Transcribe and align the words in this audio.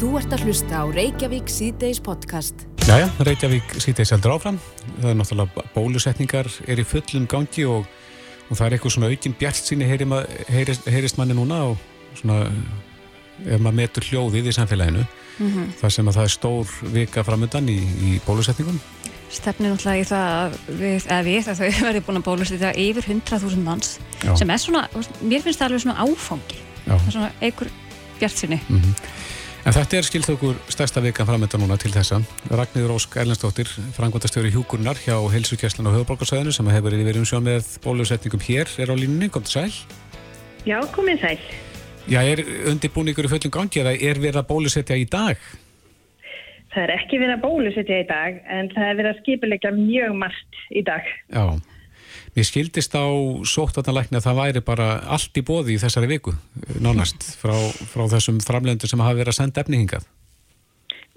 Þú 0.00 0.14
ert 0.16 0.32
að 0.32 0.46
hlusta 0.48 0.78
á 0.80 0.84
Reykjavík 0.88 1.50
síðdeis 1.52 1.98
podcast. 2.00 2.62
Jæja, 2.88 3.10
Reykjavík 3.20 3.74
síðdeis 3.84 4.14
heldur 4.14 4.32
áfram. 4.32 4.56
Það 4.94 5.10
er 5.10 5.18
náttúrulega 5.18 5.64
bólusetningar 5.74 6.48
er 6.64 6.80
í 6.80 6.86
fullum 6.88 7.26
gangi 7.28 7.66
og, 7.68 7.84
og 8.48 8.56
það 8.56 8.64
er 8.64 8.76
eitthvað 8.78 8.94
svona 8.94 9.10
aukinn 9.12 9.36
bjart 9.36 9.60
síni 9.60 9.84
heyrist, 9.90 10.88
heyrist 10.88 11.20
manni 11.20 11.36
núna 11.36 11.60
og 11.68 11.84
svona 12.16 12.38
ef 13.44 13.60
maður 13.60 13.76
metur 13.82 14.08
hljóðið 14.08 14.48
í 14.48 14.56
samfélaginu 14.56 15.04
mm 15.04 15.52
-hmm. 15.52 15.70
þar 15.82 15.96
sem 15.98 16.08
að 16.08 16.16
það 16.16 16.30
er 16.30 16.34
stór 16.38 16.74
vika 16.96 17.28
framöndan 17.28 17.68
í, 17.68 17.78
í 17.84 18.16
bólusetningum. 18.24 18.80
Stefnir 19.28 19.74
náttúrulega 19.74 20.00
í 20.00 20.08
það 20.08 20.28
að 20.40 20.58
við, 20.80 21.10
að 21.12 21.24
við 21.28 21.48
að 21.48 21.60
þau 21.60 21.70
verði 21.88 22.06
búin 22.08 22.22
að 22.22 22.28
bólusetja 22.30 22.72
yfir 22.72 23.04
100.000 23.04 23.68
manns 23.68 23.98
Já. 24.24 24.32
sem 24.32 24.48
er 24.48 24.64
svona, 24.64 24.88
mér 25.20 25.44
finnst 25.44 25.60
það 25.60 25.68
alveg 25.68 25.84
svona 25.84 26.00
áfangi. 26.00 26.56
Já. 26.88 26.96
Það 26.96 27.06
er 27.06 27.12
svona 27.12 27.32
einhver 27.40 27.68
bjart 28.18 28.38
síni. 28.38 28.60
Mm 28.68 28.80
-hmm. 28.80 29.28
En 29.60 29.74
þetta 29.76 29.98
er 29.98 30.06
skilt 30.08 30.28
okkur 30.32 30.56
stærsta 30.72 31.02
vikan 31.04 31.26
framönda 31.28 31.58
núna 31.60 31.76
til 31.80 31.92
þessa. 31.92 32.22
Ragnhildur 32.48 32.94
Ósk 32.94 33.18
Erlendstóttir, 33.20 33.68
frangvandastjóri 33.92 34.48
Hjúkurnar 34.54 34.96
hjá 35.02 35.18
Helsukjæslan 35.34 35.90
og 35.90 35.98
Höfuborgarsæðinu 35.98 36.54
sem 36.56 36.70
hefur 36.72 36.96
verið 36.96 37.20
um 37.20 37.26
sjón 37.28 37.44
með 37.44 37.68
bólusetningum 37.84 38.40
hér 38.46 38.72
er 38.80 38.88
á 38.88 38.96
línunni. 38.96 39.28
Kom 39.28 39.44
til 39.44 39.58
sæl. 39.58 39.74
Já, 40.64 40.80
komið 40.94 41.20
sæl. 41.20 41.42
Já, 42.08 42.22
er 42.24 42.40
undirbúningur 42.72 43.28
í 43.28 43.32
fullum 43.34 43.52
gangi 43.58 43.82
eða 43.82 43.92
er 43.92 44.22
verið 44.22 44.40
að 44.40 44.48
bólusetja 44.48 44.96
í 44.96 45.04
dag? 45.12 45.36
Það 46.72 46.86
er 46.86 46.94
ekki 46.96 47.20
verið 47.20 47.36
að 47.36 47.44
bólusetja 47.44 48.00
í 48.00 48.08
dag 48.08 48.40
en 48.48 48.72
það 48.72 48.88
er 48.88 48.98
verið 49.02 49.12
að 49.12 49.20
skipilegja 49.20 49.74
mjög 49.76 50.16
margt 50.24 50.64
í 50.72 50.84
dag. 50.88 51.12
Já. 51.28 51.44
Mér 52.36 52.46
skildist 52.46 52.94
á 52.94 53.06
sóttvarnalækni 53.50 54.20
að 54.20 54.26
það 54.28 54.38
væri 54.38 54.62
bara 54.62 54.88
allt 55.10 55.38
í 55.38 55.42
bóði 55.42 55.74
í 55.74 55.80
þessari 55.82 56.10
viku, 56.12 56.34
nánast, 56.78 57.24
frá, 57.40 57.54
frá 57.90 58.04
þessum 58.12 58.38
framlendur 58.44 58.90
sem 58.90 59.02
hafa 59.02 59.18
verið 59.18 59.32
að 59.32 59.38
senda 59.40 59.64
efningingað. 59.64 60.06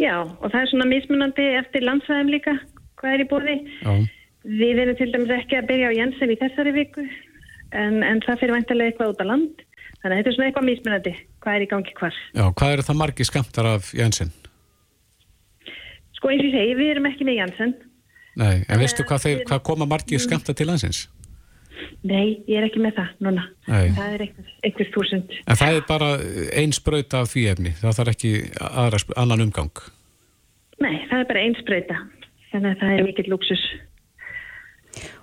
Já, 0.01 0.15
og 0.25 0.47
það 0.47 0.59
er 0.59 0.71
svona 0.71 0.87
mismunandi 0.89 1.45
eftir 1.59 1.85
landsvæðum 1.85 2.31
líka, 2.33 2.55
hvað 2.97 3.13
er 3.13 3.23
í 3.23 3.29
bóði. 3.29 3.57
Já. 3.83 3.93
Við 4.63 4.81
erum 4.83 4.97
til 4.99 5.11
dæmis 5.13 5.35
ekki 5.37 5.59
að 5.59 5.69
byrja 5.69 5.93
á 5.93 5.97
Jensen 5.99 6.33
í 6.33 6.39
þessari 6.41 6.73
viku, 6.75 7.05
en, 7.77 8.01
en 8.01 8.25
það 8.25 8.41
fyrir 8.41 8.57
vantilega 8.57 8.91
eitthvað 8.91 9.13
út 9.13 9.21
á 9.21 9.25
land. 9.29 9.63
Þannig 10.01 10.17
að 10.17 10.19
þetta 10.19 10.31
er 10.31 10.35
svona 10.35 10.47
eitthvað 10.49 10.67
mismunandi, 10.67 11.15
hvað 11.45 11.55
er 11.55 11.63
í 11.63 11.71
gangi 11.71 11.93
hvar. 12.01 12.17
Já, 12.33 12.45
hvað 12.49 12.73
eru 12.73 12.87
það 12.89 13.01
margi 13.03 13.29
skamtar 13.29 13.69
af 13.69 13.93
Jensen? 13.95 14.33
Sko 16.17 16.33
eins 16.33 16.41
og 16.41 16.49
ég 16.49 16.57
segi, 16.57 16.75
við 16.81 16.95
erum 16.95 17.07
ekki 17.07 17.29
með 17.29 17.39
Jensen. 17.39 17.75
Nei, 18.39 18.63
en 18.65 18.79
veistu 18.81 19.05
hvað, 19.05 19.27
þeir, 19.27 19.43
hvað 19.49 19.61
koma 19.67 19.85
margir 19.89 20.21
skamta 20.21 20.55
til 20.57 20.65
landsins? 20.69 21.05
Nei, 22.03 22.41
ég 22.49 22.57
er 22.59 22.67
ekki 22.67 22.81
með 22.83 22.97
það 22.97 23.23
núna. 23.23 23.45
Nei. 23.69 23.93
Það 23.95 24.13
er 24.15 24.23
eitthvað 24.25 24.91
þúsund. 24.95 25.33
En 25.47 25.59
það 25.59 25.77
er 25.77 25.83
bara 25.87 26.09
einn 26.59 26.75
spröyta 26.75 27.23
af 27.23 27.31
því 27.31 27.45
efni, 27.53 27.73
það 27.79 27.97
þarf 27.99 28.13
ekki 28.13 28.31
aðra, 28.59 29.01
annan 29.23 29.45
umgang? 29.45 29.83
Nei, 30.83 30.95
það 31.09 31.17
er 31.19 31.27
bara 31.31 31.43
einn 31.43 31.57
spröyta, 31.59 31.99
þannig 32.51 32.71
að 32.73 32.81
það 32.83 32.95
er 32.95 33.07
mikill 33.07 33.27
luxus. 33.31 33.65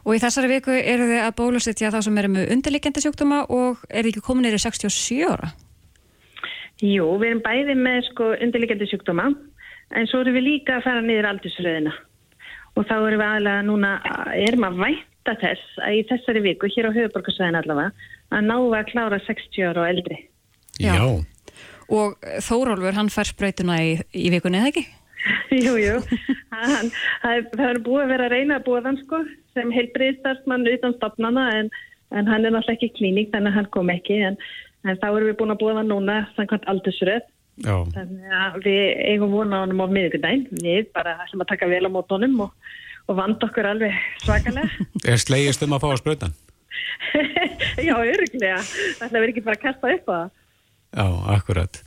Og 0.06 0.16
í 0.16 0.20
þessari 0.22 0.50
viku 0.50 0.74
eru 0.74 1.08
þið 1.10 1.24
að 1.24 1.34
bólusetja 1.38 1.92
þá 1.92 2.00
sem 2.06 2.20
eru 2.22 2.30
með 2.32 2.54
undirlikjandi 2.54 3.02
sjúkdóma 3.04 3.42
og 3.52 3.82
eru 3.90 4.10
ekki 4.10 4.22
komin 4.24 4.48
yfir 4.48 4.62
67 4.64 5.26
ára? 5.28 5.50
Jú, 6.80 7.10
við 7.20 7.26
erum 7.28 7.42
bæði 7.44 7.76
með 7.76 8.06
sko, 8.08 8.30
undirlikjandi 8.40 8.88
sjúkdóma, 8.88 9.28
en 9.98 10.08
svo 10.08 10.22
erum 10.24 10.38
við 10.38 10.46
líka 10.46 10.78
að 10.78 10.86
fara 10.86 11.04
niður 11.04 11.28
aldursröðina 11.34 11.92
og 12.78 12.86
þá 12.86 12.94
erum 12.96 13.20
við 13.20 13.26
aðalega 13.26 13.66
núna, 13.66 13.90
erum 14.36 14.66
að 14.68 14.78
vænta 14.84 15.34
þess 15.40 15.82
að 15.84 15.96
í 15.98 16.04
þessari 16.10 16.44
viku, 16.44 16.70
hér 16.74 16.90
á 16.90 16.96
höfuborgarsvæðin 16.96 17.60
allavega, 17.60 18.08
að 18.30 18.46
ná 18.46 18.56
að 18.58 18.86
klára 18.92 19.20
60 19.26 19.68
ára 19.70 19.84
og 19.84 19.90
eldri. 19.90 20.22
Já. 20.80 20.94
Já. 20.94 21.04
Og 21.90 22.14
Þórólfur, 22.46 22.94
hann 22.94 23.10
fær 23.10 23.28
spröytuna 23.32 23.80
í, 23.82 23.94
í 24.14 24.30
vikunni, 24.30 24.60
eða 24.60 24.70
ekki? 24.70 24.84
jú, 25.64 25.74
jú. 25.80 25.96
Hann, 26.54 26.92
það 27.24 27.66
er 27.66 27.82
búið 27.84 28.04
að 28.04 28.12
vera 28.14 28.28
að 28.28 28.34
reyna 28.36 28.60
að 28.60 28.66
búa 28.68 28.82
þann 28.86 29.00
sko, 29.02 29.22
sem 29.56 29.74
heilbriðstarfsmann 29.74 30.68
utan 30.70 30.94
stopnana, 30.96 31.48
en, 31.58 31.72
en 32.14 32.30
hann 32.30 32.46
er 32.46 32.54
náttúrulega 32.54 32.78
ekki 32.78 32.92
klíník, 33.00 33.32
þannig 33.34 33.52
að 33.52 33.58
hann 33.58 33.70
kom 33.74 33.92
ekki, 33.92 34.20
en, 34.30 34.38
en 34.86 35.02
þá 35.02 35.08
erum 35.10 35.28
við 35.32 35.38
búin 35.42 35.54
að 35.56 35.62
búa 35.64 35.76
það 35.80 35.90
núna, 35.90 36.22
samkvæmt 36.38 36.70
aldursröð 36.70 37.26
Já. 37.60 37.76
Þannig 37.92 38.36
að 38.40 38.58
við 38.64 38.82
eigum 39.10 39.34
vona 39.34 39.60
á 39.60 39.62
hann 39.64 39.76
á 39.76 39.86
miðugdæn. 39.92 40.46
Við 40.62 40.88
bara 40.96 41.18
ætlum 41.24 41.44
að 41.44 41.50
taka 41.52 41.68
vel 41.70 41.82
á 41.84 41.90
mótónum 41.92 42.38
og, 42.46 42.54
og 43.06 43.18
vanda 43.18 43.48
okkur 43.48 43.68
alveg 43.68 43.96
svakalega. 44.24 44.86
Er 45.10 45.20
slegist 45.20 45.64
um 45.66 45.76
að 45.76 45.84
fá 45.84 45.88
að 45.90 46.00
spröta? 46.02 46.30
Já, 47.88 47.94
öruglega. 47.98 48.60
Það 48.98 49.16
verður 49.16 49.32
ekki 49.34 49.46
bara 49.46 49.58
að 49.58 49.64
kasta 49.66 49.94
upp 49.96 50.08
á 50.08 50.12
það. 50.12 50.36
Já, 50.90 51.06
akkurat. 51.36 51.82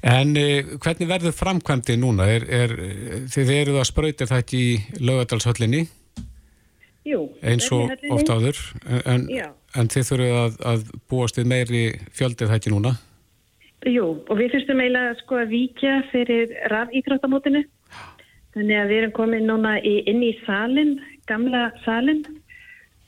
En 0.00 0.32
eh, 0.40 0.76
hvernig 0.80 1.10
verður 1.10 1.36
framkvæmdi 1.36 1.98
núna? 2.00 2.28
Er, 2.32 2.46
er, 2.48 2.76
þið 3.28 3.54
eruð 3.58 3.80
að 3.82 3.90
spröytir 3.90 4.30
það 4.30 4.44
ekki 4.46 4.60
í 4.62 5.02
lögadalshöllinni? 5.02 5.82
Jú. 7.10 7.26
Eins 7.42 7.66
og 7.74 7.90
ofta 8.14 8.38
áður. 8.38 8.62
En, 9.08 9.26
en 9.74 9.92
þið 9.92 10.08
þurfuð 10.08 10.40
að, 10.40 10.58
að 10.72 10.90
búast 11.10 11.40
við 11.40 11.50
meiri 11.52 11.84
fjöldið 12.16 12.52
það 12.52 12.60
ekki 12.60 12.72
núna? 12.72 12.94
Jú, 13.88 14.06
og 14.28 14.36
við 14.36 14.52
fyrstum 14.52 14.80
eiginlega 14.82 15.14
sko 15.22 15.38
að 15.40 15.52
víkja 15.54 15.92
fyrir 16.10 16.50
rafíþróttamótinu. 16.68 17.62
Þannig 18.52 18.76
að 18.76 18.90
við 18.90 18.98
erum 19.00 19.14
komið 19.16 19.46
núna 19.46 19.76
í, 19.80 19.94
inn 20.10 20.20
í 20.26 20.34
salin, 20.44 20.98
gamla 21.30 21.70
salin 21.84 22.20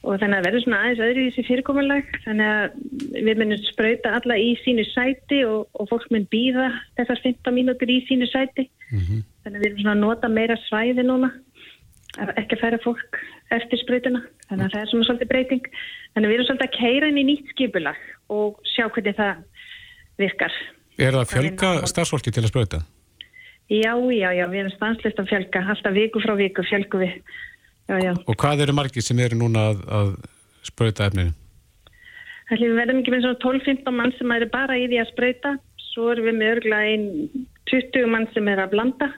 og 0.02 0.16
þannig 0.18 0.38
að 0.38 0.46
verður 0.46 0.64
svona 0.64 0.78
aðeins 0.82 1.02
öðru 1.06 1.22
í 1.22 1.26
þessi 1.28 1.44
fyrirkomulag. 1.50 2.08
Þannig 2.24 2.52
að 2.54 3.20
við 3.28 3.42
munum 3.42 3.66
spröyta 3.68 4.14
alla 4.16 4.38
í 4.40 4.54
sínu 4.62 4.86
sæti 4.88 5.42
og, 5.46 5.68
og 5.76 5.90
fólk 5.90 6.08
mun 6.14 6.24
býða 6.32 6.70
þessar 6.96 7.20
15 7.26 7.56
mínútur 7.58 7.92
í 7.92 8.00
sínu 8.08 8.30
sæti. 8.30 8.68
Mm 8.88 9.02
-hmm. 9.02 9.22
Þannig 9.44 9.58
að 9.58 9.62
við 9.62 9.70
erum 9.70 9.82
svona 9.82 9.96
að 9.98 10.04
nota 10.06 10.28
meira 10.32 10.56
svæði 10.68 11.04
núna, 11.04 11.32
ekki 12.40 12.56
að 12.56 12.62
færa 12.64 12.80
fólk 12.86 13.20
eftir 13.50 13.82
spröytuna. 13.82 14.24
Þannig 14.48 14.64
að 14.64 14.72
það 14.72 14.82
er 14.82 14.90
svona 14.90 15.08
svolítið 15.10 15.32
breyting. 15.34 15.64
Þannig 16.14 16.26
að 16.26 16.30
við 16.32 16.38
erum 16.38 16.48
svolítið 16.48 16.68
að 16.68 16.78
keira 16.80 17.08
inn 17.08 17.20
í 17.20 17.28
nýtt 17.28 17.52
skipulag 17.52 18.00
og 18.32 18.58
sjá 18.64 18.88
hvernig 18.88 19.16
það 19.20 19.44
virkar. 20.20 20.56
Er 21.00 21.16
það 21.16 21.30
fjölga 21.32 21.70
starfsfólki 21.90 22.32
til 22.34 22.44
að 22.44 22.52
spröta? 22.52 22.82
Já, 23.72 23.94
já, 24.12 24.28
já, 24.36 24.44
við 24.50 24.60
erum 24.64 24.74
stanslist 24.74 25.20
að 25.22 25.30
fjölga, 25.30 25.62
alltaf 25.72 25.94
viku 25.96 26.20
frá 26.20 26.34
viku 26.36 26.64
fjölgu 26.68 27.00
við. 27.00 27.14
Já, 27.88 27.96
já. 28.02 28.12
Og 28.28 28.36
hvað 28.38 28.66
eru 28.66 28.74
margir 28.76 29.04
sem 29.04 29.20
eru 29.22 29.38
núna 29.40 29.70
að, 29.70 29.80
að 29.88 30.12
spröta 30.66 31.08
efninu? 31.08 31.32
Það 32.50 32.66
er 32.66 32.76
verðum 32.76 33.00
ekki 33.00 33.14
með 33.14 33.24
svona 33.24 33.40
12-15 33.40 33.96
mann 33.96 34.14
sem 34.18 34.34
eru 34.36 34.48
bara 34.52 34.76
í 34.76 34.84
því 34.90 35.00
að 35.00 35.12
spröta, 35.14 35.54
svo 35.92 36.10
erum 36.12 36.28
við 36.28 36.38
með 36.38 36.54
örgulega 36.56 36.92
einn 36.92 37.46
20 37.72 38.10
mann 38.12 38.28
sem 38.34 38.50
er 38.52 38.60
að 38.60 38.74
blanda 38.74 39.08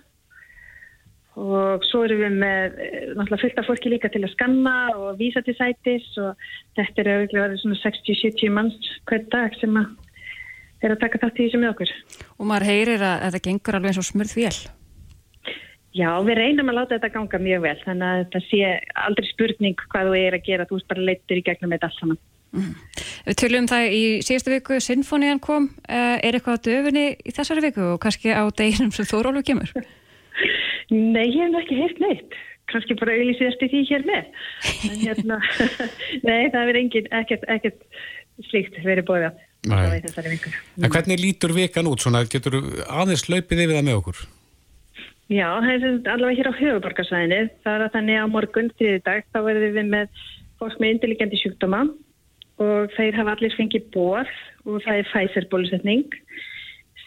og 1.34 1.82
svo 1.88 2.04
erum 2.06 2.20
við 2.22 2.36
með 2.38 2.76
eh, 2.78 3.06
náttúrulega 3.16 3.40
fullt 3.42 3.56
af 3.58 3.66
fólki 3.66 3.90
líka 3.90 4.10
til 4.12 4.22
að 4.22 4.34
skanna 4.36 4.74
og 4.94 5.16
vísa 5.18 5.42
til 5.42 5.56
sætis 5.58 6.06
og 6.22 6.38
þetta 6.78 7.02
er 7.02 7.10
örgulega 7.16 7.58
svona 7.58 7.78
60-70 7.82 8.54
manns 8.54 8.92
hver 9.10 9.24
dag 9.34 9.56
sem 9.58 9.80
að 9.80 9.90
er 10.84 10.94
að 10.94 11.02
taka 11.04 11.20
þátt 11.22 11.38
í 11.38 11.46
þessu 11.46 11.60
með 11.60 11.74
okkur. 11.74 11.92
Og 12.38 12.48
maður 12.48 12.68
heyrir 12.70 13.04
að 13.04 13.26
þetta 13.26 13.44
gengur 13.48 13.78
alveg 13.78 13.92
eins 13.92 14.00
og 14.02 14.08
smurð 14.08 14.34
vél. 14.38 14.56
Já, 15.94 16.08
við 16.26 16.38
reynum 16.40 16.70
að 16.72 16.78
láta 16.80 16.96
þetta 16.96 17.12
ganga 17.14 17.38
mjög 17.38 17.60
vel, 17.62 17.76
þannig 17.84 18.08
að 18.08 18.20
þetta 18.24 18.40
sé 18.48 18.70
aldrei 19.04 19.28
spurning 19.28 19.82
hvað 19.92 20.08
þú 20.08 20.16
er 20.18 20.36
að 20.36 20.48
gera, 20.48 20.66
þú 20.66 20.78
erst 20.80 20.88
bara 20.90 21.04
leittur 21.06 21.38
í 21.38 21.44
gegnum 21.46 21.74
þetta 21.74 21.90
alls 21.90 22.00
saman. 22.00 22.18
Mm. 22.54 22.72
Við 23.28 23.36
tölum 23.38 23.68
það 23.70 23.84
í 23.94 24.00
síðastu 24.26 24.52
viku, 24.54 24.80
Sinfonían 24.82 25.42
kom, 25.42 25.68
eh, 25.86 26.18
er 26.18 26.34
eitthvað 26.34 26.58
á 26.58 26.64
döfunni 26.66 27.06
í 27.14 27.34
þessari 27.34 27.62
viku 27.68 27.86
og 27.92 28.02
kannski 28.02 28.34
á 28.34 28.42
deginum 28.50 28.90
sem 28.94 29.06
Þórólu 29.06 29.44
kemur? 29.46 29.70
Nei, 30.90 31.30
ég 31.30 31.38
hef 31.46 31.60
ekki 31.62 31.78
heilt 31.78 32.02
neitt, 32.02 32.36
kannski 32.74 32.98
bara 32.98 33.14
síðast 33.38 33.62
í 33.62 33.70
því 33.70 33.86
hér 33.92 34.06
með, 34.10 34.44
en 34.90 34.98
hérna, 34.98 35.40
nei, 36.26 36.50
það 36.50 36.74
er 36.74 36.82
ekkert, 36.82 37.48
ekkert 37.54 37.82
slíkt 38.50 38.82
verið 38.82 39.06
bóðið 39.66 40.08
að. 40.20 40.46
En 40.80 40.92
hvernig 40.92 41.20
lítur 41.20 41.54
vikan 41.56 41.90
út? 41.90 42.04
Svona, 42.04 42.24
getur 42.30 42.60
aðeins 42.86 43.26
löpið 43.32 43.64
yfir 43.64 43.78
það 43.78 43.86
með 43.88 44.00
okkur? 44.00 44.22
Já, 45.32 45.48
það 45.64 45.70
er 45.72 45.84
allavega 46.12 46.38
hér 46.38 46.50
á 46.52 46.60
höfuborgarsvæðinu. 46.60 47.42
Það 47.64 47.76
er 47.76 47.84
að 47.86 47.94
þannig 47.94 48.20
á 48.20 48.26
morgun 48.28 48.72
þriði 48.78 49.04
dag 49.06 49.28
þá 49.32 49.38
verðum 49.46 49.76
við 49.78 49.92
með 49.94 50.24
fólk 50.60 50.80
með 50.80 50.94
intelligenti 50.94 51.40
sjúkdóma 51.40 51.84
og 52.62 52.92
þeir 52.94 53.16
hafa 53.18 53.34
allir 53.34 53.54
fengið 53.56 53.86
bóð 53.94 54.32
og 54.68 54.82
það 54.84 55.00
er 55.00 55.08
Pfizer 55.10 55.48
bólusetning. 55.50 56.18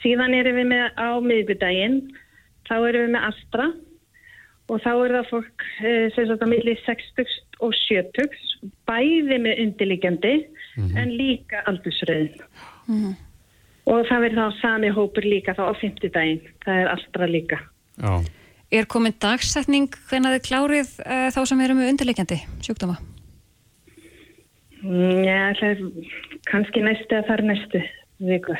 Síðan 0.01 0.35
erum 0.37 0.57
við 0.59 0.71
með 0.73 0.97
á 0.97 1.09
miðgudaginn, 1.23 1.99
þá 2.67 2.75
erum 2.79 3.05
við 3.05 3.13
með 3.15 3.27
Astra 3.29 3.69
og 4.67 4.81
þá 4.83 4.91
er 4.91 5.13
það 5.15 5.29
fólk 5.31 5.67
eh, 5.79 6.07
sem 6.15 6.27
sagt 6.27 6.43
á 6.43 6.47
milli 6.49 6.75
60 6.83 7.37
og 7.63 7.77
70 7.85 8.41
bæði 8.89 9.37
með 9.45 9.61
undirliggjandi 9.63 10.33
mm 10.77 10.87
-hmm. 10.87 10.97
en 10.97 11.09
líka 11.17 11.63
aldursröðin 11.65 12.37
mm 12.87 12.95
-hmm. 12.95 13.15
og 13.85 14.05
það 14.09 14.21
verður 14.21 14.43
þá 14.43 14.61
sami 14.61 14.89
hópur 14.89 15.25
líka 15.25 15.53
þá 15.53 15.63
á 15.71 15.73
50 15.81 16.13
daginn 16.13 16.41
það 16.65 16.81
er 16.81 16.87
allra 16.87 17.27
líka 17.27 17.59
Já. 17.97 18.23
Er 18.71 18.85
komin 18.85 19.13
dagsetning 19.21 19.89
hvernig 20.09 20.33
þið 20.33 20.47
klárið 20.47 20.89
uh, 20.99 21.29
þá 21.31 21.45
sem 21.45 21.61
eru 21.61 21.73
með 21.73 21.89
undirliggjandi 21.91 22.39
sjúkdóma? 22.61 22.97
Mm, 24.83 25.23
já, 25.25 25.53
það 25.59 25.69
er 25.69 25.79
kannski 26.51 26.81
næstu 26.85 27.15
að 27.15 27.27
það 27.27 27.37
er 27.37 27.43
næstu 27.43 27.81
viku 28.19 28.57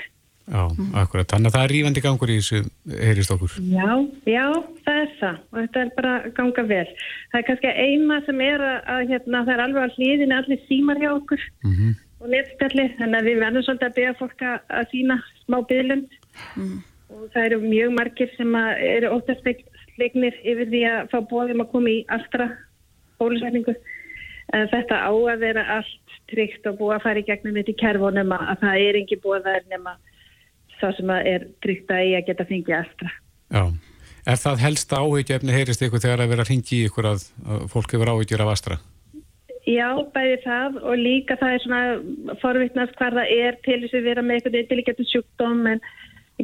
Já, 0.47 0.63
mm. 0.71 0.93
akkurat. 0.95 1.27
Þannig 1.27 1.49
að 1.49 1.55
það 1.57 1.65
er 1.65 1.71
rífandi 1.75 2.01
gangur 2.05 2.31
í 2.31 2.35
þessu, 2.39 2.59
heyrist 2.87 3.31
okkur. 3.33 3.55
Já, 3.67 3.87
já, 4.31 4.45
það 4.85 4.99
er 5.01 5.09
það 5.19 5.39
og 5.43 5.57
þetta 5.57 5.81
er 5.81 5.89
bara 5.97 6.13
ganga 6.37 6.63
vel. 6.69 6.85
Það 7.33 7.39
er 7.39 7.45
kannski 7.49 7.73
eina 7.75 8.19
sem 8.23 8.43
er 8.45 8.63
að, 8.63 8.77
að 8.93 9.01
hérna, 9.11 9.41
það 9.41 9.53
er 9.53 9.63
alveg 9.65 9.83
að 9.83 9.97
hlýðin 9.97 10.35
allir 10.37 10.61
símar 10.69 11.01
hjá 11.03 11.09
okkur 11.11 11.43
mm 11.65 11.73
-hmm. 11.73 11.97
Og 12.17 12.29
netspjalli, 12.33 12.87
þannig 12.97 13.19
að 13.19 13.29
við 13.29 13.41
verðum 13.43 13.65
svolítið 13.65 13.89
að 13.89 13.97
beða 13.97 14.13
fólk 14.21 14.45
að, 14.47 14.87
sína 14.91 15.17
smá 15.43 15.57
byðlund 15.69 16.15
mm. 16.57 16.77
og 17.13 17.27
það 17.33 17.45
eru 17.49 17.59
mjög 17.65 17.93
margir 17.97 18.33
sem 18.37 18.57
eru 18.61 19.11
óttastleiknir 19.17 20.39
yfir 20.41 20.71
því 20.71 20.81
að 20.91 21.13
fá 21.13 21.19
bóðum 21.29 21.63
að 21.65 21.71
koma 21.75 21.93
í 21.93 22.01
allra 22.13 22.49
bólusætningu. 23.21 23.75
Þetta 24.47 25.01
á 25.03 25.11
að 25.11 25.41
vera 25.43 25.63
allt 25.77 26.17
tryggt 26.31 26.67
og 26.69 26.77
búið 26.79 26.97
að 26.97 27.05
fara 27.05 27.21
í 27.21 27.27
gegnum 27.27 27.57
þetta 27.57 27.73
í 27.73 27.79
kervunum 27.81 28.33
að 28.35 28.53
það 28.63 28.83
er 28.83 28.99
ekki 29.01 29.19
búið 29.23 29.49
að 29.51 29.69
nema 29.71 29.95
það 30.81 30.97
sem 30.97 31.13
er 31.17 31.47
tryggt 31.65 31.93
að 31.93 32.03
ég 32.05 32.19
að 32.21 32.27
geta 32.29 32.47
fengið 32.47 32.77
allra. 32.77 33.13
Já, 33.47 33.63
er 34.33 34.41
það 34.43 34.63
helst 34.65 34.93
áhugjefni 34.93 35.55
heyrist 35.55 35.83
ykkur 35.87 36.03
þegar 36.03 36.23
að 36.25 36.33
vera 36.33 36.45
að 36.45 36.51
ringi 36.51 36.83
ykkur 36.87 37.09
að, 37.13 37.25
að 37.47 37.65
fólk 37.73 37.95
hefur 37.95 38.13
áhugjur 38.13 38.45
af 38.45 38.53
astra? 38.53 38.79
Já, 39.67 39.87
bæði 40.15 40.37
það 40.45 40.77
og 40.79 41.01
líka 41.01 41.35
það 41.39 41.53
er 41.53 41.63
svona 41.63 42.35
forvittnast 42.41 42.95
hvað 42.99 43.19
það 43.19 43.31
er 43.35 43.57
til 43.65 43.79
þess 43.83 43.97
að 43.99 44.07
vera 44.07 44.23
með 44.23 44.37
eitthvað 44.37 44.77
eitthvað 44.77 45.09
sjúkdóm 45.11 45.65
en 45.73 45.81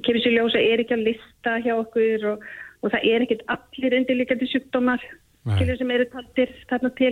kemur 0.04 0.24
sér 0.24 0.36
ljósa 0.36 0.60
er 0.60 0.84
ekki 0.84 0.98
að 0.98 1.06
lista 1.08 1.54
hjá 1.64 1.74
okkur 1.78 2.26
og, 2.34 2.48
og 2.84 2.92
það 2.92 3.08
er 3.14 3.26
ekkit 3.26 3.46
allir 3.56 3.98
undirlíkjandi 4.00 4.50
sjúkdómar 4.52 5.06
skilur 5.44 5.80
sem 5.80 5.92
eru 5.92 6.08
taldir 6.12 6.52
þarna 6.70 6.92
til. 7.00 7.12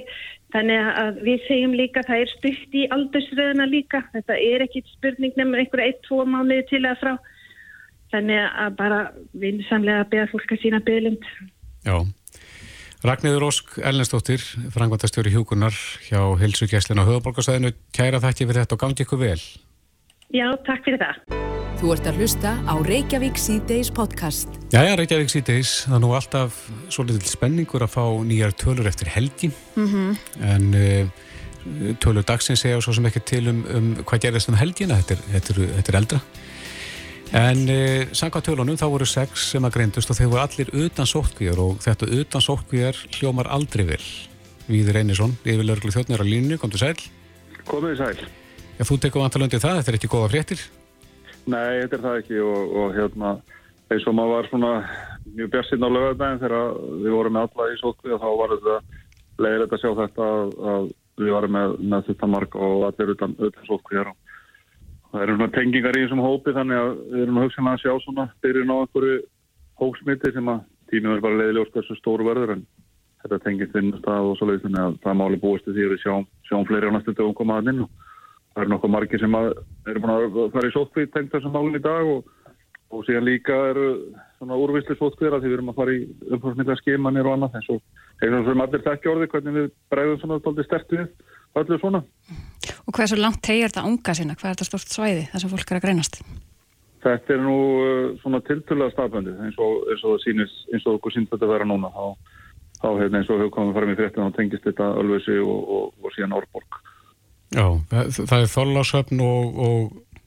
Þannig 0.54 0.90
að 1.02 1.20
við 1.28 1.46
segjum 1.48 1.74
líka 1.80 2.04
það 2.08 2.24
er 2.24 2.32
stutt 2.32 2.76
í 2.80 2.86
aldursröðuna 2.96 3.68
líka. 3.68 4.04
Þetta 4.16 4.38
er 4.40 4.66
ekki 4.66 4.84
spurning 4.88 5.36
nefnum 5.36 5.60
einhverja 5.60 5.96
1-2 5.98 6.28
mánuði 6.32 6.68
til 6.70 6.84
að 6.88 7.02
frá. 7.04 7.14
Þannig 8.12 8.48
að 8.66 8.78
bara 8.80 9.02
vinsamlega 9.40 10.08
beða 10.12 10.30
fólk 10.34 10.52
að 10.52 10.64
sína 10.66 10.82
bygglind 10.84 11.28
Já, 11.88 11.96
Ragnæður 13.02 13.48
Ósk 13.48 13.80
Elnestóttir, 13.82 14.44
frangvandastjóri 14.76 15.32
Hjúkunar 15.34 15.74
hjá 16.06 16.20
Hilsugjæslinu 16.38 17.02
á 17.02 17.10
höfuborgarsæðinu 17.10 17.72
kæra 17.98 18.20
þakki 18.22 18.46
fyrir 18.46 18.62
þetta 18.62 18.78
og 18.78 18.82
gangi 18.84 19.06
ykkur 19.08 19.22
vel 19.24 19.40
Já, 20.30 20.46
takk 20.68 20.86
fyrir 20.86 21.02
það 21.02 21.40
Þú 21.82 21.96
ert 21.96 22.10
að 22.12 22.20
hlusta 22.22 22.52
á 22.62 22.74
Reykjavík 22.86 23.40
C-Days 23.42 23.90
podcast. 23.90 24.54
Jæja, 24.70 24.94
Reykjavík 25.00 25.32
C-Days. 25.34 25.72
Það 25.88 25.96
er 25.98 26.02
nú 26.04 26.12
alltaf 26.14 26.60
svolítið 26.94 27.32
spenningur 27.32 27.82
að 27.82 27.96
fá 27.96 28.04
nýjar 28.22 28.54
tölur 28.54 28.86
eftir 28.86 29.10
helgi. 29.10 29.50
Mm 29.74 29.88
-hmm. 29.88 30.18
En 30.46 30.64
uh, 30.78 31.96
tölur 31.98 32.22
dagsins 32.22 32.62
segja 32.62 32.82
svo 32.82 32.94
sem 32.94 33.06
ekki 33.06 33.20
til 33.26 33.48
um, 33.48 33.66
um 33.74 33.96
hvað 34.06 34.22
gerðist 34.28 34.50
um 34.50 34.62
helgina. 34.62 35.02
Þetta 35.02 35.14
er, 35.14 35.22
þetta 35.34 35.54
er, 35.54 35.68
þetta 35.76 35.92
er 35.92 35.98
eldra. 35.98 36.20
En 37.32 37.62
uh, 37.72 38.10
sanga 38.12 38.42
tölunum, 38.44 38.76
þá 38.76 38.90
voru 38.92 39.06
sex 39.08 39.46
sem 39.54 39.64
að 39.64 39.78
greindust 39.78 40.12
og 40.12 40.18
þeir 40.18 40.32
voru 40.34 40.42
allir 40.44 40.72
utan 40.84 41.08
sótkvíjar 41.08 41.62
og 41.64 41.78
þetta 41.80 42.10
utan 42.20 42.44
sótkvíjar 42.44 42.98
hljómar 43.16 43.48
aldrei 43.56 43.86
vel. 43.88 44.04
Víður 44.68 45.00
Einarsson, 45.00 45.38
yfir 45.48 45.64
lörglu 45.64 45.94
þjóttnir 45.96 46.20
á 46.20 46.28
línu, 46.28 46.58
kom 46.60 46.74
til 46.74 46.82
sæl. 46.82 47.00
Komið 47.70 48.02
sæl. 48.02 48.28
Já, 48.76 48.84
þú 48.84 48.98
tekum 49.00 49.24
vantalöndið 49.24 49.64
það, 49.64 49.80
þetta 49.80 49.94
er 49.94 49.98
ekki 50.00 50.10
góða 50.12 50.32
fréttir. 50.34 50.66
Nei, 51.46 51.80
þetta 51.86 51.98
er 51.98 52.04
það 52.04 52.20
ekki 52.20 52.42
og, 52.44 52.76
og 52.82 52.96
hérna 52.98 53.32
eins 53.92 54.08
og 54.08 54.16
maður 54.18 54.36
var 54.36 54.50
svona 54.50 54.74
mjög 55.32 55.54
björnsinn 55.54 55.88
á 55.88 55.90
lögadagin 55.92 56.42
þegar 56.42 56.76
við 57.04 57.16
vorum 57.16 57.38
með 57.38 57.48
alla 57.48 57.70
í 57.72 57.80
sótkví 57.80 58.16
og 58.16 58.22
þá 58.22 58.30
var 58.42 58.54
þetta 58.56 58.76
leiðilegt 59.46 59.76
að 59.78 59.82
sjá 59.86 59.92
þetta 60.02 60.28
að, 60.36 60.54
að 60.74 60.92
við 61.22 61.34
varum 61.36 61.56
með, 61.56 61.80
með 61.94 62.06
þetta 62.12 62.30
mark 62.36 62.60
og 62.60 62.86
allir 62.90 63.16
utan, 63.16 63.36
utan 63.40 63.68
sótkví 63.70 64.00
hér 64.00 64.12
og 64.12 64.31
það 65.12 65.24
eru 65.26 65.38
svona 65.38 65.56
tengingar 65.56 65.98
í 65.98 66.04
þessum 66.06 66.24
hópi 66.24 66.54
þannig 66.56 66.82
að 66.82 66.92
við 67.12 67.24
erum 67.26 67.42
hugsanlega 67.42 67.78
að 67.78 67.84
sjá 67.84 68.06
svona 68.06 68.28
byrjun 68.44 68.72
á 68.72 68.76
einhverju 68.78 69.18
hóksmiti 69.82 70.32
sem 70.36 70.52
að 70.52 70.62
tímið 70.92 71.16
er 71.16 71.24
bara 71.26 71.40
leiðilegast 71.42 71.76
hversu 71.76 71.98
stóru 72.00 72.28
verður 72.28 72.56
en 72.56 72.64
þetta 73.24 73.40
tengist 73.46 73.76
vinnustaf 73.76 74.30
og 74.30 74.38
svo 74.38 74.50
leiðis 74.50 74.66
þannig 74.66 74.84
að 74.84 75.00
það 75.06 75.18
máli 75.22 75.42
búist 75.42 75.68
því 75.68 75.86
að 75.86 75.94
við 75.94 76.04
sjáum, 76.04 76.28
sjáum 76.48 76.68
fleiri 76.70 76.92
á 76.92 76.96
næstu 76.96 77.16
dögum 77.16 77.38
komaðan 77.38 77.74
inn 77.74 77.84
og 77.86 77.90
það 78.52 78.64
eru 78.64 78.74
nokkuð 78.74 78.94
margir 78.96 79.24
sem 79.24 79.40
eru 79.40 80.04
búin 80.04 80.14
að 80.16 80.40
fara 80.56 80.70
í 80.70 80.76
sótkvíð 80.76 81.12
tengt 81.16 81.36
þessum 81.36 81.56
málun 81.56 81.80
í 81.80 81.84
dag 81.84 82.12
og, 82.16 82.32
og 82.92 83.06
síðan 83.08 83.28
líka 83.28 83.58
eru 83.72 83.88
svona 84.40 84.60
úrvisli 84.60 84.98
sótkvíðra 85.00 85.42
því 85.42 85.52
við 85.52 85.58
erum 85.60 85.74
að 85.74 85.82
fara 85.82 85.96
í 85.96 86.02
umfórsmynda 86.32 86.78
skeimanir 86.82 87.30
og 87.30 87.38
annað 87.38 87.60
eins 87.60 87.70
og 87.76 87.84
eins 88.22 88.40
og 88.42 88.50
sem 88.50 88.66
allir 88.66 88.86
þekkja 88.88 89.14
orði 89.14 89.30
hvernig 89.34 89.58
við 89.60 89.70
bregðum 89.94 90.24
svona 90.24 90.42
tóldi 90.46 90.68
stertu 90.68 91.06
öllu 91.62 91.80
svona. 91.82 92.04
Og 92.86 92.94
hvað 92.94 93.06
er 93.06 93.12
svo 93.14 93.20
langt 93.22 93.42
tegir 93.46 93.72
þetta 93.72 93.88
unga 93.90 94.16
sína? 94.18 94.38
Hvað 94.38 94.50
er 94.50 94.56
þetta 94.58 94.70
stort 94.70 94.94
svæði 94.96 95.26
þar 95.32 95.44
sem 95.44 95.54
fólk 95.54 95.72
er 95.72 95.80
að 95.80 95.86
greinast? 95.88 96.22
Þetta 97.02 97.34
er 97.34 97.42
nú 97.42 97.58
uh, 97.82 98.06
svona 98.22 98.44
tiltöluða 98.46 98.94
stafböndi 98.94 99.34
eins 99.48 99.58
og, 99.58 99.88
eins 99.90 100.06
og 100.06 100.16
það 100.16 100.24
sýnist, 100.26 100.62
eins 100.70 100.86
og 100.86 101.00
okkur 101.00 101.16
sínt 101.16 101.32
þetta 101.32 101.48
að 101.48 101.54
vera 101.56 101.68
núna 101.70 101.90
þá, 101.96 102.06
þá 102.78 102.88
hefur 102.92 103.18
eins 103.18 103.32
og 103.32 103.42
hefur 103.42 103.54
komið 103.58 103.80
fram 103.80 103.94
í 103.94 103.98
fréttin 103.98 104.28
og 104.28 104.36
tengist 104.38 104.68
þetta 104.70 104.94
Ölvesi 105.02 105.40
og, 105.42 105.72
og, 105.78 105.88
og 106.04 106.14
síðan 106.16 106.38
Árborg 106.38 106.82
Já, 107.52 107.66
það, 107.92 108.14
það 108.16 108.38
er 108.38 108.52
Þorlásöfn 108.54 109.24
og, 109.26 109.58
og... 109.66 110.22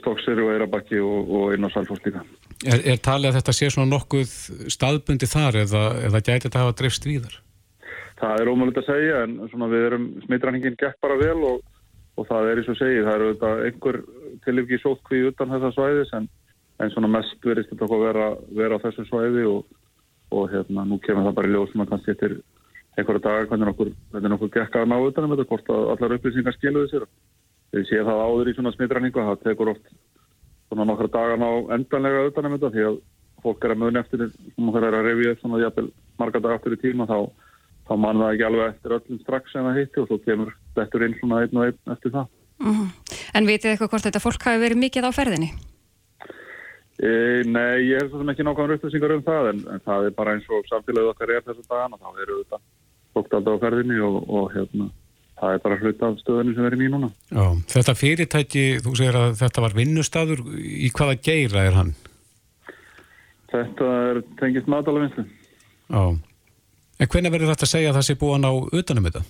Stokkseri 0.00 0.42
og 0.42 0.50
Eirabakki 0.56 0.98
og, 0.98 1.28
og 1.30 1.52
inn 1.54 1.66
á 1.66 1.70
Salfors 1.70 2.02
líka. 2.02 2.24
Er, 2.66 2.80
er 2.82 2.98
talið 2.98 3.30
að 3.30 3.36
þetta 3.38 3.54
sé 3.54 3.68
svona 3.70 3.92
nokkuð 3.92 4.32
staðbundi 4.72 5.28
þar 5.30 5.60
eða, 5.62 5.84
eða 6.08 6.22
gæti 6.24 6.48
þetta 6.48 6.58
að 6.58 6.64
hafa 6.64 6.76
dreifst 6.80 7.06
víðar? 7.06 7.36
Það 8.24 8.40
er 8.40 8.48
ómöld 8.48 8.78
að 8.80 8.86
segja 8.88 9.16
en 9.26 9.32
svona 9.50 9.66
við 9.68 9.82
erum, 9.90 10.04
smittræningin 10.24 10.78
gekk 10.80 10.96
bara 11.04 11.16
vel 11.20 11.40
og, 11.44 11.58
og 12.16 12.24
það 12.30 12.46
er 12.48 12.60
eins 12.60 12.70
og 12.72 12.78
segið, 12.78 13.04
það 13.04 13.16
eru 13.18 13.26
þetta 13.34 13.50
einhver 13.66 13.96
tilifki 14.46 14.78
sótkvíð 14.80 15.28
utan 15.32 15.52
þessa 15.52 15.70
svæðis 15.76 16.12
en, 16.16 16.28
en 16.80 16.92
svona 16.94 17.10
mest 17.18 17.44
verist 17.44 17.68
þetta 17.74 17.84
að 17.90 18.04
vera, 18.06 18.26
vera 18.56 18.78
á 18.80 18.82
þessu 18.86 19.04
svæði 19.10 19.44
og 20.32 20.44
hérna 20.54 20.86
nú 20.88 20.96
kemur 21.04 21.28
það 21.28 21.36
bara 21.36 21.50
í 21.50 21.52
ljóð 21.52 21.68
sem 21.70 21.84
að 21.84 21.90
kannski 21.92 22.14
eftir 22.14 22.32
einhverja 22.96 23.24
dagar 23.26 23.48
hvernig 23.50 23.72
okkur, 23.74 23.90
okkur 24.38 24.52
gekk 24.56 24.74
að 24.80 24.88
ná 24.88 24.96
utanum 25.04 25.32
þetta, 25.34 25.48
hvort 25.50 25.68
að 25.74 25.82
allar 25.92 26.16
upplýsingar 26.16 26.56
skiluði 26.56 26.88
sér. 26.94 27.04
Þegar 27.74 27.88
sé 27.90 27.96
það 28.08 28.24
áður 28.24 28.48
í 28.48 28.54
svona 28.56 28.72
smittræningu, 28.72 29.20
það 29.20 29.42
tekur 29.44 29.72
oft 29.74 29.86
svona 30.70 30.88
nokkra 30.88 31.12
dagar 31.12 31.38
ná 31.42 31.50
endanlega 31.76 32.28
utanum 32.30 32.56
þetta 32.56 32.72
því 32.72 32.82
að 32.88 32.96
fólk 33.44 33.60
er 33.66 33.74
að 33.74 33.80
muni 33.82 34.00
eftir 34.00 34.20
sem 36.96 37.28
þá, 37.88 37.94
mann 37.96 38.22
það 38.22 38.32
ekki 38.32 38.48
alveg 38.48 38.72
eftir 38.72 38.96
öllum 38.98 39.20
strax 39.22 39.54
en 39.54 39.68
það 39.68 39.78
hitti 39.80 40.02
og 40.02 40.08
svo 40.08 40.18
kemur 40.24 40.56
þetta 40.78 41.04
inn 41.06 41.18
svona 41.20 41.44
einn 41.44 41.60
og 41.60 41.68
einn 41.68 41.94
eftir 41.96 42.14
það. 42.16 42.26
Mm 42.64 42.74
-hmm. 42.74 43.20
En 43.34 43.46
vitið 43.46 43.70
eitthvað 43.70 43.90
hvort 43.92 44.06
þetta 44.06 44.24
fólk 44.24 44.42
hafi 44.46 44.62
verið 44.62 44.82
mikið 44.84 45.08
á 45.08 45.10
ferðinni? 45.12 45.50
E, 46.94 47.42
nei, 47.50 47.90
ég 47.90 47.98
hef 47.98 48.10
svo 48.10 48.20
sem 48.20 48.30
ekki 48.30 48.44
nákvæmur 48.46 48.76
upplýsingar 48.76 49.16
um 49.16 49.22
það 49.26 49.48
en, 49.50 49.62
en 49.74 49.80
það 49.82 50.04
er 50.06 50.12
bara 50.14 50.34
eins 50.36 50.46
og 50.46 50.68
samfélagið 50.70 51.10
okkar 51.10 51.32
er 51.34 51.42
þessu 51.42 51.64
dagana, 51.66 51.98
þá 51.98 52.10
eru 52.22 52.36
þetta 52.42 52.60
fólk 53.14 53.34
alltaf 53.34 53.58
á 53.58 53.62
ferðinni 53.64 53.98
og, 53.98 54.18
og 54.30 54.46
hérna, 54.54 54.86
það 55.40 55.56
er 55.56 55.62
bara 55.64 55.78
hlut 55.80 56.04
af 56.06 56.20
stöðunni 56.22 56.54
sem 56.54 56.68
er 56.68 56.76
í 56.76 56.78
mín 56.78 56.94
núna. 56.94 57.10
Já, 57.34 57.46
þetta 57.74 57.94
fyrirtæki, 57.98 58.64
þú 58.84 58.94
segir 59.00 59.18
að 59.18 59.34
þetta 59.42 59.64
var 59.66 59.74
vinnustadur, 59.74 60.44
í 60.54 60.92
hvaða 60.94 61.18
geira 61.26 61.66
er 61.66 61.78
hann? 61.80 61.92
Þetta 63.54 63.90
er 64.10 64.22
tengist 64.38 64.70
matalavinslu. 64.70 65.26
Já, 65.90 66.04
en 66.98 67.10
hvernig 67.10 67.34
verður 67.34 67.52
þetta 67.52 67.66
að 67.68 67.72
segja 67.74 67.90
að 67.92 67.98
það 67.98 68.06
sé 68.08 68.18
búin 68.20 68.48
á 68.48 68.52
utanum 68.54 69.08
þetta? 69.08 69.24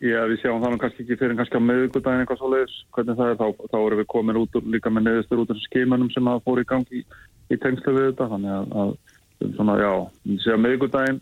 Já, 0.00 0.20
við 0.30 0.38
sjáum 0.40 0.62
það 0.62 0.72
nú 0.72 0.80
kannski 0.80 1.04
ekki 1.04 1.18
fyrir 1.20 1.36
kannski 1.36 1.60
á 1.60 1.68
meðugudagin 1.68 2.22
eitthvað 2.22 2.38
svo 2.40 2.48
leiðis, 2.54 2.76
hvernig 2.96 3.18
það 3.18 3.32
er, 3.32 3.40
þá, 3.40 3.66
þá 3.68 3.78
erum 3.80 4.00
við 4.00 4.06
komin 4.14 4.38
út 4.40 4.54
líka 4.72 4.92
með 4.92 5.06
neðistur 5.08 5.42
út 5.42 5.52
af 5.52 5.60
skeimunum 5.66 6.08
sem 6.14 6.30
að 6.30 6.40
fór 6.46 6.62
í 6.62 6.64
gangi 6.70 7.02
í, 7.02 7.04
í 7.52 7.58
tengslu 7.60 7.92
við 7.98 8.06
þetta, 8.08 8.30
þannig 8.30 8.54
að, 8.56 8.72
að 8.80 9.52
svona, 9.58 9.76
já, 9.82 9.92
við 10.24 10.40
séum 10.46 10.64
meðugudagin 10.64 11.20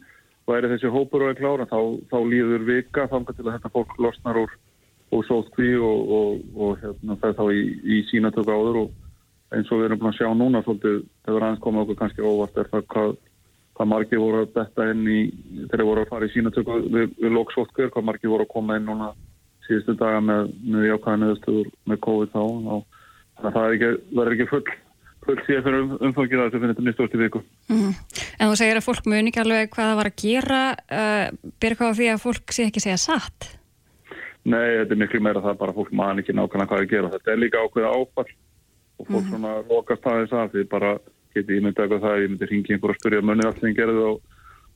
væri 0.49 0.71
þessi 0.73 0.93
hópur 0.95 1.27
og 1.27 1.33
er 1.33 1.41
klára 1.41 1.67
þá, 1.69 1.81
þá 2.11 2.19
líður 2.31 2.65
vika 2.69 3.09
þangar 3.11 3.37
til 3.37 3.47
að 3.47 3.53
þetta 3.57 3.73
fólk 3.75 3.99
losnar 4.01 4.41
úr, 4.45 4.55
úr 5.15 5.27
sótkví 5.29 5.75
og, 5.83 6.15
og, 6.19 6.47
og 6.57 6.81
hérna, 6.85 7.19
það 7.21 7.29
er 7.33 7.37
þá 7.41 7.45
í, 7.51 7.63
í 7.83 7.99
sínatöku 8.13 8.55
áður. 8.55 8.81
Og 8.85 9.57
eins 9.57 9.73
og 9.73 9.81
við 9.81 9.89
erum 9.89 10.01
búin 10.03 10.13
að 10.13 10.19
sjá 10.21 10.29
núna 10.37 10.63
svolítið, 10.65 11.03
verður 11.27 11.47
aðeins 11.47 11.65
komið 11.65 11.85
okkur 11.85 11.99
kannski 12.03 12.25
óvart 12.25 12.61
er 12.61 12.71
það 12.73 12.87
hvað, 12.95 13.13
hvað 13.79 13.91
margir 13.93 14.23
voru 14.23 14.43
að 14.43 14.53
betta 14.59 14.89
inn 14.91 15.07
í, 15.07 15.21
þegar 15.71 15.87
voru 15.87 16.03
að 16.03 16.13
fara 16.13 16.27
í 16.27 16.35
sínatöku 16.35 16.81
við, 16.91 17.15
við 17.23 17.35
lóksótkvíður, 17.37 17.95
hvað 17.95 18.09
margir 18.11 18.33
voru 18.33 18.47
að 18.49 18.53
koma 18.57 18.77
inn 18.79 18.89
núna 18.91 19.13
síðustu 19.69 19.95
daga 20.01 20.21
með, 20.25 20.53
neðustöður 20.65 21.71
með 21.87 22.03
COVID 22.09 22.35
þá, 22.35 22.43
þannig 22.43 23.49
að 23.49 23.57
það 23.57 23.65
er 23.65 23.77
ekki, 23.79 23.91
verður 24.19 24.37
ekki 24.37 24.51
full 24.53 24.65
full 25.29 25.37
síðan 25.45 25.65
fyrir 25.67 25.83
um, 25.83 25.95
umfangir 26.09 26.41
að 26.41 26.49
þessu 26.49 26.61
finnir 26.63 26.75
þetta 26.75 26.87
mjög 26.87 26.97
stort 26.97 27.15
í 27.15 27.21
viku. 27.21 27.41
Mm 27.69 27.79
-hmm. 27.83 28.25
En 28.39 28.51
þú 28.51 28.59
segir 28.61 28.81
að 28.81 28.87
fólk 28.87 29.09
muni 29.13 29.31
ekki 29.31 29.43
alveg 29.43 29.71
hvað 29.75 29.89
það 29.91 29.99
var 30.01 30.11
að 30.11 30.21
gera, 30.23 30.61
uh, 30.99 31.25
byrja 31.61 31.79
hvað 31.79 31.93
á 31.93 31.99
því 31.99 32.09
að 32.13 32.23
fólk 32.25 32.55
sé 32.57 32.67
ekki 32.69 32.85
segja 32.85 33.01
satt? 33.03 33.51
Nei, 34.49 34.69
þetta 34.79 34.95
er 34.95 35.03
miklu 35.03 35.21
meira 35.21 35.45
það 35.45 35.61
bara 35.61 35.77
fólk 35.77 35.93
man 35.93 36.23
ekki 36.23 36.33
nákvæmlega 36.33 36.71
hvað 36.71 36.85
að 36.85 36.93
gera. 36.95 37.13
Þetta 37.17 37.33
er 37.33 37.43
líka 37.43 37.61
ákveða 37.61 37.93
áfall 37.93 38.31
og 38.99 39.07
fólk 39.07 39.09
mm 39.09 39.19
-hmm. 39.19 39.31
svona 39.31 39.53
lokast 39.69 40.03
það 40.03 40.21
þess 40.23 40.33
að 40.33 40.51
því 40.55 40.65
bara 40.69 40.91
geti 41.39 41.59
ímyndið 41.59 41.85
eitthvað 41.85 42.05
það, 42.05 42.23
ég 42.23 42.33
myndi 42.35 42.51
ringi 42.53 42.77
einhver 42.77 42.95
að 42.95 43.01
spyrja 43.01 43.25
munið 43.25 43.51
allir 43.51 43.69
en 43.71 43.79
gerði 43.79 44.05
á, 44.05 44.13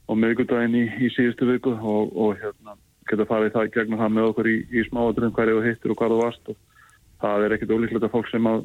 á 0.08 0.12
miðgudaginn 0.22 0.78
í, 0.78 0.84
í 1.02 1.12
síðustu 1.14 1.48
viku 1.52 1.74
og, 1.76 2.12
og 2.16 2.36
hérna, 2.40 2.76
geta 3.10 3.28
farið 3.28 3.56
það 3.56 3.72
gegna 3.76 4.00
það 4.02 4.14
með 4.16 4.30
okkur 4.30 4.50
í, 4.50 4.56
í 4.70 4.86
smáadröðum 4.88 5.34
hverju 5.36 5.58
þú 5.58 5.66
hittir 5.68 5.94
og 5.94 6.00
hvað 6.00 6.14
þú 6.14 6.22
varst 6.22 6.52
og 6.52 6.60
það 7.22 7.46
er 7.46 7.56
ekkit 7.56 7.74
ólíklegt 7.76 8.06
að 8.08 8.14
fólk 8.16 8.30
sem 8.32 8.48
að 8.50 8.64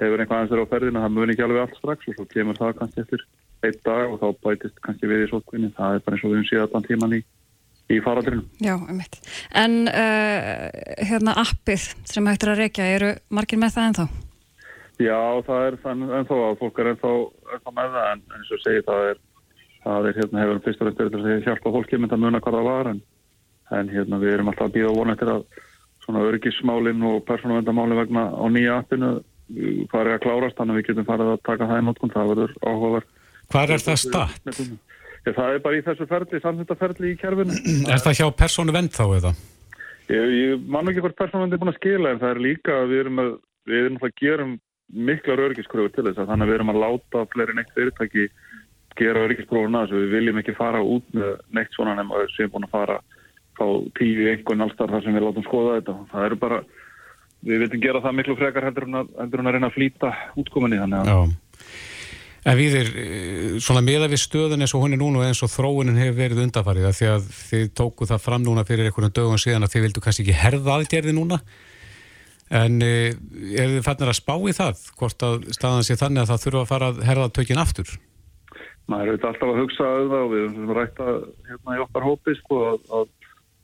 hefur 0.00 0.22
einhvað 0.22 0.38
aðeins 0.38 0.54
verið 0.54 0.64
á 0.64 0.72
ferðina, 0.72 1.02
það 1.04 1.14
muni 1.16 1.34
ekki 1.34 1.44
alveg 1.44 1.62
allt 1.64 1.76
strax 1.78 2.08
og 2.08 2.16
svo 2.16 2.26
kemur 2.30 2.58
það 2.60 2.78
kannski 2.78 3.04
eftir 3.04 3.26
einn 3.66 3.82
dag 3.84 4.14
og 4.14 4.16
þá 4.22 4.28
bætist 4.46 4.80
kannski 4.84 5.10
við 5.10 5.26
í 5.26 5.28
sótkvinni. 5.30 5.70
Það 5.76 5.98
er 5.98 6.06
bara 6.06 6.16
eins 6.16 6.24
og 6.24 6.32
við 6.32 6.38
höfum 6.38 6.48
síðan 6.48 6.72
þann 6.74 6.88
tíman 6.88 7.16
í, 7.18 7.20
í 7.92 8.00
faraldrinu. 8.04 8.46
Já, 8.64 8.74
einmitt. 8.78 9.20
En 9.62 9.76
uh, 9.90 10.66
hérna 11.10 11.36
appið 11.44 11.86
sem 12.08 12.32
hættir 12.32 12.54
að 12.54 12.64
reykja, 12.64 12.90
eru 12.96 13.14
margir 13.28 13.60
með 13.60 13.76
það 13.76 13.88
ennþá? 13.90 14.08
Já, 15.00 15.20
það 15.46 15.64
er 15.66 15.76
ennþá 16.18 16.38
að 16.44 16.58
fólk 16.60 16.78
er 16.82 16.92
ennþá, 16.92 17.10
ennþá 17.56 17.74
með 17.76 17.94
það 17.96 18.10
en 18.10 18.22
eins 18.36 18.52
og 18.52 18.62
segi 18.64 18.84
það 18.84 19.06
er, 19.08 19.20
það 19.86 20.08
er 20.10 20.20
hérna 20.20 20.44
hefur 20.44 20.62
fyrst 20.66 20.82
og 20.82 20.90
verið 20.90 21.14
til 21.14 21.20
að 21.20 21.46
hjálpa 21.46 21.74
fólki 21.76 22.00
með 22.00 22.14
að 22.16 22.22
muna 22.26 22.40
hvað 22.44 22.56
það 22.58 22.68
var 22.68 22.90
en, 22.90 23.02
en 23.80 23.92
hérna 23.94 24.20
við 24.20 24.34
erum 24.34 24.52
alltaf 24.52 24.68
að 24.68 24.76
býða 24.76 24.94
vonað 24.98 25.22
til 25.22 25.30
að 25.32 25.42
svona 26.04 26.24
örgismálinn 26.28 27.06
og 27.08 27.24
persónavendamálinn 27.28 28.00
vegna 28.02 28.26
á 28.28 28.44
nýja 28.52 28.78
appinu 28.82 29.10
farið 29.90 30.16
að 30.16 30.22
klárast 30.24 30.60
þannig 30.60 30.76
að 30.76 30.80
við 30.80 30.88
getum 30.90 31.08
farið 31.08 31.32
að 31.32 31.42
taka 31.48 31.68
það 31.70 31.80
í 31.80 31.86
notkun 31.88 32.14
það 32.14 32.32
verður 32.34 32.56
áhugaverð 32.60 33.08
Hvað 33.50 33.74
er 33.74 33.82
það 33.82 34.00
statt? 34.04 34.50
Það 35.26 35.46
er 35.50 35.62
bara 35.64 35.76
í 35.76 35.84
þessu 35.84 36.06
ferli, 36.08 36.40
samfittarferli 36.44 37.10
í 37.12 37.16
kjærfinu 37.20 37.56
Er 37.90 38.02
það 38.04 38.20
hjá 38.20 38.26
persónu 38.36 38.74
vend 38.76 38.94
þá 38.94 39.04
eða? 39.18 39.32
Ég, 40.10 40.34
ég 40.36 40.68
man 40.70 40.90
ekki 40.90 41.02
hvort 41.04 41.18
persónu 41.18 41.44
vend 41.44 41.56
er 41.56 41.62
búin 41.62 41.72
að 41.72 41.80
skila 41.80 42.12
en 42.14 42.20
það 42.22 42.34
er 42.34 42.42
líka 42.46 42.76
að 42.78 42.92
við 42.92 43.02
erum 43.04 43.22
að 43.24 43.32
við 43.70 43.82
erum 43.84 43.98
að 44.00 44.14
gerum 44.20 44.54
miklar 44.92 45.44
örgiskröfur 45.48 45.92
til 45.94 46.06
þess 46.08 46.22
að 46.22 46.32
þannig 46.32 46.46
að 46.46 46.50
við 46.50 46.58
erum 46.58 46.72
að 46.74 46.82
láta 46.84 47.24
fleiri 47.32 47.56
neitt 47.56 47.72
fyrirtæki 47.76 48.26
gera 48.98 49.24
örgiskröfurna 49.28 49.84
þess 49.84 49.96
að 49.96 50.04
við 50.04 50.14
viljum 50.16 50.40
ekki 50.42 50.56
fara 50.58 50.82
út 50.82 51.16
með 51.16 51.32
neitt 51.56 51.76
svona 51.76 51.96
nema 51.98 52.24
sem 52.34 52.46
er 52.46 52.52
búin 52.52 52.66
að 52.66 52.74
fara 52.74 52.98
á 53.60 53.66
tíu 53.98 54.28
einhvern 54.30 54.64
allstar 54.64 54.90
þar 54.90 55.04
sem 55.04 55.16
við 55.16 55.26
látum 55.26 55.46
skoða 55.46 55.78
þetta. 55.78 55.96
Það 56.10 56.26
eru 56.26 56.40
bara 56.40 56.60
við 57.46 57.62
veitum 57.64 57.84
gera 57.84 58.02
það 58.04 58.18
miklu 58.18 58.36
frekar 58.40 58.66
heldur 58.68 58.88
en 58.88 59.00
að, 59.02 59.14
heldur 59.20 59.42
en 59.42 59.50
að 59.50 59.56
reyna 59.56 59.70
að 59.70 59.76
flýta 59.76 60.12
útkominni 60.40 60.80
þannig 60.80 61.00
að 61.00 61.10
Já. 61.10 61.38
En 62.48 62.56
við 62.56 62.74
er 62.78 62.86
eh, 62.96 63.56
svona 63.60 63.82
meða 63.84 64.06
við 64.08 64.22
stöðun 64.22 64.64
eins 64.64 64.72
og 64.72 64.86
hún 64.86 64.96
er 64.96 65.00
núna 65.00 65.26
eins 65.28 65.42
og 65.44 65.50
þróunin 65.52 65.98
hefur 66.00 66.16
verið 66.22 66.40
undafarið 66.46 66.86
að 66.88 66.94
því 66.96 67.08
að 67.12 67.26
þið 67.36 67.66
tóku 67.76 68.08
það 68.08 68.22
fram 68.24 68.46
núna 68.46 68.64
fyrir 68.68 68.88
einhvern 68.88 69.12
dögum 69.12 69.40
síðan 69.40 69.66
að 69.66 69.74
þið 69.74 69.84
vildu 69.86 70.04
kannski 70.06 70.24
ekki 70.24 70.38
herða 70.40 70.78
aðgerði 70.78 71.14
núna 71.16 71.40
en 72.50 72.82
er 72.82 73.74
þið 73.76 73.82
fannir 73.86 74.10
að 74.10 74.18
spá 74.18 74.34
í 74.34 74.54
það 74.56 74.84
hvort 74.98 75.26
að 75.26 75.48
staðan 75.54 75.86
sé 75.86 75.98
þannig 76.00 76.24
að 76.24 76.32
það 76.32 76.44
þurfa 76.44 76.62
að 76.64 76.70
fara 76.72 76.90
að 76.90 77.02
herða 77.06 77.32
tökinn 77.36 77.62
aftur? 77.62 77.92
maður 78.90 79.12
er 79.12 79.26
alltaf 79.28 79.46
að 79.46 79.60
hugsa 79.60 79.88
um 80.00 80.08
það 80.10 80.24
og 80.24 80.30
við 80.32 80.44
erum 80.44 80.70
rætta 80.74 81.08
hérna 81.46 81.76
í 81.76 81.82
okkar 81.84 82.06
hópi 82.08 82.34
sko 82.40 82.60
að, 82.72 82.80
að 82.98 83.08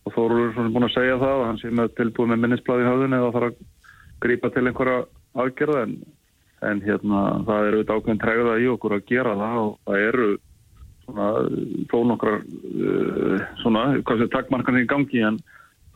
og 0.07 0.15
Þórur 0.15 0.53
er 0.55 0.69
búin 0.71 0.87
að 0.87 0.95
segja 0.95 1.19
það 1.19 1.33
að 1.37 1.49
hann 1.49 1.57
sé 1.59 1.71
með 1.75 1.95
tilbúið 1.99 2.29
með 2.31 2.43
minnisbladi 2.45 2.85
í 2.85 2.87
höfðinu 2.87 3.17
eða 3.19 3.31
þarf 3.35 3.49
að 3.49 3.57
grípa 4.23 4.51
til 4.55 4.63
einhverja 4.69 4.99
aðgerða 5.43 5.81
en, 5.83 5.95
en 6.69 6.83
hérna 6.85 7.23
það 7.49 7.71
eru 7.71 7.81
auðvitað 7.81 7.99
ákveðin 7.99 8.21
tregða 8.23 8.55
í 8.63 8.69
okkur 8.71 8.95
að 8.97 9.09
gera 9.11 9.33
það 9.41 9.59
og 9.65 9.73
það 9.89 10.05
eru 10.11 10.29
svona 11.07 11.27
þó 11.91 11.97
nokkrar 12.13 12.39
uh, 12.47 13.45
svona, 13.65 13.85
hvað 14.07 14.23
sé 14.23 14.31
takkmarkan 14.37 14.81
í 14.81 14.87
gangi 14.95 15.25
en 15.27 15.41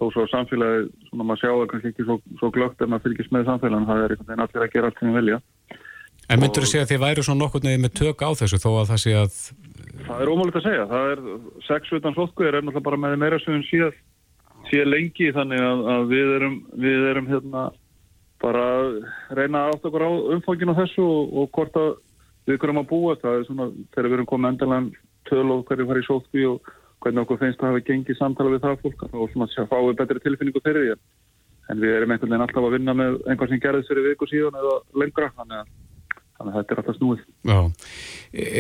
þó 0.01 0.05
svo 0.15 0.27
samfélagi 0.33 0.89
svona 1.11 1.29
maður 1.29 1.43
sjá 1.43 1.51
það 1.51 1.67
kannski 1.73 1.93
ekki 1.93 2.07
svo, 2.09 2.19
svo 2.41 2.51
glögt 2.57 2.81
ef 2.81 2.91
maður 2.91 3.07
fylgist 3.07 3.35
með 3.35 3.49
samfélagin, 3.51 3.89
það 3.91 4.05
er 4.05 4.15
einhvern 4.15 4.31
veginn 4.31 4.45
allir 4.47 4.67
að 4.67 4.75
gera 4.75 4.91
allt 4.91 5.01
sem 5.01 5.11
við 5.11 5.21
vilja. 5.21 5.41
En 6.31 6.41
myndur 6.41 6.65
þú 6.65 6.71
segja 6.71 6.87
að 6.87 6.93
þið 6.93 7.03
væri 7.05 7.25
svona 7.27 7.43
nokkur 7.43 7.65
nefnir 7.65 7.85
með 7.85 7.97
tök 8.01 8.23
á 8.23 8.31
þessu 8.39 8.61
þó 8.63 8.71
að 8.71 8.91
það 8.93 9.03
sé 9.05 9.17
að 9.19 9.39
Það 10.01 10.23
er 10.25 10.31
ómálegt 10.31 10.59
að 10.61 10.65
segja. 10.67 10.85
Það 10.91 11.11
er 11.13 11.21
sex 11.67 11.93
utan 11.99 12.17
sótkuðir 12.17 12.57
er 12.57 12.65
náttúrulega 12.65 12.87
bara 12.87 12.99
með 13.03 13.17
meira 13.21 13.39
sem 13.43 13.65
síðan 13.69 13.99
síðan 14.71 14.93
lengi 14.93 15.31
þannig 15.35 15.63
að, 15.65 15.83
að 15.93 16.05
við 16.11 16.33
erum, 16.37 16.57
við 16.81 17.07
erum 17.11 17.31
hérna 17.31 17.65
bara 18.41 18.65
að 18.79 18.91
reyna 19.37 19.67
átt 19.69 19.87
okkur 19.87 20.07
á 20.07 20.11
umfanginu 20.37 20.77
þessu 20.79 21.05
og, 21.05 21.33
og 21.43 21.51
hvort 21.57 21.77
að 21.81 21.91
við 22.49 22.61
kurum 22.63 22.81
að 22.81 22.91
búa 22.91 23.17
það 23.21 23.39
er 23.39 23.47
svona 23.49 23.69
þegar 23.95 24.09
við 24.09 24.17
erum 24.19 24.31
komið 24.31 24.53
endalega 24.53 25.09
töl 25.29 25.47
og 25.55 25.65
hverju 25.69 25.89
farið 25.91 26.07
sótkví 26.09 26.47
og 26.49 26.71
hvernig 27.01 27.25
okkur 27.25 27.41
finnst 27.41 27.63
að 27.63 27.73
hafa 27.73 27.85
gengið 27.89 28.19
samtala 28.19 28.55
við 28.55 28.65
það 28.65 28.81
fólk 28.85 29.05
og 29.11 29.29
svona 29.33 29.69
fáið 29.71 29.99
betri 30.01 30.25
tilfinningu 30.25 30.65
fyrir 30.65 30.87
því. 30.87 30.97
En 31.71 31.81
við 31.81 31.97
erum 31.97 32.13
einhvern 32.15 32.33
veginn 32.33 32.47
alltaf 32.47 32.67
að 32.67 32.75
vinna 32.77 32.97
með 32.99 33.21
einhvern 33.31 33.53
sem 33.53 33.63
gerðist 33.63 33.93
fyrir 33.93 34.09
viku 34.11 34.29
síðan 34.31 34.59
eða 34.59 34.75
lengra 35.03 35.31
þannig 35.37 35.63
að 35.63 35.71
þannig 36.41 36.55
að 36.55 36.61
þetta 36.61 36.75
er 36.75 36.81
alltaf 36.81 36.97
snúið. 36.97 37.25
Já, 37.51 37.59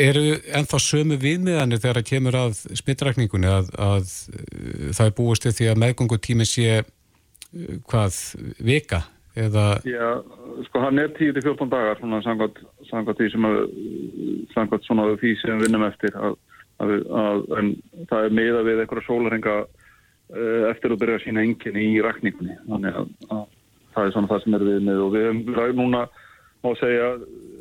eru 0.04 0.24
ennþá 0.58 0.80
sömu 0.84 1.16
viðmiðanir 1.20 1.80
þegar 1.80 2.00
það 2.00 2.10
kemur 2.10 2.38
að 2.40 2.58
smittrækningunni 2.80 3.50
að, 3.50 3.70
að 3.80 4.10
uh, 4.34 4.90
það 4.96 5.06
er 5.06 5.16
búist 5.16 5.46
til 5.46 5.54
því 5.56 5.70
að 5.70 5.80
meðgöngutími 5.84 6.48
sé 6.48 6.68
uh, 6.82 6.84
hvað, 7.88 8.20
vika 8.60 9.02
eða... 9.38 9.64
Já, 9.88 10.20
sko 10.68 10.84
hann 10.84 11.00
er 11.00 11.12
10-14 11.16 11.72
dagar 11.72 12.00
svona 12.00 12.20
samkvæmt 12.26 13.16
því 13.16 13.32
sem 13.32 13.48
að 13.48 13.58
samkvæmt 14.54 14.88
svona 14.88 15.08
því 15.20 15.34
sem 15.40 15.64
vinnum 15.64 15.86
eftir 15.88 16.16
að, 16.18 16.36
að, 16.80 17.44
en 17.60 17.70
það 18.10 18.26
er 18.26 18.36
meða 18.40 18.64
við 18.66 18.82
einhverja 18.82 19.06
sólarenga 19.06 19.56
uh, 19.60 20.64
eftir 20.70 20.94
að 20.94 21.02
byrja 21.02 21.20
að 21.20 21.24
sína 21.26 21.44
enginn 21.44 21.80
í 21.80 21.90
rækningunni 22.04 22.56
þannig 22.68 22.98
að 23.00 23.44
það 23.90 24.02
er 24.06 24.16
svona 24.16 24.32
það 24.32 24.42
sem 24.44 24.58
er 24.58 24.66
við 24.70 24.82
með 24.86 25.04
og 25.04 25.14
við 25.16 25.30
erum 25.30 25.80
núna 25.82 26.02
má 26.60 26.72
segja 26.78 27.14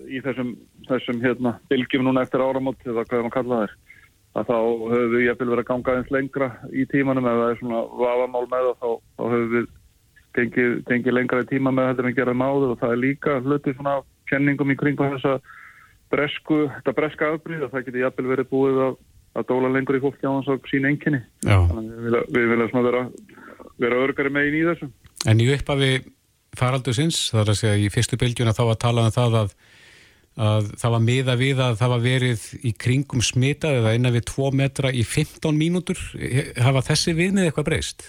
í 0.09 0.19
þessum, 0.25 0.55
þessum 0.89 1.21
hérna, 1.23 1.55
bylgjum 1.71 2.03
núna 2.07 2.25
eftir 2.25 2.43
áramótt 2.43 2.83
eða 2.87 3.05
hvað 3.07 3.23
maður 3.25 3.35
kalla 3.37 3.61
þær 3.63 3.77
að 4.37 4.49
þá 4.49 4.57
höfum 4.93 5.13
við 5.13 5.25
jæfnvel 5.25 5.49
verið 5.49 5.63
að 5.63 5.69
ganga 5.69 5.95
eins 5.97 6.11
lengra 6.13 6.49
í 6.71 6.85
tímanum. 6.91 7.27
Eða 7.29 7.43
það 7.43 7.53
er 7.53 7.59
svona 7.61 7.81
vafamál 8.01 8.45
með 8.51 8.67
það 8.67 8.75
þá, 8.81 8.89
þá 9.17 9.23
höfum 9.33 9.53
við 9.55 9.69
gengið, 10.37 10.75
gengið 10.89 11.15
lengra 11.17 11.43
í 11.43 11.49
tíma 11.49 11.73
með 11.73 11.89
þetta 11.89 12.05
en 12.05 12.17
geraðum 12.19 12.45
áður. 12.45 12.73
Og 12.73 12.81
það 12.83 12.93
er 12.93 13.01
líka 13.03 13.37
hluti 13.45 13.75
svona 13.75 13.95
kenningum 14.29 14.73
í 14.73 14.77
kringu 14.79 15.09
þessa 15.15 15.35
bresku, 16.13 16.59
þetta 16.77 16.95
breska 16.97 17.31
afbríð 17.33 17.65
og 17.67 17.73
það 17.73 17.87
getur 17.87 18.03
jæfnvel 18.03 18.29
verið 18.33 18.51
búið 18.51 18.79
að, 18.85 18.95
að 19.39 19.49
dóla 19.51 19.73
lengur 19.73 19.99
í 19.99 20.03
fólki 20.03 20.25
á 20.25 20.31
þess 20.31 20.53
að 20.55 20.69
sína 20.71 20.93
enginni 20.93 21.21
að 21.45 21.75
við, 22.33 22.47
viljum 22.53 22.87
vera, 22.87 23.03
vera 23.81 24.05
örgari 24.05 24.33
megin 24.33 24.59
í 24.59 24.63
þessu. 24.69 24.89
En 25.29 25.43
í 25.43 25.49
upphafi 25.53 25.91
faraldu 26.57 26.95
sinns, 26.95 27.27
það 27.33 27.43
er 27.43 27.53
að 27.53 27.59
segja 27.61 27.81
í 27.83 27.91
fyrstu 27.93 28.19
bylgjuna 28.19 28.55
þá 28.57 28.63
að 28.67 28.81
tala 28.85 29.05
um 29.05 29.13
það 29.15 29.43
að 29.43 29.59
að 30.39 30.69
það 30.79 30.93
var 30.93 31.03
miða 31.03 31.35
við 31.39 31.61
að 31.63 31.73
það 31.81 31.91
var 31.93 32.03
verið 32.03 32.43
í 32.63 32.71
kringum 32.79 33.23
smitað 33.25 33.81
eða 33.81 33.95
innan 33.97 34.15
við 34.15 34.25
2 34.29 34.51
metra 34.55 34.91
í 34.95 35.03
15 35.03 35.57
mínútur. 35.57 35.99
Hafa 36.59 36.85
þessi 36.91 37.15
viðnið 37.17 37.49
eitthvað 37.49 37.67
breyst? 37.67 38.05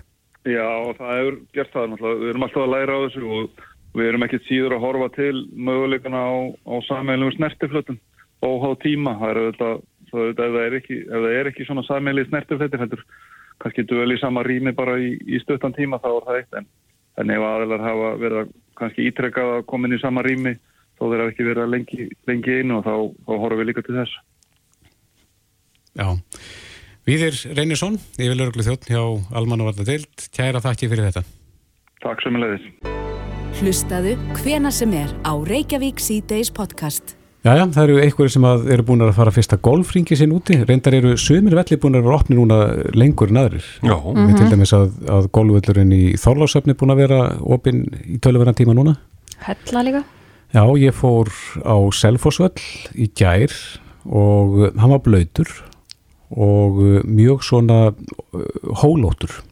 Já, 0.48 0.68
það 0.96 1.10
hefur 1.18 1.38
gert 1.56 1.74
það. 1.74 1.96
Við 2.00 2.28
erum 2.30 2.46
alltaf 2.46 2.64
að 2.64 2.74
læra 2.74 2.96
á 2.96 3.04
þessu 3.04 3.24
og 3.26 3.64
við 3.96 4.10
erum 4.10 4.24
ekkert 4.26 4.46
síður 4.46 4.76
að 4.76 4.84
horfa 4.84 5.08
til 5.16 5.34
möguleikana 5.54 6.20
á, 6.22 6.32
á 6.54 6.74
sammeilum 6.86 7.32
snertiflötum 7.34 7.98
og 8.46 8.66
á 8.66 8.70
tíma 8.82 9.16
það 9.20 9.30
er 9.30 9.40
auðvitað, 9.40 9.82
ef 10.10 10.38
það 10.38 10.62
er 10.62 10.78
ekki, 10.78 10.98
ef 11.04 11.24
það 11.24 11.36
er 11.40 11.50
ekki 11.50 11.66
svona 11.68 11.86
sammeili 11.88 12.26
snertiflötir 12.28 12.82
heldur 12.84 13.04
kannski 13.60 13.84
duðal 13.84 14.14
í 14.14 14.20
sama 14.20 14.44
rými 14.46 14.72
bara 14.76 14.96
í, 15.00 15.12
í 15.26 15.40
stöttan 15.42 15.76
tíma 15.76 16.00
þá 16.00 16.10
er 16.12 16.26
það 16.28 16.40
eitt 16.40 16.58
en, 16.60 16.70
en 17.20 17.34
ef 17.34 17.46
aðeinar 17.50 17.84
hafa 17.84 18.10
verið 18.22 18.56
kannski 18.80 19.06
ítrekkað 19.10 19.54
að 19.58 19.66
koma 19.72 19.88
inn 19.88 19.98
í 19.98 20.02
sama 20.02 20.24
rými 20.24 20.56
þó 21.00 21.04
þeir 21.10 21.22
hafa 21.22 21.34
ekki 21.34 21.48
verið 21.48 21.70
lengi, 21.74 22.08
lengi 22.30 22.58
einu 22.60 22.80
og 22.80 22.86
þá, 22.86 22.94
þá 23.26 23.32
horfum 23.34 23.62
við 23.62 23.70
líka 23.70 23.84
til 23.86 23.96
þess. 23.98 24.18
Já. 25.98 26.08
Víðir 27.08 27.36
Reynisson, 27.56 27.96
ég 28.20 28.32
vil 28.32 28.44
örglu 28.44 28.64
þjótt 28.66 28.90
hjá 28.92 29.02
Alman 29.34 29.64
og 29.64 29.72
Varda 29.72 29.88
Deild. 29.88 30.28
Kæra 30.36 30.62
þakki 30.62 30.92
fyrir 30.92 31.08
þetta. 31.08 31.24
Takk 32.04 32.22
sem 32.24 32.36
er 32.36 32.46
leiðis. 32.46 33.08
Hlustaðu 33.58 34.12
hvena 34.38 34.70
sem 34.72 34.92
er 34.94 35.10
á 35.26 35.34
Reykjavík 35.34 35.98
C-Days 36.00 36.52
podcast. 36.54 37.16
Jæja, 37.42 37.64
það 37.72 37.82
eru 37.82 37.98
einhverju 38.04 38.32
sem 38.34 38.46
eru 38.46 38.84
búin 38.86 39.02
að 39.02 39.14
fara 39.16 39.32
fyrsta 39.34 39.58
golfringi 39.64 40.16
sinn 40.18 40.34
úti. 40.36 40.58
Reyndar 40.68 40.94
eru 40.98 41.16
sömur 41.18 41.56
velli 41.58 41.78
búin 41.80 41.98
að 41.98 42.06
vera 42.06 42.18
opni 42.20 42.38
núna 42.38 42.58
lengur 42.94 43.32
en 43.32 43.40
aðrir. 43.42 43.66
Já. 43.82 43.96
Mm 43.96 44.16
-hmm. 44.16 44.36
Til 44.36 44.50
dæmis 44.50 44.72
að, 44.76 44.90
að 45.08 45.28
golfvöllurinn 45.32 45.92
í 45.92 46.14
Þorlásöfni 46.20 46.76
búin 46.76 46.94
að 46.94 47.02
vera 47.02 47.20
opin 47.40 47.86
í 48.06 48.18
töluverðan 48.18 48.58
tíma 48.60 48.74
núna. 48.74 48.96
Hella 49.38 49.82
líka. 49.82 50.04
Já, 50.54 50.64
ég 50.78 50.94
fór 50.94 51.28
á 51.64 51.76
Selfosvöll 51.92 52.60
í 52.94 53.10
gær 53.14 53.52
og 54.04 54.76
hann 54.76 54.90
var 54.90 55.00
blöytur 55.00 55.48
og 56.30 57.04
mjög 57.04 57.42
svona 57.42 57.94
hólótur. 58.82 59.42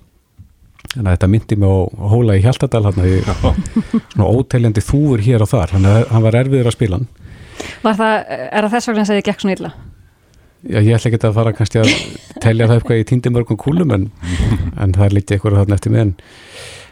Þannig 0.94 1.10
að 1.10 1.14
þetta 1.16 1.30
myndi 1.34 1.58
mig 1.60 1.68
á 1.68 1.76
hóla 2.12 2.36
í 2.38 2.42
Hjaltadal 2.44 2.84
hann 2.88 3.02
að 3.02 3.16
svona 4.14 4.28
óteljandi 4.32 4.84
þúur 4.84 5.22
hér 5.26 5.44
og 5.44 5.50
þar. 5.50 5.74
Þannig 5.74 5.96
að 5.96 6.06
hann 6.14 6.24
var 6.24 6.38
erfiður 6.40 6.70
að 6.70 6.76
spila 6.78 6.98
hann. 6.98 7.08
Var 7.84 7.98
það, 7.98 8.14
er 8.48 8.64
það 8.64 8.74
þess 8.74 8.90
vegna 8.90 9.04
að 9.04 9.12
það 9.12 9.22
gekk 9.28 9.44
svona 9.44 9.56
illa? 9.58 9.72
Já, 10.66 10.80
ég 10.82 10.96
ætla 10.96 11.10
ekki 11.12 11.20
að 11.22 11.36
fara 11.36 11.52
kannski 11.54 11.78
að 11.82 11.90
telja 12.42 12.66
það 12.66 12.80
eitthvað 12.80 13.02
í 13.02 13.06
tíndimörgum 13.12 13.58
kúlum 13.60 13.92
en, 13.94 14.08
en 14.74 14.94
það 14.96 15.04
er 15.04 15.14
litið 15.14 15.36
eitthvað 15.36 15.58
þarna 15.60 15.78
eftir 15.78 15.94
meðan. 15.94 16.14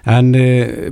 En 0.07 0.29
e, 0.39 0.45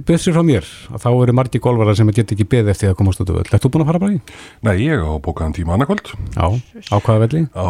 byrðsir 0.02 0.34
frá 0.34 0.42
mér, 0.42 0.66
þá 0.98 1.06
eru 1.12 1.34
margi 1.38 1.60
golvarar 1.62 1.94
sem 1.94 2.08
get 2.16 2.32
ekki 2.34 2.48
beð 2.50 2.72
eftir 2.72 2.90
að 2.90 2.96
komast 2.98 3.22
út 3.22 3.30
af 3.30 3.44
öll. 3.44 3.52
Ættu 3.54 3.70
búin 3.70 3.84
að 3.84 3.92
fara 3.92 4.00
bara 4.02 4.16
í? 4.16 4.18
Nei, 4.66 4.74
ég 4.88 5.04
á 5.06 5.14
bókaðan 5.22 5.54
tíma 5.54 5.76
annarkvöld. 5.76 6.10
Já, 6.34 6.48
á 6.90 6.96
hvaða 6.98 7.28
velli? 7.28 7.44
Á 7.54 7.62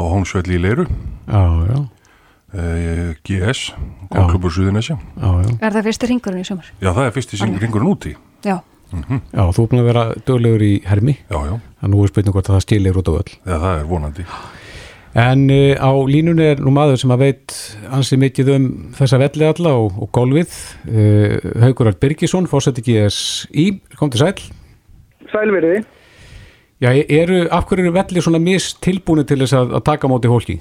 Hónsvelli 2.54 2.80
í 2.80 2.86
Leiru. 2.86 3.14
Já, 3.14 3.14
já. 3.14 3.14
E, 3.14 3.16
GS, 3.24 3.72
Golklubur 4.12 4.52
Suðunesja. 4.54 4.98
Er 5.60 5.74
það 5.74 5.88
fyrsti 5.88 6.10
ringurinn 6.10 6.44
í 6.44 6.48
sömur? 6.48 6.70
Já, 6.80 6.90
það 6.92 7.04
er 7.06 7.14
fyrsti 7.18 7.40
ringurinn 7.42 7.90
úti. 7.90 8.16
Já. 8.44 8.60
Mm 8.92 9.02
-hmm. 9.08 9.20
Já, 9.32 9.52
þú 9.52 9.62
er 9.62 9.68
búin 9.68 9.80
að 9.80 9.88
vera 9.90 10.14
döglegur 10.26 10.62
í 10.62 10.82
hermi. 10.86 11.16
Já, 11.30 11.38
já. 11.46 11.60
Þannig 11.80 11.82
að 11.82 11.90
nú 11.90 12.02
er 12.02 12.08
spurning 12.08 12.34
hvort 12.34 12.48
að 12.48 12.54
það 12.54 12.60
stilir 12.60 12.96
út 12.96 13.08
á 13.08 13.14
öll. 13.14 13.32
Já, 13.46 13.58
það 13.58 13.80
er 13.80 13.84
vonandi. 13.84 14.24
En 15.14 15.50
uh, 15.50 15.74
á 15.78 15.90
línunni 16.06 16.42
er 16.42 16.58
nú 16.58 16.70
maður 16.70 16.96
sem 16.98 17.10
að 17.10 17.18
veit 17.18 17.52
ansið 17.90 18.18
mikið 18.18 18.48
um 18.54 18.94
þessa 18.94 19.18
velli 19.18 19.44
alla 19.46 19.72
og, 19.74 19.92
og 19.98 20.10
gólfið. 20.10 20.50
Uh, 20.90 21.62
Haugurar 21.62 21.94
Birgisson, 21.94 22.46
fórsett 22.46 22.78
ekki 22.78 22.98
þess 22.98 23.46
í, 23.54 23.80
kom 23.96 24.10
til 24.10 24.20
sæl. 24.20 24.34
Sælverði. 25.30 25.84
Já, 26.82 26.90
eru, 27.08 27.48
af 27.50 27.64
hverju 27.66 27.86
eru 27.86 27.94
velli 27.94 28.20
svona 28.20 28.38
mist 28.38 28.82
tilbúinu 28.82 29.24
til 29.24 29.38
þess 29.38 29.54
að, 29.54 29.74
að 29.78 29.84
taka 29.84 30.08
móti 30.08 30.28
hólki? 30.28 30.60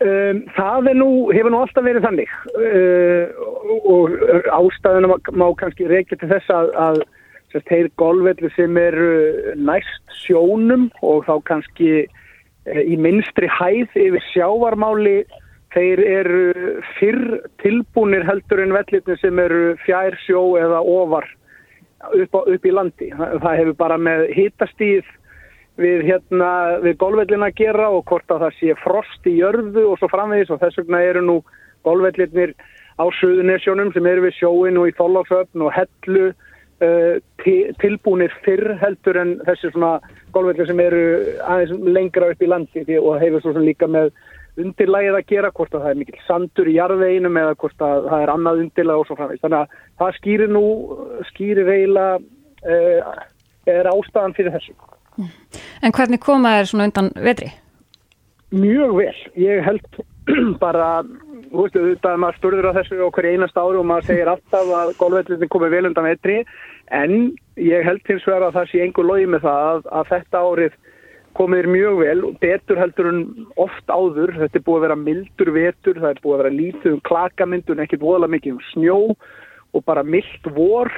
Um, 0.00 0.46
það 0.56 0.86
er 0.94 0.96
nú, 0.96 1.08
hefur 1.28 1.52
nú 1.52 1.58
alltaf 1.60 1.84
verið 1.84 2.06
þannig 2.06 2.30
uh, 2.56 3.40
og 3.84 4.14
ástæðuna 4.56 5.18
má, 5.36 5.44
kannski 5.60 5.90
reykja 5.90 6.16
til 6.22 6.30
þess 6.30 6.52
að, 6.56 6.70
að 6.80 7.00
sérst, 7.52 7.66
þeir 7.68 7.90
golfvelli 8.00 8.48
sem 8.54 8.78
eru 8.80 9.10
næst 9.60 10.14
sjónum 10.22 10.86
og 11.04 11.28
þá 11.28 11.34
kannski 11.50 11.90
uh, 12.06 12.80
í 12.80 12.96
minstri 12.96 13.50
hæð 13.52 13.92
yfir 14.06 14.24
sjávarmáli 14.30 15.18
þeir 15.76 16.02
eru 16.06 16.42
fyrr 16.96 17.36
tilbúnir 17.60 18.24
heldur 18.24 18.64
en 18.64 18.72
vellirni 18.78 19.20
sem 19.20 19.44
eru 19.44 19.74
fjær 19.84 20.16
sjó 20.24 20.46
eða 20.62 20.80
ofar 20.80 21.28
upp, 22.08 22.34
á, 22.34 22.40
upp 22.40 22.64
í 22.64 22.72
landi. 22.72 23.12
Það 23.12 23.60
hefur 23.60 23.76
bara 23.84 24.00
með 24.00 24.30
hitastíð 24.38 25.04
við 25.80 26.04
hérna 26.08 26.50
við 26.84 26.98
golvvellin 27.00 27.46
að 27.46 27.56
gera 27.62 27.88
og 27.94 28.04
hvort 28.10 28.30
að 28.32 28.44
það 28.44 28.58
sé 28.58 28.76
frost 28.82 29.26
í 29.28 29.38
jörðu 29.38 29.86
og 29.90 29.98
svo 30.00 30.10
framvegis. 30.12 30.52
Og 30.52 30.60
þess 30.62 30.80
vegna 30.82 31.02
eru 31.06 31.24
nú 31.24 31.36
golvvellinir 31.86 32.54
á 33.00 33.04
Suðunesjónum 33.20 33.92
sem 33.94 34.06
eru 34.06 34.26
við 34.26 34.36
sjóin 34.38 34.80
og 34.80 34.90
í 34.90 34.96
Þóllásöfn 34.98 35.64
og 35.64 35.72
hellu 35.72 36.26
uh, 36.30 37.14
tilbúinir 37.80 38.34
fyrr 38.44 38.76
heldur 38.82 39.20
en 39.20 39.38
þessi 39.46 39.72
svona 39.72 39.96
golvvellir 40.34 40.68
sem 40.68 40.82
eru 40.84 41.06
aðeins 41.46 41.88
lengra 41.96 42.32
upp 42.34 42.44
í 42.44 42.50
landi 42.50 42.84
og 43.00 43.16
hefur 43.22 43.46
svo 43.46 43.56
líka 43.56 43.88
með 43.88 44.12
undirlægið 44.60 45.16
að 45.16 45.28
gera 45.30 45.52
hvort 45.56 45.74
að 45.74 45.84
það 45.86 45.92
er 45.94 46.00
mikil 46.02 46.22
sandur 46.26 46.68
í 46.68 46.76
jarðveginum 46.76 47.40
eða 47.40 47.56
hvort 47.62 47.84
að 47.86 48.08
það 48.10 48.24
er 48.24 48.32
annað 48.34 48.62
undirlæg 48.66 49.02
og 49.02 49.08
svo 49.08 49.16
framvegis. 49.16 49.42
Þannig 49.46 49.60
að 49.62 49.76
það 50.02 50.16
skýrir 50.18 50.54
nú 50.56 50.64
skýrir 51.30 51.74
eiginlega 51.74 52.20
uh, 52.20 53.28
er 53.70 53.92
ástæðan 53.94 54.36
fyrir 54.36 54.56
þessu 54.58 54.76
En 55.18 55.94
hvernig 55.96 56.20
koma 56.22 56.56
þér 56.58 56.70
svona 56.70 56.86
undan 56.88 57.10
vetri? 57.24 57.50
Mjög 58.50 58.96
vel. 58.98 59.16
Ég 59.38 59.62
held 59.64 60.00
bara, 60.64 61.02
þú 61.50 61.64
veistu, 61.64 61.84
þetta 61.92 62.12
er 62.12 62.22
maður 62.22 62.38
störður 62.40 62.70
á 62.70 62.76
þessu 62.80 63.00
okkur 63.06 63.30
einast 63.30 63.58
ári 63.58 63.80
og 63.80 63.88
maður 63.88 64.10
segir 64.10 64.30
alltaf 64.30 64.74
að 64.80 64.92
golfvellinni 65.00 65.50
komið 65.50 65.74
vel 65.76 65.88
undan 65.90 66.08
vetri 66.10 66.38
en 66.94 67.16
ég 67.60 67.86
held 67.86 68.02
til 68.06 68.18
sver 68.22 68.44
að 68.46 68.56
það 68.58 68.70
sé 68.70 68.84
einhver 68.84 69.06
logi 69.06 69.28
með 69.30 69.44
það 69.46 69.66
að, 69.70 69.90
að 70.00 70.08
þetta 70.14 70.44
árið 70.46 70.78
komið 71.38 71.62
er 71.62 71.68
mjög 71.70 72.00
vel 72.00 72.24
og 72.26 72.38
betur 72.42 72.80
heldur 72.80 73.08
en 73.10 73.20
oft 73.62 73.92
áður. 73.92 74.34
Þetta 74.40 74.58
er 74.58 74.66
búið 74.66 74.80
að 74.80 74.86
vera 74.88 74.98
mildur 75.04 75.52
vetur, 75.54 76.00
það 76.02 76.10
er 76.10 76.22
búið 76.24 76.34
að 76.34 76.42
vera 76.42 76.56
lítið 76.56 76.96
um 76.96 77.04
klakamyndun, 77.06 77.82
ekkert 77.84 78.02
voðalega 78.02 78.34
mikið 78.34 78.56
um 78.56 78.64
snjó 78.72 78.98
og 79.70 79.84
bara 79.86 80.02
mild 80.02 80.50
vor 80.56 80.90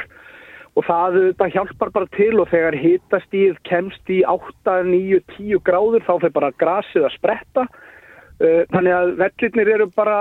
og 0.73 0.87
það, 0.87 1.17
það 1.41 1.55
hjálpar 1.57 1.93
bara 1.93 2.09
til 2.17 2.33
og 2.41 2.49
þegar 2.53 2.77
hitastíð 2.81 3.57
kemst 3.69 4.13
í 4.13 4.23
8, 4.29 4.79
9, 4.89 5.21
10 5.37 5.65
gráður 5.67 6.07
þá 6.07 6.13
fyrir 6.15 6.37
bara 6.39 6.53
grasið 6.63 7.09
að 7.09 7.17
spretta. 7.19 7.67
Uh, 8.43 8.65
þannig 8.73 8.97
að 8.97 9.13
vellirnir 9.21 9.71
eru 9.75 9.87
bara 9.95 10.17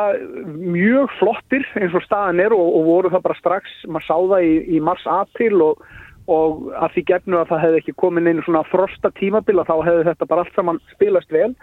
mjög 0.51 1.15
flottir 1.17 1.65
eins 1.79 1.95
og 1.97 2.03
staðan 2.05 2.43
er 2.43 2.53
og, 2.53 2.67
og 2.77 2.85
voru 2.89 3.13
það 3.13 3.25
bara 3.29 3.39
strax. 3.39 3.79
Maður 3.87 4.07
sá 4.09 4.15
það 4.17 4.47
í, 4.49 4.53
í 4.75 4.83
mars-april 4.83 5.63
og, 5.69 5.85
og 6.31 6.67
að 6.75 6.97
því 6.97 7.05
gefnu 7.13 7.39
að 7.39 7.53
það 7.53 7.63
hefði 7.65 7.81
ekki 7.81 7.99
komin 8.03 8.27
einu 8.27 8.43
svona 8.45 8.67
frosta 8.69 9.13
tímabila 9.17 9.65
þá 9.69 9.75
hefði 9.87 10.07
þetta 10.11 10.29
bara 10.33 10.45
allt 10.45 10.59
saman 10.59 10.83
spilast 10.91 11.31
vel 11.33 11.53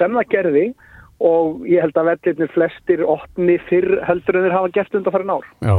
sem 0.00 0.16
það 0.16 0.32
gerði 0.32 0.66
og 1.18 1.64
ég 1.66 1.82
held 1.82 1.96
að 1.98 2.10
vellirnir 2.12 2.50
flestir 2.54 3.00
óttni 3.02 3.56
fyrr 3.66 3.98
heldur 4.06 4.38
en 4.38 4.44
þeir 4.46 4.54
hafa 4.54 4.72
gert 4.76 4.98
undan 4.98 5.14
farin 5.14 5.32
ár. 5.34 5.46
Já, 5.66 5.76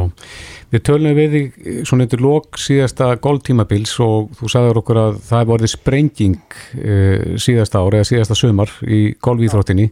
við 0.74 0.84
tölum 0.90 1.16
við 1.16 1.36
þig 1.36 1.60
svona 1.88 2.08
yfir 2.10 2.24
lók 2.26 2.60
síðasta 2.60 3.12
góltímabils 3.24 3.94
og 4.04 4.34
þú 4.40 4.52
sagður 4.52 4.82
okkur 4.82 5.02
að 5.04 5.22
það 5.30 5.44
hefur 5.44 5.56
orðið 5.58 5.74
sprenging 5.76 6.58
uh, 6.80 7.38
síðasta 7.40 7.84
ár 7.84 8.00
eða 8.00 8.10
síðasta 8.12 8.40
sömar 8.40 8.76
í 8.84 9.06
gólvíþróttinni. 9.24 9.88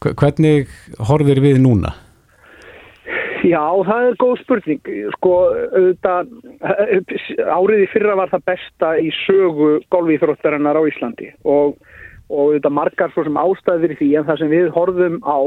Hvernig 0.00 0.70
horfir 1.10 1.42
við 1.44 1.58
núna? 1.60 1.92
Já, 3.40 3.62
það 3.88 4.06
er 4.06 4.16
góð 4.20 4.34
spurning. 4.42 4.90
Sko, 5.16 5.36
auðvitað, 5.72 6.32
árið 7.40 7.84
í 7.84 7.88
fyrra 7.90 8.16
var 8.20 8.30
það 8.32 8.46
besta 8.52 8.90
í 9.00 9.10
sögu 9.24 9.70
gólvíþróttarinnar 9.92 10.78
á 10.78 10.82
Íslandi 10.88 11.30
og 11.48 11.78
og 12.30 12.54
þetta 12.56 12.72
margar 12.72 13.12
svo 13.14 13.24
sem 13.26 13.40
ástæðir 13.40 13.96
því 13.98 14.10
en 14.18 14.28
það 14.28 14.42
sem 14.42 14.52
við 14.54 14.70
horfum 14.76 15.18
á 15.26 15.38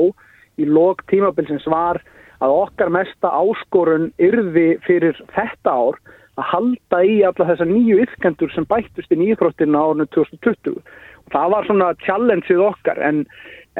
í 0.60 0.68
lok 0.70 1.04
tímabilsins 1.10 1.66
var 1.72 2.02
að 2.44 2.56
okkar 2.58 2.92
mesta 2.94 3.32
áskorun 3.32 4.12
yrði 4.22 4.74
fyrir 4.86 5.18
þetta 5.34 5.72
ár 5.74 6.00
að 6.34 6.50
halda 6.50 7.02
í 7.06 7.18
alla 7.28 7.48
þessar 7.52 7.70
nýju 7.70 8.00
yrkendur 8.04 8.54
sem 8.54 8.68
bættust 8.70 9.12
í 9.14 9.20
nýjþróttina 9.22 9.80
árinu 9.80 10.08
2020 10.16 10.80
og 10.80 11.34
það 11.34 11.52
var 11.54 11.68
svona 11.68 11.90
challengeið 12.04 12.64
okkar 12.68 13.02
en, 13.06 13.24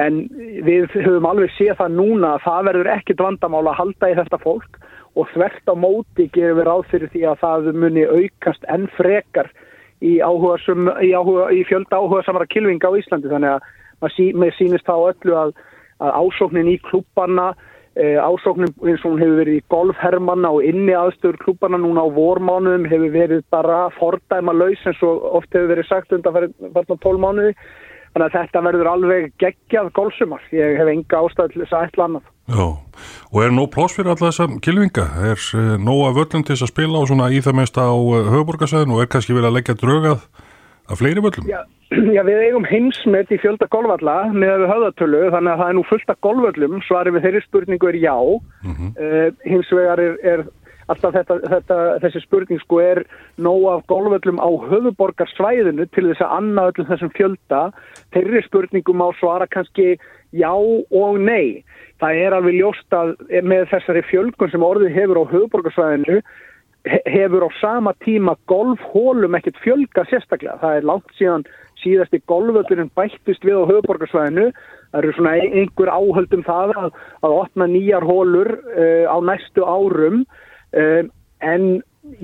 en 0.00 0.22
við 0.66 0.86
höfum 0.94 1.28
alveg 1.28 1.52
séð 1.58 1.76
það 1.82 1.98
núna 1.98 2.34
að 2.36 2.44
það 2.46 2.68
verður 2.70 2.92
ekkit 2.94 3.24
vandamál 3.26 3.64
að 3.66 3.80
halda 3.82 4.12
í 4.12 4.18
þetta 4.20 4.40
fólk 4.46 4.80
og 5.14 5.28
þvert 5.34 5.70
á 5.70 5.74
móti 5.78 6.28
gerum 6.34 6.60
við 6.60 6.68
ráð 6.70 6.88
fyrir 6.90 7.12
því 7.12 7.26
að 7.30 7.42
það 7.42 7.68
muni 7.82 8.06
aukast 8.06 8.66
enn 8.70 8.88
frekar 8.96 9.50
í, 10.02 10.16
sum, 10.64 10.88
í, 11.02 11.12
áhuga, 11.14 11.50
í 11.52 11.62
fjölda 11.68 12.00
áhuga 12.00 12.24
samara 12.26 12.48
kilvinga 12.50 12.90
á 12.90 12.98
Íslandi. 12.98 13.30
Þannig 13.30 13.54
að 13.54 13.70
maður 14.02 14.16
sí, 14.16 14.58
sínist 14.58 14.88
þá 14.88 14.96
öllu 15.12 15.38
að, 15.38 15.54
að 16.02 16.18
ásóknin 16.20 16.72
í 16.72 16.76
klúbarna 16.88 17.52
e, 17.94 18.16
ásóknin 18.18 18.74
eins 18.82 19.04
og 19.04 19.14
hún 19.14 19.22
hefur 19.22 19.40
verið 19.40 19.60
í 19.60 19.64
golfhermanna 19.72 20.50
og 20.50 20.66
inni 20.66 20.96
aðstöður 20.98 21.40
klúbarna 21.44 21.80
núna 21.80 22.04
á 22.04 22.08
vormánuðum 22.18 22.86
hefur 22.90 23.14
verið 23.14 23.46
bara 23.54 23.88
fordæma 23.98 24.54
laus 24.56 24.82
eins 24.84 25.02
og 25.06 25.24
oft 25.40 25.54
hefur 25.54 25.72
verið 25.72 25.90
sagt 25.90 26.14
undan 26.16 26.36
fyrir 26.36 26.54
12 26.90 27.22
mánuði. 27.22 27.56
Þannig 28.14 28.28
að 28.28 28.36
þetta 28.38 28.60
verður 28.68 28.92
alveg 28.92 29.32
geggjað 29.42 29.90
golfsumar. 29.96 30.42
Ég 30.54 30.78
hef 30.78 30.90
enga 30.90 31.24
ástæð 31.24 31.50
til 31.50 31.64
þess 31.64 31.74
að 31.74 31.86
eitthvað 31.88 32.08
annað 32.08 32.33
Já, 32.44 32.76
og 33.32 33.38
er 33.40 33.52
nóg 33.56 33.70
plás 33.72 33.94
fyrir 33.96 34.10
alla 34.12 34.28
þessa 34.28 34.46
kilvinga? 34.60 35.04
Er 35.30 35.38
uh, 35.56 35.76
nóg 35.80 36.02
að 36.10 36.18
völlum 36.18 36.42
til 36.44 36.52
þess 36.52 36.66
að 36.66 36.72
spila 36.74 37.00
á 37.00 37.08
svona 37.08 37.28
í 37.32 37.38
það 37.40 37.56
mest 37.56 37.78
á 37.80 37.88
uh, 37.88 38.26
höfuborgarsæðin 38.34 38.92
og 38.92 39.00
er 39.00 39.08
kannski 39.14 39.32
verið 39.32 39.48
að 39.48 39.56
leggja 39.56 39.76
draugað 39.80 40.26
að 40.84 41.00
fleiri 41.00 41.24
völlum? 41.24 41.46
Já, 41.48 41.62
já, 42.16 42.20
við 42.28 42.42
eigum 42.44 42.68
heimsmet 42.68 43.32
í 43.32 43.38
fjölda 43.40 43.70
golvalla 43.72 44.18
með 44.34 44.52
við 44.60 44.74
höfðatölu 44.74 45.22
þannig 45.32 45.54
að 45.54 45.62
það 45.62 45.72
er 45.72 45.78
nú 45.78 45.86
fullt 45.88 46.12
af 46.12 46.20
golvöllum 46.26 46.84
svarið 46.84 47.16
við 47.16 47.26
þeirri 47.28 47.42
spurningu 47.46 47.90
er 47.94 47.98
já 48.02 48.18
mm 48.20 48.74
-hmm. 48.74 48.92
uh, 48.92 49.28
hins 49.48 49.72
vegar 49.72 50.04
er, 50.04 50.20
er 50.20 50.44
alltaf 50.92 51.14
þetta, 51.16 51.38
þetta, 51.52 51.78
þessi 52.04 52.24
spurning 52.24 52.62
sko 52.62 52.80
er 52.84 53.02
nóg 53.40 53.68
af 53.72 53.86
golvöllum 53.92 54.40
á 54.42 54.50
höfuborgarsvæðinu 54.68 55.88
til 55.94 56.08
þess 56.10 56.24
að 56.24 56.34
annað 56.38 56.72
öllum 56.72 56.90
þessum 56.92 57.14
fjölda 57.18 57.62
þeirri 58.16 58.44
spurningum 58.48 59.04
á 59.04 59.08
svara 59.20 59.48
kannski 59.50 59.94
já 60.34 60.52
og 60.54 61.20
nei 61.20 61.64
það 62.02 62.24
er 62.24 62.36
alveg 62.36 62.58
ljóst 62.58 62.96
að 62.96 63.14
með 63.46 63.68
þessari 63.72 64.02
fjölgun 64.10 64.52
sem 64.52 64.66
orðið 64.66 64.98
hefur 64.98 65.22
á 65.22 65.24
höfuborgarsvæðinu 65.32 66.20
hefur 66.84 67.48
á 67.48 67.50
sama 67.60 67.94
tíma 68.04 68.36
golfhólum 68.46 69.34
ekkert 69.38 69.56
fjölga 69.64 70.04
sérstaklega. 70.10 70.58
Það 70.60 70.78
er 70.78 70.88
langt 70.90 71.14
síðan 71.18 71.46
síðasti 71.80 72.20
golföldurinn 72.28 72.92
bættist 72.96 73.44
við 73.44 73.62
á 73.64 73.70
höfuborgarsvæðinu. 73.70 74.50
Það 74.92 75.00
eru 75.00 75.14
svona 75.16 75.34
einhver 75.40 75.90
áhöldum 75.90 76.44
það 76.46 76.74
að, 76.82 76.90
að 77.24 77.36
opna 77.38 77.68
nýjar 77.70 78.04
hólur 78.04 78.52
uh, 78.52 79.06
á 79.08 79.16
næstu 79.24 79.64
árum 79.64 80.24
uh, 80.76 81.02
en 81.44 81.68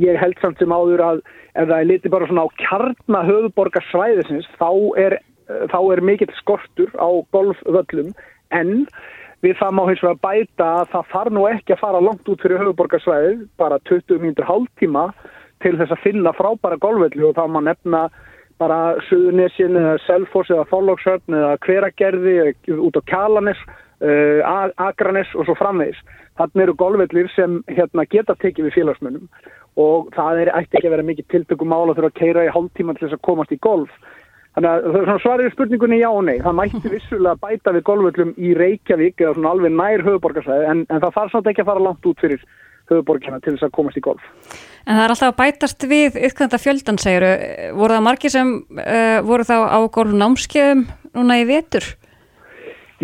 ég 0.00 0.18
held 0.20 0.36
samt 0.40 0.60
sem 0.60 0.72
áður 0.72 1.04
að 1.04 1.22
ef 1.54 1.66
það 1.66 1.78
er 1.78 1.88
litið 1.90 2.14
bara 2.14 2.28
svona 2.30 2.46
á 2.46 2.56
kjarna 2.60 3.22
höfuborgarsvæðisins 3.28 4.50
þá 4.60 4.70
er, 5.00 5.18
uh, 5.48 5.64
þá 5.72 5.80
er 5.80 6.04
mikill 6.10 6.34
skortur 6.38 6.92
á 7.00 7.08
golfvöldum 7.34 8.12
en 8.50 8.86
Við 9.40 9.56
það 9.56 9.70
má 9.72 9.86
hins 9.88 10.02
vegar 10.04 10.18
bæta 10.20 10.64
að 10.82 10.90
það 10.92 11.12
þarf 11.14 11.32
nú 11.32 11.44
ekki 11.48 11.72
að 11.72 11.80
fara 11.80 12.00
langt 12.04 12.26
út 12.28 12.42
fyrir 12.44 12.60
höfuborgarsvæðið, 12.60 13.38
bara 13.60 13.78
20 13.88 14.20
mínútur 14.20 14.48
hálftíma 14.48 15.04
til 15.64 15.72
þess 15.78 15.94
að 15.94 16.02
finna 16.04 16.32
frábæra 16.36 16.76
golfvelli. 16.82 17.24
Og 17.24 17.38
þá 17.38 17.46
má 17.48 17.62
nefna 17.64 18.02
bara 18.60 18.80
Suðunissin 19.08 19.78
eða 19.80 19.96
Selfos 20.04 20.50
eða 20.52 20.66
Þóllóksörn 20.70 21.36
eða 21.38 21.54
Hveragerði 21.64 22.36
út 22.76 22.98
á 23.00 23.02
Kjalanes, 23.08 23.60
uh, 24.04 24.70
Akranes 24.76 25.32
og 25.36 25.48
svo 25.48 25.56
framvegis. 25.58 26.00
Þannig 26.40 26.66
eru 26.66 26.76
golfvellir 26.80 27.28
sem 27.34 27.58
hérna, 27.68 28.06
geta 28.08 28.36
tekið 28.40 28.68
við 28.68 28.78
félagsmönnum 28.78 29.28
og 29.80 30.08
það 30.14 30.40
er 30.42 30.50
ekki 30.58 30.80
að 30.82 30.94
vera 30.94 31.04
mikið 31.06 31.28
tiltökum 31.32 31.70
mála 31.70 31.94
fyrir 31.96 32.10
að 32.10 32.18
keira 32.18 32.46
í 32.46 32.52
hálftíma 32.52 32.96
til 32.96 33.06
þess 33.06 33.18
að 33.18 33.26
komast 33.28 33.52
í 33.54 33.60
golf. 33.62 33.92
Þannig 34.56 34.96
að 35.12 35.20
svarir 35.22 35.52
spurningunni 35.54 36.00
já 36.00 36.08
og 36.10 36.24
nei. 36.26 36.40
Það 36.42 36.58
mætti 36.58 36.92
vissulega 36.96 37.38
bæta 37.40 37.74
við 37.76 37.86
golvöllum 37.86 38.34
í 38.36 38.54
Reykjavík 38.58 39.22
eða 39.22 39.36
svona 39.36 39.54
alveg 39.54 39.76
nær 39.76 40.04
höfuborgarsæði 40.08 40.66
en, 40.72 40.82
en 40.88 41.04
það 41.04 41.16
þarf 41.16 41.32
svolítið 41.34 41.54
ekki 41.54 41.64
að 41.64 41.70
fara 41.70 41.86
langt 41.86 42.10
út 42.10 42.24
fyrir 42.24 42.44
höfuborgarna 42.90 43.40
til 43.44 43.54
þess 43.54 43.68
að 43.68 43.76
komast 43.78 44.00
í 44.00 44.04
golf. 44.04 44.26
En 44.86 44.96
það 44.96 45.02
er 45.04 45.14
alltaf 45.14 45.30
að 45.30 45.38
bætast 45.40 45.86
við 45.90 46.16
ykkanda 46.30 46.60
fjöldan, 46.60 46.98
segir 47.00 47.26
voru 47.76 47.96
það 47.96 48.06
margir 48.06 48.32
sem 48.32 48.52
uh, 48.80 49.18
voru 49.26 49.46
þá 49.46 49.56
á 49.68 49.78
golf 49.92 50.14
námskeiðum 50.16 50.86
núna 51.16 51.40
í 51.40 51.46
vetur? 51.48 51.86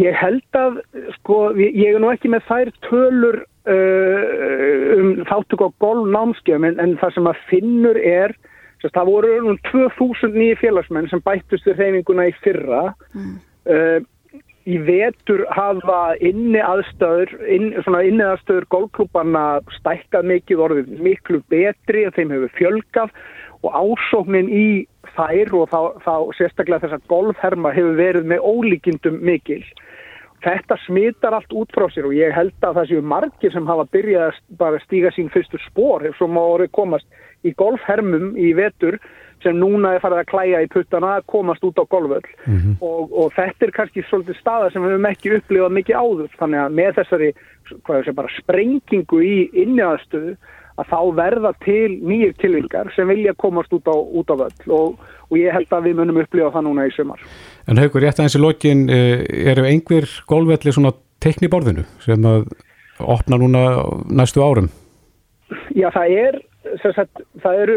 Ég 0.00 0.16
held 0.16 0.58
að, 0.60 0.80
sko, 1.18 1.38
ég 1.56 1.94
er 1.94 2.02
nú 2.02 2.10
ekki 2.12 2.30
með 2.32 2.48
þær 2.48 2.72
tölur 2.88 3.38
uh, 3.68 4.96
um 4.96 5.14
þáttuk 5.28 5.64
á 5.64 5.68
golf 5.84 6.10
námskeiðum 6.12 6.68
en, 6.70 6.80
en 6.82 6.98
það 7.00 7.16
sem 7.16 7.30
að 7.32 7.46
finnur 7.52 8.00
er, 8.00 8.36
það 8.86 9.08
voru 9.08 9.30
um 9.40 9.56
2000 9.66 10.36
nýju 10.36 10.58
félagsmenn 10.60 11.08
sem 11.10 11.22
bættust 11.24 11.64
við 11.66 11.80
reyfinguna 11.80 12.28
í 12.28 12.34
fyrra 12.44 12.82
mm. 13.16 13.32
uh, 13.72 13.98
í 14.66 14.76
vetur 14.82 15.44
hafa 15.54 16.16
inni 16.24 16.58
aðstöður, 16.58 17.32
inn, 17.46 17.70
svona 17.84 18.02
inni 18.06 18.24
aðstöður 18.26 18.66
golfklúparna 18.74 19.44
stækkað 19.78 20.30
mikið 20.32 20.62
orðið 20.66 20.92
miklu 21.06 21.40
betri 21.52 22.06
og 22.08 22.16
þeim 22.16 22.34
hefur 22.34 22.54
fjölgað 22.58 23.16
og 23.62 23.76
ásóknin 23.78 24.50
í 24.50 24.68
þær 25.16 25.54
og 25.56 25.70
þá, 25.70 25.80
þá 26.02 26.14
sérstaklega 26.38 26.84
þessar 26.84 27.04
golfherma 27.10 27.74
hefur 27.76 27.98
verið 27.98 28.30
með 28.32 28.48
ólíkindum 28.50 29.20
mikil. 29.24 29.62
Þetta 30.44 30.76
smitar 30.84 31.34
allt 31.38 31.54
út 31.56 31.70
frá 31.74 31.86
sér 31.90 32.10
og 32.10 32.14
ég 32.14 32.34
held 32.34 32.66
að 32.66 32.80
það 32.80 32.90
séu 32.90 33.04
margir 33.14 33.54
sem 33.54 33.70
hafa 33.70 33.86
byrjað 33.94 34.42
að 34.66 34.80
stíga 34.84 35.14
sín 35.14 35.30
fyrstu 35.32 35.58
spór 35.64 36.04
ef 36.06 36.18
svo 36.18 36.28
má 36.30 36.42
orðið 36.42 36.74
komast 36.76 37.06
í 37.46 37.54
golfhermum 37.56 38.34
í 38.36 38.52
vetur 38.58 38.98
sem 39.46 39.56
núna 39.60 39.94
er 39.94 40.02
farið 40.02 40.22
að 40.22 40.30
klæja 40.32 40.62
í 40.64 40.68
puttana 40.72 41.14
að 41.16 41.26
komast 41.32 41.64
út 41.66 41.78
á 41.78 41.84
golvöld 41.86 42.26
mm 42.44 42.58
-hmm. 42.58 42.76
og, 42.82 43.14
og 43.22 43.32
þetta 43.38 43.66
er 43.66 43.74
kannski 43.78 44.04
svolítið 44.10 44.40
staða 44.40 44.70
sem 44.70 44.82
við 44.82 44.96
hefum 44.96 45.10
ekki 45.12 45.34
upplifað 45.38 45.76
mikið 45.78 46.02
áður 46.02 46.38
þannig 46.40 46.60
að 46.64 46.76
með 46.80 46.92
þessari 47.00 47.32
bara, 48.14 48.28
sprengingu 48.40 49.22
í 49.22 49.36
inniðastöðu 49.64 50.36
að 50.76 50.90
þá 50.92 51.00
verða 51.16 51.52
til 51.64 51.90
nýjir 52.04 52.34
tilvingar 52.40 52.92
sem 52.94 53.08
vilja 53.08 53.34
komast 53.40 53.72
út 53.72 53.86
á, 53.88 53.96
út 53.96 54.28
á 54.28 54.36
völd 54.36 54.68
og, 54.68 54.98
og 55.30 55.38
ég 55.38 55.54
held 55.56 55.72
að 55.72 55.88
við 55.88 56.00
munum 56.00 56.20
upplifa 56.20 56.52
það 56.52 56.66
núna 56.68 56.86
í 56.86 56.92
sumar. 56.92 57.22
En 57.66 57.80
haugur, 57.80 58.02
rétt 58.04 58.20
aðeins 58.20 58.36
í 58.36 58.42
lokin 58.42 58.88
eh, 58.92 59.24
eru 59.52 59.64
einhver 59.64 60.08
golvvelli 60.28 60.74
svona 60.76 60.92
tekniborðinu 61.24 61.86
sem 62.04 62.28
að 62.28 62.44
opna 63.00 63.40
núna 63.40 63.62
næstu 64.12 64.44
árum? 64.44 64.68
Já, 65.76 65.88
það 65.94 66.12
er 66.12 66.38
sagt, 66.82 67.22
það, 67.42 67.60
eru, 67.64 67.76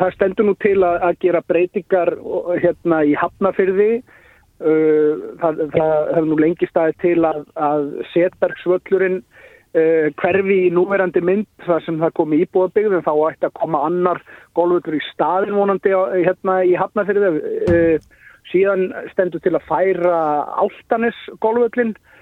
það 0.00 0.14
stendur 0.14 0.48
nú 0.48 0.54
til 0.62 0.76
að, 0.82 1.00
að 1.08 1.18
gera 1.24 1.42
breytingar 1.48 2.14
hérna 2.62 3.02
í 3.06 3.14
hafnafyrði 3.18 3.90
það, 4.58 5.60
það 5.74 5.92
hefur 6.16 6.28
nú 6.28 6.38
lengi 6.42 6.68
staðið 6.70 6.96
til 7.04 7.18
að, 7.28 7.44
að 7.54 7.84
setbergsvöllurinn 8.12 9.20
hverfi 10.18 10.56
í 10.64 10.70
núverandi 10.74 11.20
mynd 11.22 11.46
þar 11.66 11.84
sem 11.84 11.98
það 12.00 12.14
komi 12.16 12.40
íbúðabyggð 12.42 12.96
en 12.98 13.04
þá 13.06 13.12
ætti 13.28 13.46
að 13.50 13.58
koma 13.60 13.82
annar 13.86 14.22
golvöllur 14.58 14.96
í 14.96 15.02
staðin 15.12 15.58
vonandi 15.58 15.92
hérna 15.92 16.62
í 16.66 16.72
hafnafyrði 16.80 17.98
síðan 18.48 18.88
stendur 19.12 19.44
til 19.44 19.54
að 19.54 19.66
færa 19.68 20.22
áltanis 20.64 21.20
golvöllin 21.44 21.92
Eh, 21.92 22.17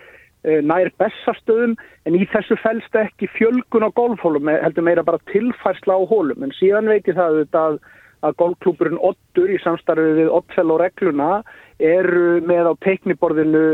nær 0.46 0.90
bestastöðum 1.00 1.74
en 2.06 2.16
í 2.16 2.24
þessu 2.30 2.56
fælst 2.62 2.94
ekki 3.00 3.28
fjölgun 3.34 3.86
á 3.86 3.90
golfhólum 3.96 4.50
heldur 4.52 4.86
meira 4.86 5.04
bara 5.06 5.22
tilfærsla 5.32 5.98
á 5.98 6.02
hólum 6.06 6.46
en 6.46 6.54
síðan 6.54 6.90
veit 6.90 7.08
ég 7.10 7.18
það 7.18 7.40
að, 7.58 7.78
að 8.22 8.36
golfklúburinn 8.42 9.02
Ottur 9.02 9.50
í 9.50 9.58
samstarfið 9.64 10.20
við 10.20 10.32
Ottfell 10.38 10.70
og 10.70 10.82
regluna 10.84 11.30
eru 11.82 12.38
með 12.46 12.70
á 12.70 12.74
teikniborðinu 12.86 13.64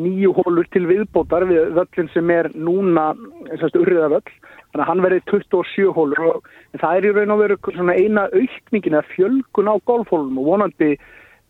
nýju 0.00 0.32
hólur 0.38 0.68
til 0.72 0.86
viðbótar 0.88 1.48
við 1.50 1.74
völlin 1.76 2.10
sem 2.14 2.30
er 2.32 2.50
núna 2.54 3.10
urriða 3.50 4.12
völl 4.14 4.24
þannig 4.70 4.84
að 4.84 4.88
hann 4.92 5.02
verði 5.02 5.22
27 5.32 5.94
hólur 5.96 6.26
og 6.30 6.50
það 6.78 6.96
er 6.96 7.08
í 7.08 7.14
raun 7.16 7.34
og 7.34 7.42
veru 7.42 7.58
eina 7.90 8.28
aukningin 8.30 9.00
að 9.00 9.10
fjölgun 9.16 9.72
á 9.72 9.74
golfhólum 9.82 10.38
og 10.38 10.52
vonandi 10.54 10.94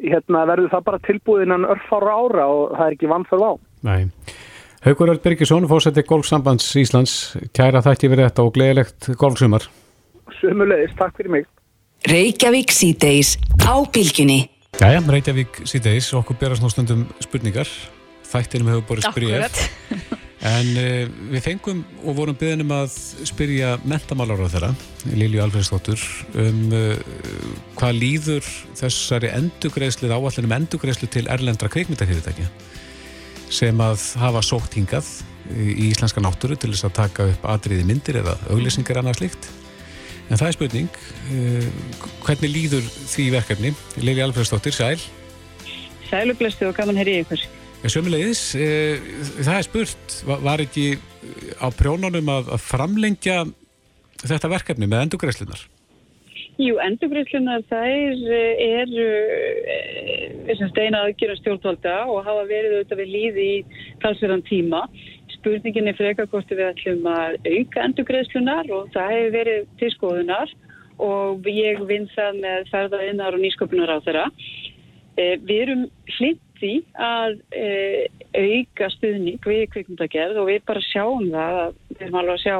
hérna, 0.00 0.46
verður 0.48 0.72
það 0.72 0.86
bara 0.88 1.04
tilbúðinan 1.04 1.68
örfára 1.68 2.16
ára 2.16 2.46
og 2.48 2.78
það 2.78 2.86
er 2.86 2.96
ekki 2.96 3.12
vanþörf 3.12 3.44
á. 3.44 3.52
Nei 3.84 4.02
Haugur 4.80 5.10
Öll 5.12 5.18
Birgisson, 5.20 5.66
fórsætti 5.68 6.00
Golfsambands 6.08 6.64
Íslands, 6.80 7.14
kæra 7.52 7.82
þætti 7.84 8.08
við 8.08 8.22
þetta 8.22 8.44
og 8.46 8.54
gleðilegt 8.54 9.08
golfsumar. 9.20 9.66
Sumulegis, 10.38 10.94
takk 10.96 11.18
fyrir 11.18 11.34
mig. 11.34 11.50
Reykjavík 12.08 12.72
síðdeis 12.72 13.34
á 13.60 13.76
bylginni. 13.92 14.46
Jæja, 14.80 15.02
Reykjavík 15.04 15.60
síðdeis, 15.68 16.08
okkur 16.16 16.38
berast 16.40 16.64
nú 16.64 16.72
stundum 16.72 17.04
spurningar. 17.20 17.68
Þættinum 18.30 18.72
hefur 18.72 18.86
borðið 18.88 19.10
spyrjað. 19.10 19.60
En 20.48 20.72
uh, 20.80 21.12
við 21.34 21.44
fengum 21.44 21.84
og 22.00 22.16
vorum 22.16 22.40
byggðinum 22.40 22.72
að 22.72 22.96
spyrja 23.28 23.74
mentamálar 23.84 24.40
á 24.40 24.48
þeirra, 24.48 24.70
Lilju 25.12 25.44
Alfredsdóttur, 25.44 26.08
um 26.40 26.72
uh, 26.72 26.94
hvað 27.76 28.00
líður 28.00 28.48
þessari 28.80 29.28
endugreðslið 29.36 30.16
áallinum 30.16 30.56
endugreðslu 30.62 31.12
til 31.12 31.28
erlendra 31.28 31.68
kveikmyndafyrirtækja 31.68 32.48
sem 33.50 33.82
að 33.82 34.04
hafa 34.20 34.42
sókt 34.46 34.76
hingað 34.78 35.08
í 35.50 35.90
íslenska 35.90 36.22
náttúru 36.22 36.56
til 36.58 36.70
þess 36.72 36.86
að 36.86 36.96
taka 37.00 37.26
upp 37.32 37.46
atriði 37.50 37.86
myndir 37.88 38.20
eða 38.22 38.36
auglýsingar 38.52 39.00
annað 39.00 39.20
slikt. 39.20 39.48
En 40.30 40.38
það 40.38 40.46
er 40.46 40.56
spurning, 40.56 40.98
uh, 41.34 41.70
hvernig 42.26 42.52
líður 42.54 42.84
því 43.10 43.24
verkefni? 43.34 43.72
Lili 43.98 44.22
Alfredsdóttir, 44.22 44.76
sæl. 44.76 45.00
Sælublestu 46.06 46.68
og 46.68 46.76
gaman 46.78 47.00
hér 47.00 47.10
í 47.10 47.16
ykkur. 47.24 47.42
Sjömmulegis, 47.90 48.44
uh, 48.54 49.10
það 49.40 49.56
er 49.56 49.66
spurt, 49.66 50.20
var, 50.28 50.62
ekki 50.62 50.86
á 51.58 51.66
prjónunum 51.74 52.30
að, 52.30 52.54
framlengja 52.62 53.42
þetta 54.22 54.52
verkefni 54.52 54.86
með 54.86 55.08
endugræslunar? 55.08 55.66
Jú, 56.60 56.74
endurgriðslunar 56.84 57.62
þær 57.70 58.18
eru 58.60 59.06
steina 60.68 60.98
aðgjörum 61.06 61.38
stjórnvalda 61.38 61.94
og 62.12 62.26
hafa 62.26 62.42
verið 62.50 62.74
auðvitað 62.74 63.00
við 63.00 63.12
líði 63.14 63.46
í 63.48 63.54
talsverðan 64.02 64.44
tíma. 64.44 64.82
Spurningin 65.38 65.88
er 65.88 65.96
frekar 65.96 66.28
hvort 66.28 66.52
við 66.52 66.66
ætlum 66.66 67.08
að 67.08 67.38
auka 67.48 67.86
endurgriðslunar 67.86 68.68
og 68.76 68.92
það 68.92 69.14
hefur 69.14 69.32
verið 69.38 69.72
til 69.80 69.90
skoðunar 69.94 70.52
og 71.00 71.48
ég 71.48 71.80
vinn 71.88 72.06
það 72.12 72.42
með 72.44 72.70
ferðaðinnar 72.74 73.38
og 73.38 73.44
nýsköpunar 73.46 73.96
á 73.96 74.04
þeirra. 74.04 74.28
Eh, 75.16 75.36
við 75.40 75.64
erum 75.64 75.88
hlindi 76.18 76.74
að 77.00 77.40
eh, 77.56 78.04
auka 78.36 78.92
stuðning 78.98 79.40
við 79.48 79.68
kvikmundagerð 79.72 80.44
og 80.44 80.52
við 80.52 80.64
bara 80.68 80.88
sjáum 80.92 81.30
það 81.32 81.60
að 81.64 81.76
við 81.88 82.02
erum 82.04 82.20
alveg 82.20 82.36
að 82.36 82.44
sjá 82.44 82.58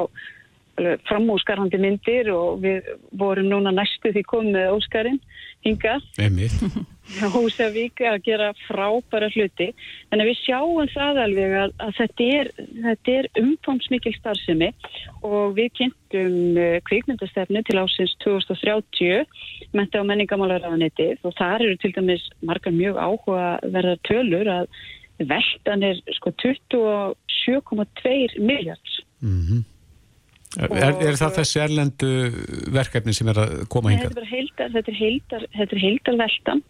framúskarandi 1.07 1.77
myndir 1.81 2.31
og 2.33 2.61
við 2.63 2.87
vorum 3.17 3.49
núna 3.51 3.73
næstu 3.75 4.13
því 4.13 4.23
komið 4.29 4.71
Óskarinn 4.75 5.19
hingað. 5.65 6.05
Húsavík 7.33 7.99
að 8.07 8.21
gera 8.23 8.51
frábæra 8.67 9.27
hluti. 9.33 9.67
En 10.13 10.23
við 10.23 10.37
sjáum 10.45 10.87
það 10.93 11.19
alveg 11.25 11.55
að, 11.59 11.73
að 11.83 11.91
þetta 11.97 12.27
er, 12.37 12.51
er 13.11 13.27
umfómsmikil 13.41 14.13
starfsemi 14.15 14.69
og 15.27 15.57
við 15.57 15.73
kynntum 15.81 16.37
uh, 16.55 16.77
kvikmyndastefni 16.87 17.65
til 17.67 17.81
ásins 17.81 18.15
2030 18.23 19.27
menta 19.75 19.99
á 19.99 20.07
menningamálaráðanetið 20.07 21.27
og 21.27 21.35
þar 21.37 21.67
eru 21.67 21.77
til 21.81 21.93
dæmis 21.97 22.23
margar 22.45 22.73
mjög 22.75 22.95
áhuga 23.01 23.45
verða 23.75 23.95
tölur 24.07 24.47
að 24.55 24.65
veldan 25.21 25.83
er 25.85 25.99
sko 26.17 26.31
27,2 26.41 28.39
miljards 28.39 29.01
mm 29.21 29.41
-hmm. 29.41 29.61
Er, 30.59 30.97
er 30.99 31.15
það 31.15 31.37
þessi 31.37 31.59
erlendu 31.63 32.09
verkefni 32.75 33.13
sem 33.15 33.29
er 33.31 33.37
að 33.39 33.53
koma 33.71 33.93
hinga? 33.93 34.09
Þetta 34.11 34.81
er 34.91 34.97
heildar, 34.99 35.45
heildar 35.55 36.17
veldan 36.19 36.63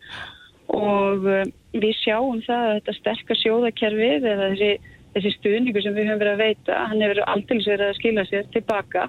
og 0.72 1.26
uh, 1.26 1.42
við 1.74 1.96
sjáum 2.00 2.44
það 2.46 2.68
að 2.68 2.76
þetta 2.78 2.96
sterkar 3.00 3.40
sjóðakerfið 3.42 4.28
eða 4.34 4.50
þessi, 4.54 4.92
þessi 5.16 5.32
stuðningu 5.38 5.84
sem 5.84 5.96
við 5.98 6.12
höfum 6.12 6.22
verið 6.22 6.36
að 6.36 6.44
veita, 6.46 6.78
hann 6.92 7.02
hefur 7.04 7.22
aldrei 7.26 7.58
verið 7.66 7.88
að 7.88 7.98
skila 8.00 8.26
sér 8.30 8.50
tilbaka. 8.54 9.08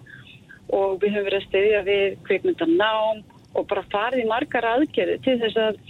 Og 0.73 1.03
við 1.03 1.19
höfum 1.19 1.27
verið 1.29 1.41
að 1.43 1.49
stiðja 1.51 1.83
við 1.87 2.17
kveikmyndan 2.29 2.77
nám 2.81 3.21
og 3.53 3.67
bara 3.69 3.85
farið 3.93 4.23
í 4.23 4.31
margar 4.31 4.67
aðgerði 4.71 5.19
til 5.27 5.35
þess 5.43 5.59
að, 5.61 5.83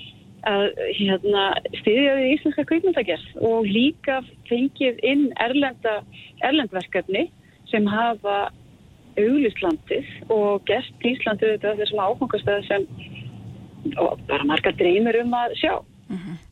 að 0.51 0.65
hérna, 0.99 1.45
stiðja 1.79 2.17
við 2.19 2.33
íslenska 2.33 2.65
kveikmyndagerð 2.67 3.45
og 3.47 3.69
líka 3.69 4.19
fengið 4.51 4.99
inn 5.07 5.29
erlenda, 5.45 6.01
erlendverkefni 6.43 7.29
sem 7.71 7.87
hafa 7.89 8.51
auglistlandið 9.21 10.09
og 10.33 10.63
gert 10.69 11.07
Íslandið 11.07 11.57
þetta 11.57 11.75
þessum 11.81 12.05
áfangastæði 12.07 12.69
sem 12.69 12.87
bara 14.29 14.47
marga 14.47 14.73
dreymir 14.79 15.21
um 15.23 15.37
að 15.37 15.59
sjá. 15.61 15.75
Uh 15.77 16.15
mhm. 16.15 16.25
-huh. 16.31 16.49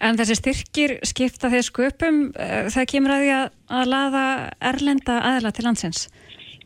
En 0.00 0.16
þessi 0.16 0.36
styrkir 0.38 0.98
skipta 1.08 1.50
þeir 1.50 1.64
sköpum, 1.66 2.18
eh, 2.38 2.68
það 2.74 2.90
kemur 2.92 3.14
að 3.14 3.22
því 3.24 3.32
að, 3.40 3.46
að 3.78 3.90
laða 3.92 4.24
erlenda 4.60 5.20
aðla 5.30 5.52
til 5.56 5.64
landsins? 5.64 6.08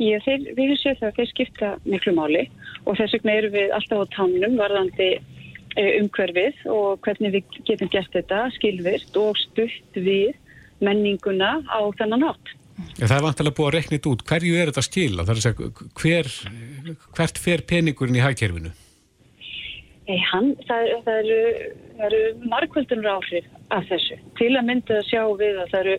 Ég, 0.00 0.22
þeir, 0.24 0.46
við 0.56 0.76
séð 0.80 1.00
það 1.00 1.08
að 1.08 1.16
þeir 1.16 1.30
skipta 1.30 1.70
miklu 1.84 2.14
máli 2.16 2.44
og 2.86 2.96
þess 2.96 3.16
vegna 3.16 3.32
eru 3.32 3.50
við 3.50 3.74
alltaf 3.76 4.04
á 4.04 4.12
tannum 4.16 4.56
varðandi 4.56 5.10
eh, 5.76 5.90
umhverfið 6.00 6.62
og 6.72 7.00
hvernig 7.04 7.34
við 7.36 7.58
getum 7.68 7.92
gert 7.92 8.12
þetta 8.12 8.46
skilvirt 8.56 9.16
og 9.20 9.36
stutt 9.36 9.94
við 9.94 10.32
menninguna 10.80 11.60
á 11.68 11.80
þennan 12.00 12.30
átt. 12.32 12.54
Það 12.98 13.16
er 13.16 13.24
vantilega 13.24 13.56
búið 13.56 13.68
að 13.68 13.74
rekna 13.76 13.96
þetta 13.96 14.12
út. 14.12 14.24
Hverju 14.30 14.56
er 14.60 14.70
þetta 14.70 14.86
skila? 14.86 15.26
Það 15.26 15.32
er 15.32 15.40
að 15.40 15.46
segja, 15.46 15.70
hver 16.00 16.30
hvert 17.16 17.40
fer 17.40 17.64
peningurinn 17.70 18.18
í 18.18 18.24
hagkerfinu? 18.24 18.72
Hey, 20.08 20.18
hann, 20.32 20.52
það, 20.66 20.88
það 21.06 21.18
eru, 21.20 21.40
eru 22.08 22.20
margvöldunar 22.50 23.18
áhrif 23.18 23.46
af 23.70 23.86
þessu. 23.90 24.18
Til 24.40 24.52
að 24.56 24.66
mynda 24.66 24.98
að 24.98 25.08
sjá 25.10 25.22
við 25.38 25.60
að 25.62 25.74
það 25.74 25.80
eru 25.84 25.98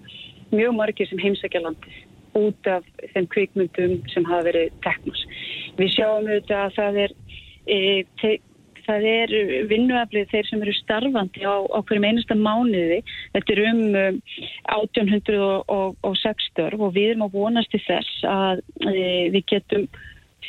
mjög 0.52 0.74
margir 0.76 1.08
sem 1.08 1.22
heimsækja 1.22 1.64
landi 1.64 2.00
út 2.40 2.68
af 2.72 2.88
þeim 3.14 3.28
kvikmyndum 3.32 3.98
sem 4.12 4.28
hafa 4.28 4.48
verið 4.50 4.76
teknus. 4.86 5.22
Við 5.80 5.94
sjáum 5.96 6.28
auðvitað 6.28 6.64
að 6.66 6.76
það 6.78 7.00
er, 7.06 7.16
e, 7.66 7.80
það 8.92 9.08
er 9.10 9.34
vinnuaflið 9.72 10.30
þeir 10.32 10.50
sem 10.50 10.64
eru 10.66 10.76
starfandi 10.78 11.48
á 11.48 11.56
okkur 11.80 12.02
með 12.02 12.14
einasta 12.14 12.38
mánuði. 12.38 13.02
Þetta 13.36 13.56
er 13.56 13.64
um 13.72 13.82
1806 14.78 16.48
störf 16.52 16.88
og 16.88 16.96
við 16.96 17.14
erum 17.14 17.28
að 17.28 17.38
vonast 17.40 17.72
til 17.74 17.84
þess 17.88 18.26
að 18.28 18.64
e, 18.88 19.06
við 19.34 19.46
getum 19.56 19.88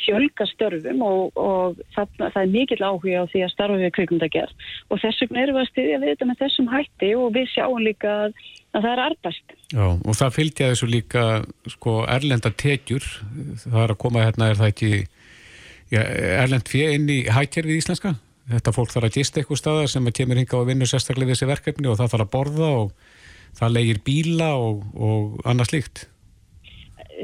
fjölga 0.03 0.47
störfum 0.49 1.03
og, 1.05 1.37
og 1.39 1.79
það, 1.95 2.09
það 2.23 2.39
er 2.41 2.51
mikill 2.51 2.81
áhuga 2.81 3.23
á 3.23 3.29
því 3.31 3.43
að 3.45 3.53
starfa 3.53 3.79
við 3.79 3.93
kvikundagerð 3.97 4.67
og 4.89 5.01
þess 5.03 5.23
vegna 5.23 5.43
erum 5.43 5.57
við 5.57 5.63
að 5.63 5.71
styðja 5.71 6.01
við 6.01 6.11
þetta 6.11 6.29
með 6.29 6.41
þessum 6.41 6.69
hætti 6.73 7.11
og 7.19 7.31
við 7.37 7.49
sjáum 7.53 7.85
líka 7.85 8.15
að, 8.25 8.37
að 8.73 8.85
það 8.85 8.91
er 8.91 9.03
arbæst. 9.05 9.55
Já 9.73 9.85
og 9.85 10.19
það 10.19 10.35
fylgja 10.39 10.69
þessu 10.73 10.89
líka 10.91 11.25
sko 11.75 11.95
erlenda 12.17 12.53
tekjur, 12.65 13.09
það 13.63 13.81
er 13.85 13.95
að 13.95 14.01
koma 14.03 14.27
hérna 14.27 14.51
er 14.51 14.59
það 14.59 14.73
ekki 14.73 14.91
já, 15.93 16.01
erlend 16.43 16.69
fyrir 16.71 16.97
inn 16.97 17.09
í 17.11 17.19
hækjörfið 17.31 17.81
íslenska? 17.81 18.15
Þetta 18.51 18.73
fólk 18.75 18.91
þarf 18.91 19.07
að 19.07 19.17
gista 19.17 19.39
eitthvað 19.39 19.59
staðar 19.61 19.91
sem 19.91 20.07
kemur 20.15 20.39
hinga 20.39 20.57
og 20.59 20.65
vinnur 20.67 20.89
sérstaklega 20.89 21.29
við 21.29 21.37
þessi 21.37 21.51
verkefni 21.51 21.91
og 21.91 21.99
það 21.99 22.09
þarf 22.13 22.25
að 22.25 22.33
borða 22.33 22.71
og 22.79 22.89
það 23.55 23.75
leigir 23.77 24.01
bíla 24.03 24.49
og, 24.59 24.81
og 24.97 25.37
annað 25.47 25.69
slíkt. 25.69 26.03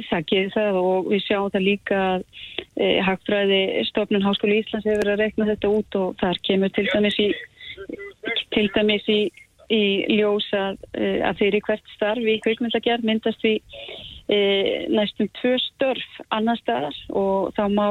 Það 0.08 0.26
gerir 0.32 0.54
það 0.54 0.80
og 0.80 1.10
við 1.10 1.24
sjáum 1.26 1.52
það 1.52 1.66
líka 1.66 2.00
e, 2.16 2.88
Hagfræði 3.04 3.62
stofnun 3.90 4.24
Háskóli 4.24 4.62
Íslands 4.62 4.88
hefur 4.88 5.12
að 5.12 5.24
rekna 5.26 5.50
þetta 5.50 5.72
út 5.76 6.00
og 6.00 6.16
þar 6.22 6.40
kemur 6.48 6.72
til 6.78 6.86
dæmis 6.94 7.20
í, 7.20 7.28
til 8.56 8.68
dæmis 8.78 9.10
í, 9.12 9.20
í 9.68 9.84
ljósa 10.14 10.70
e, 10.94 11.18
að 11.26 11.42
þeirri 11.42 11.64
hvert 11.68 11.92
starf 11.98 12.32
í 12.32 12.38
kveikmyndagerð 12.46 13.10
myndast 13.10 13.44
við 13.44 13.60
e, 13.60 13.98
næstum 14.30 15.30
tvö 15.39 15.56
störf 15.63 16.20
annar 16.36 16.60
staðar 16.60 16.98
og 17.18 17.50
þá 17.58 17.63
má 17.74 17.88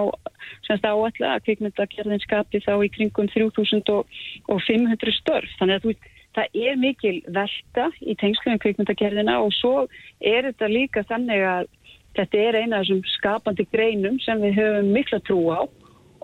semst 0.69 0.87
áallega 0.87 1.33
að 1.35 1.43
kveikmyndagerðin 1.49 2.23
skapi 2.23 2.61
þá 2.63 2.75
í 2.79 2.93
kringum 2.95 3.27
3500 3.33 5.17
störf 5.19 5.59
þannig 5.59 5.81
að 5.81 5.89
þú 5.89 5.97
Það 6.37 6.61
er 6.61 6.77
mikil 6.79 7.17
velta 7.35 7.89
í 8.05 8.15
tengsluðum 8.21 8.61
kvikmyndagerðina 8.63 9.39
og 9.43 9.53
svo 9.57 9.75
er 10.21 10.47
þetta 10.47 10.69
líka 10.71 11.03
þannig 11.09 11.45
að 11.51 11.71
þetta 12.19 12.43
er 12.43 12.59
eina 12.61 12.79
af 12.79 12.85
þessum 12.85 13.01
skapandi 13.17 13.67
greinum 13.73 14.19
sem 14.23 14.43
við 14.45 14.59
höfum 14.61 14.91
mikla 14.95 15.21
trú 15.27 15.41
á 15.51 15.61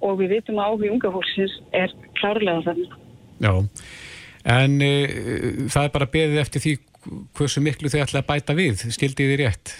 og 0.04 0.18
við 0.20 0.36
vitum 0.36 0.60
að 0.60 0.68
áhuga 0.70 0.92
unga 0.92 1.12
fólksins 1.14 1.56
er 1.74 1.94
klárlega 2.20 2.62
þannig. 2.68 2.94
Já, 3.42 3.52
en 4.54 4.76
e, 4.84 4.92
það 5.72 5.88
er 5.88 5.94
bara 5.96 6.10
beðið 6.14 6.42
eftir 6.44 6.64
því 6.64 6.76
hversu 7.38 7.64
miklu 7.64 7.92
þau 7.92 8.00
ætla 8.04 8.22
að 8.22 8.30
bæta 8.30 8.58
við, 8.58 8.86
skildið 8.94 9.32
þið 9.32 9.42
rétt? 9.42 9.74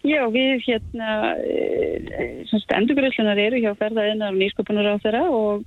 Já, 0.00 0.22
við 0.32 0.62
hérna, 0.64 1.36
e, 1.44 2.44
endurgröðslunar 2.76 3.40
eru 3.40 3.60
hjá 3.60 3.74
ferðaðinnar 3.76 4.32
og 4.32 4.38
nýsköpunar 4.40 4.94
á 4.96 5.02
þeirra 5.02 5.24
og 5.28 5.66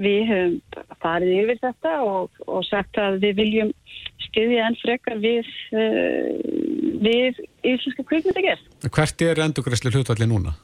við 0.00 0.22
höfum 0.30 0.94
farið 1.02 1.32
yfir 1.42 1.58
þetta 1.60 1.92
og, 2.04 2.40
og 2.48 2.64
sagt 2.68 2.96
að 3.00 3.18
við 3.24 3.34
viljum 3.42 3.72
styðja 4.26 4.68
enn 4.68 4.78
frekar 4.80 5.20
við, 5.20 5.48
uh, 5.72 6.32
við 7.04 7.40
íslenska 7.64 8.04
kvikmyndagerð. 8.08 8.64
Hvert 8.92 9.24
er 9.24 9.42
endurgræslu 9.44 9.92
hlutvalli 9.94 10.28
núna? 10.28 10.56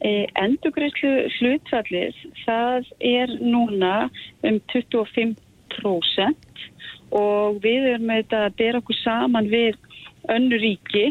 Eh, 0.00 0.26
endurgræslu 0.40 1.12
hlutvalli 1.36 2.06
það 2.46 2.88
er 3.04 3.28
núna 3.44 4.08
um 4.48 4.56
25% 4.72 6.64
og 7.12 7.58
við 7.60 7.88
erum 7.90 8.06
með 8.08 8.22
þetta 8.22 8.38
að 8.46 8.56
bera 8.62 8.80
okkur 8.80 8.98
saman 9.02 9.50
við 9.52 9.76
önnu 10.32 10.56
ríki 10.62 11.06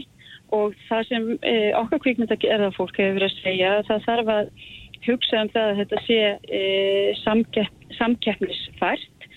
og 0.55 0.75
það 0.89 1.07
sem 1.09 1.29
eh, 1.45 1.71
okkar 1.77 2.01
kvikmyndagerða 2.03 2.71
fólk 2.77 2.97
hefur 2.97 3.19
verið 3.19 3.29
að 3.29 3.41
segja 3.43 3.73
það 3.87 4.05
þarf 4.07 4.31
að 4.35 4.51
hugsa 5.05 5.43
um 5.43 5.51
það 5.53 5.67
að 5.67 5.79
þetta 5.81 6.01
sé 6.05 6.17
eh, 6.59 7.11
samkepp, 7.23 7.85
samkeppnisfært 7.97 9.27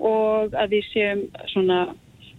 og 0.00 0.54
að 0.56 0.76
við 0.76 0.86
séum 0.88 1.24
svona, 1.50 1.80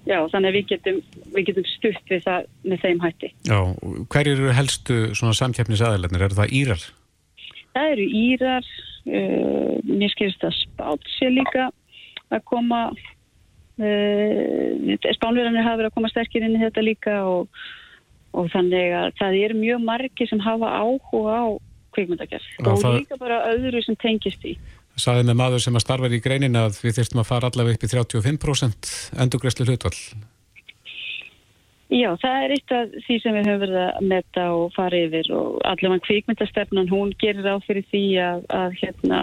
já, 0.08 0.18
þannig 0.32 0.50
að 0.50 0.56
við 0.58 0.70
getum, 0.72 1.02
við 1.36 1.48
getum 1.52 1.68
stutt 1.76 2.14
við 2.14 2.24
það 2.26 2.48
með 2.66 2.86
þeim 2.86 3.04
hætti. 3.04 3.30
Já, 3.50 3.60
hver 4.16 4.32
eru 4.32 4.56
helstu 4.58 4.98
svona 5.18 5.38
samkjæfnisaðilarnir? 5.38 6.26
Er 6.26 6.38
það 6.40 6.56
Írar? 6.62 6.88
Það 7.76 7.94
eru 7.94 8.08
Írar, 8.22 8.72
uh, 9.06 9.76
mér 9.86 10.14
skilist 10.16 10.48
að 10.48 10.58
Spátt 10.58 11.14
sé 11.20 11.30
líka 11.32 11.70
að 12.32 12.42
koma, 12.50 12.82
uh, 13.78 14.98
Spánverðanir 15.20 15.68
hafa 15.68 15.84
verið 15.84 15.92
að 15.92 15.96
koma 16.00 16.12
sterkir 16.12 16.48
inn 16.48 16.58
í 16.58 16.64
þetta 16.66 16.88
líka 16.88 17.20
og, 17.30 17.62
og 18.32 18.52
þannig 18.54 18.94
að 18.98 19.08
það 19.20 19.40
eru 19.46 19.60
mjög 19.60 19.86
margi 19.88 20.28
sem 20.30 20.40
hafa 20.40 20.76
áhuga 20.82 21.40
á 21.44 21.46
kvikmyndagerð 21.96 22.46
og 22.64 22.78
það... 22.80 23.00
líka 23.02 23.18
bara 23.20 23.42
öðru 23.52 23.84
sem 23.84 23.98
tengist 24.00 24.46
í 24.48 24.56
saði 25.00 25.24
með 25.28 25.40
maður 25.40 25.64
sem 25.64 25.78
að 25.78 25.86
starfa 25.86 26.12
í 26.12 26.22
greinin 26.24 26.60
að 26.60 26.78
við 26.84 27.00
þurftum 27.00 27.24
að 27.24 27.30
fara 27.30 27.50
allavega 27.52 27.78
upp 27.78 27.86
í 27.86 27.92
35% 27.94 28.92
endugræslu 29.24 29.68
hlutvall. 29.68 29.98
Já, 31.92 32.08
það 32.22 32.44
er 32.44 32.54
eitt 32.56 32.74
af 32.76 32.92
því 33.06 33.16
sem 33.20 33.36
við 33.36 33.48
höfum 33.50 33.64
verið 33.66 33.80
að 33.84 34.06
metta 34.14 34.44
og 34.56 34.70
fara 34.78 35.00
yfir 35.08 35.28
og 35.36 35.58
allavega 35.68 36.06
kvíkmyndastefnan, 36.06 36.92
hún 36.92 37.12
gerir 37.20 37.50
á 37.52 37.56
fyrir 37.66 37.88
því 37.92 38.04
að, 38.24 38.46
að, 38.56 38.78
hérna, 38.80 39.20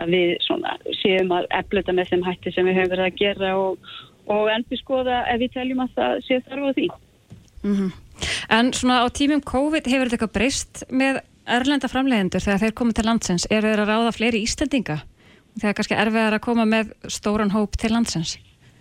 að 0.00 0.14
við 0.14 0.32
svona, 0.46 0.76
séum 1.02 1.34
að 1.36 1.50
efluta 1.58 1.96
með 1.96 2.14
þeim 2.14 2.24
hætti 2.28 2.54
sem 2.54 2.70
við 2.70 2.78
höfum 2.80 2.94
verið 2.94 3.08
að 3.10 3.20
gera 3.20 3.52
og, 3.60 3.92
og 4.32 4.48
endur 4.54 4.80
skoða 4.80 5.20
ef 5.28 5.42
við 5.44 5.52
teljum 5.58 5.84
að 5.84 5.92
það 5.98 6.24
sé 6.28 6.40
þarf 6.46 6.64
á 6.64 6.70
því. 6.78 6.88
Mm 7.60 7.74
-hmm. 7.76 7.92
En 8.52 8.72
svona 8.76 9.02
á 9.02 9.06
tímum 9.14 9.42
COVID 9.44 9.88
hefur 9.90 10.10
þetta 10.10 10.18
eitthvað 10.18 10.36
breyst 10.36 10.84
með 10.90 11.20
erlenda 11.50 11.88
framleiðendur 11.90 12.44
þegar 12.44 12.62
þeir 12.64 12.76
koma 12.78 12.96
til 12.96 13.06
landsins 13.08 13.46
er 13.50 13.66
þeir 13.66 13.82
að 13.82 13.90
ráða 13.90 14.14
fleiri 14.14 14.42
ístendinga 14.44 15.00
þegar 15.58 15.76
kannski 15.78 15.98
erfiðar 15.98 16.36
að 16.36 16.44
koma 16.46 16.66
með 16.68 16.92
stóran 17.10 17.52
hóp 17.54 17.76
til 17.80 17.92
landsins? 17.94 18.36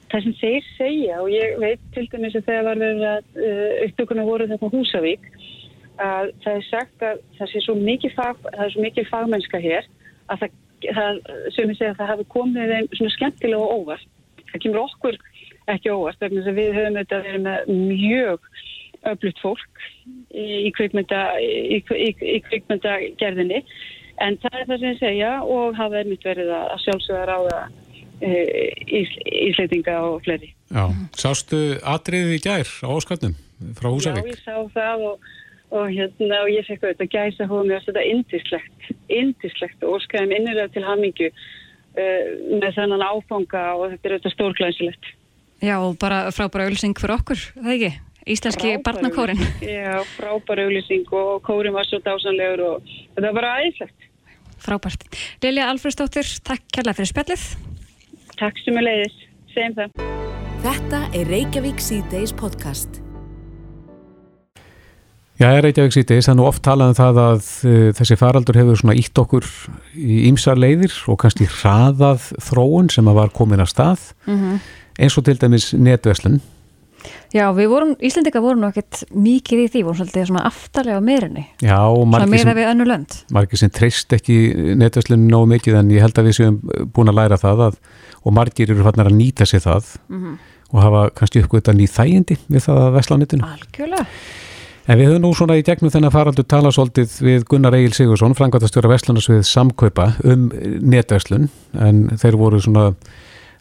Það 0.10 0.26
sem 0.26 0.36
þeir 0.40 0.70
segja 0.78 1.20
og 1.22 1.30
ég 1.34 1.58
veit 1.62 1.82
til 1.94 2.06
dæmis 2.10 2.38
að 2.38 2.48
þegar 2.50 2.68
var 2.68 2.82
verið 2.82 3.06
að 3.10 3.42
uh, 3.46 3.74
upptökuna 3.86 4.26
voru 4.26 4.48
þetta 4.50 4.72
Húsavík 4.74 5.28
að 6.00 6.32
það 6.44 6.54
er 6.56 6.66
sagt 6.70 7.06
að 7.06 7.22
það 7.38 7.52
sé 7.52 7.62
svo 7.66 7.76
mikið, 7.78 8.16
fag, 8.16 8.48
svo 8.74 8.86
mikið 8.86 9.10
fagmennska 9.10 9.62
hér 9.62 9.90
að 10.32 10.46
það, 10.46 10.56
það 10.88 11.20
sem 11.56 11.74
ég 11.74 11.80
segja 11.80 11.92
að 11.92 12.00
það 12.00 12.12
hafi 12.14 12.28
komið 12.36 12.74
þeim 12.74 12.90
svona 12.96 13.16
skemmtilega 13.18 13.66
og 13.66 13.84
óvart. 13.84 14.08
Það 14.50 14.64
kemur 14.64 14.82
okkur 14.86 15.20
ekki 15.70 15.94
óvart 15.94 16.24
vegna 16.24 16.46
að 16.48 16.60
við 16.62 16.78
höfum 16.78 17.00
þetta 17.02 17.22
verið 17.26 17.44
með 17.46 17.74
mjög 17.92 18.48
öflutt 19.08 19.40
fólk 19.42 19.70
í 20.36 20.72
kvikmyndagerðinni 20.76 23.64
en 24.20 24.36
það 24.44 24.58
er 24.60 24.66
það 24.68 24.80
sem 24.80 24.90
ég 24.90 25.00
segja 25.00 25.32
og 25.46 25.78
hafa 25.80 26.02
einmitt 26.02 26.26
verið 26.28 26.50
að 26.56 26.82
sjálfsögða 26.84 27.26
ráða 27.30 27.60
e, 28.20 28.32
ísleitinga 29.50 29.96
og 30.10 30.18
fleiri. 30.26 30.50
Já, 30.70 30.86
sástu 31.18 31.60
atriðið 31.88 32.36
í 32.36 32.42
gær 32.44 32.70
á 32.84 32.88
óskatnum 32.92 33.36
frá 33.80 33.88
Húsavík? 33.92 34.28
Já, 34.28 34.32
ég 34.34 34.42
sá 34.44 34.56
það 34.76 34.98
og, 35.12 35.16
og, 35.72 35.86
hérna, 35.94 36.36
og 36.44 36.50
ég 36.54 36.64
fekk 36.68 36.82
auðvitað 36.90 37.14
gæsa 37.16 37.44
hún 37.50 37.72
og 37.72 37.80
þetta 37.88 38.04
er 38.04 38.12
indislegt, 38.16 38.80
indislegt 39.08 39.80
og 39.88 39.90
óskaðum 40.00 40.36
innirlega 40.36 40.70
til 40.76 40.86
hamingju 40.88 41.30
uh, 41.32 42.26
með 42.60 42.72
þannan 42.76 43.08
áfanga 43.08 43.64
og 43.78 43.84
þetta 43.96 44.04
er 44.04 44.12
auðvitað 44.18 44.36
stórklæðsilegt. 44.36 45.06
Já, 45.60 45.76
og 45.84 45.98
bara 46.00 46.30
frábæra 46.32 46.70
ölsing 46.70 46.96
fyrir 46.96 47.18
okkur, 47.18 47.40
það 47.58 47.74
ekki? 47.76 47.92
Íslenski 48.30 48.76
barnakórin. 48.86 49.40
Já, 49.62 50.04
frábær 50.14 50.62
auglýsing 50.62 51.10
og 51.18 51.42
kórin 51.42 51.74
var 51.74 51.88
svo 51.90 51.98
dásanlegur 52.06 52.62
og 52.62 52.92
þetta 53.16 53.26
var 53.26 53.38
bara 53.40 53.54
aðeinslegt. 53.58 54.08
Frábært. 54.62 55.06
Lilja 55.42 55.70
Alfredsdóttir, 55.72 56.30
takk 56.46 56.62
kærlega 56.70 57.00
fyrir 57.00 57.10
spjallið. 57.10 57.46
Takk 58.38 58.62
sem 58.62 58.78
er 58.78 58.86
leiðis. 58.86 59.16
Segjum 59.56 59.78
það. 59.80 60.04
Þetta 60.60 61.00
er 61.16 61.32
Reykjavík 61.34 61.82
C-Days 61.82 62.36
podcast. 62.38 63.00
Já, 65.40 65.50
Reykjavík 65.64 65.96
C-Days, 65.96 66.28
það 66.28 66.34
er 66.36 66.40
nú 66.42 66.48
oft 66.52 66.64
talað 66.68 66.94
um 66.94 67.00
það 67.00 67.22
að 67.24 67.50
uh, 67.72 67.90
þessi 67.98 68.20
faraldur 68.20 68.62
hefur 68.62 68.80
svona 68.84 68.98
ítt 69.00 69.24
okkur 69.24 69.50
í 69.96 70.22
ýmsar 70.30 70.60
leiðir 70.60 70.94
og 71.10 71.18
kannski 71.24 71.50
hraðað 71.50 72.30
þróun 72.46 72.94
sem 72.94 73.10
að 73.10 73.22
var 73.24 73.34
komin 73.34 73.64
að 73.64 73.74
stað 73.74 74.08
mm 74.28 74.38
-hmm. 74.38 74.64
eins 75.00 75.18
og 75.18 75.26
til 75.26 75.40
dæmis 75.40 75.72
netverslun 75.74 76.42
Já, 77.30 77.46
við 77.54 77.68
vorum, 77.70 77.92
Íslandika 78.02 78.42
vorum 78.42 78.64
náttúrulega 78.64 79.20
mikið 79.22 79.60
í 79.62 79.66
því, 79.70 79.82
vorum 79.86 80.00
svolítið 80.00 80.30
svona 80.32 80.46
aftarlega 80.50 80.98
á 80.98 81.04
meirinni. 81.06 81.44
Já, 81.62 81.78
og 81.86 82.08
margir 82.10 82.42
sem, 82.42 83.06
margir 83.36 83.62
sem 83.62 83.74
treyst 83.74 84.16
ekki 84.18 84.38
netvæslunum 84.80 85.28
nógu 85.30 85.52
mikið 85.52 85.78
en 85.84 85.92
ég 85.94 86.06
held 86.06 86.18
að 86.18 86.30
við 86.30 86.38
séum 86.40 86.58
búin 86.96 87.12
að 87.12 87.20
læra 87.22 87.38
það 87.38 87.64
að, 87.68 87.78
og 88.24 88.36
margir 88.40 88.74
eru 88.74 88.86
fannar 88.88 89.12
að 89.12 89.20
nýta 89.20 89.46
sér 89.46 89.62
það 89.68 89.94
mm 90.10 90.24
-hmm. 90.24 90.38
og 90.72 90.82
hafa 90.82 91.04
kannski 91.22 91.44
uppgötta 91.44 91.74
nýð 91.78 91.94
þægindi 92.00 92.38
við 92.50 92.66
það 92.66 92.82
að 92.88 92.94
vesla 92.98 93.16
á 93.16 93.22
netinu. 93.22 93.44
Algjörlega. 93.46 94.06
En 94.90 94.98
við 94.98 95.06
höfum 95.06 95.22
nú 95.22 95.34
svona 95.36 95.60
í 95.60 95.64
gegnum 95.64 95.92
þennan 95.92 96.12
faraldur 96.12 96.46
tala 96.50 96.72
svolítið 96.72 97.22
við 97.22 97.44
Gunnar 97.46 97.76
Egil 97.76 97.94
Sigursson, 97.94 98.34
frangvæntastjóra 98.34 98.90
Vestlunarsvið 98.90 99.44
samkaupa 99.46 100.14
um 100.24 100.50
netverslun 100.82 101.50
en 101.78 102.10
þeir 102.18 102.36
voru 102.36 102.60
svona, 102.60 102.96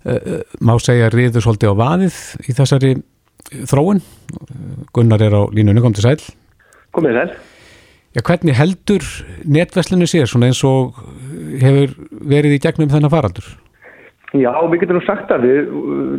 uh, 0.09 0.41
má 0.61 0.79
segja, 0.81 1.11
riður 1.13 1.45
svolítið 1.45 1.69
á 1.69 1.81
vaðið 1.85 2.17
í 2.49 2.57
þessari 2.57 2.95
þróun. 3.69 4.03
Gunnar 4.95 5.23
er 5.25 5.37
á 5.37 5.43
línunni, 5.53 5.83
kom 5.85 5.95
til 5.97 6.07
sæl. 6.07 6.19
Komið 6.97 7.21
sæl. 7.21 7.31
Já, 8.17 8.23
hvernig 8.25 8.57
heldur 8.57 9.05
netverslunni 9.45 10.09
sér 10.09 10.29
svona 10.29 10.49
eins 10.49 10.61
og 10.65 10.97
hefur 11.61 11.93
verið 12.31 12.57
í 12.57 12.61
gegnum 12.65 12.91
þennan 12.91 13.13
faraldur? 13.13 13.49
Já, 14.37 14.51
við 14.69 14.83
getum 14.83 14.99
nú 14.99 15.05
sagt 15.07 15.31
að 15.33 15.45
við 15.47 15.69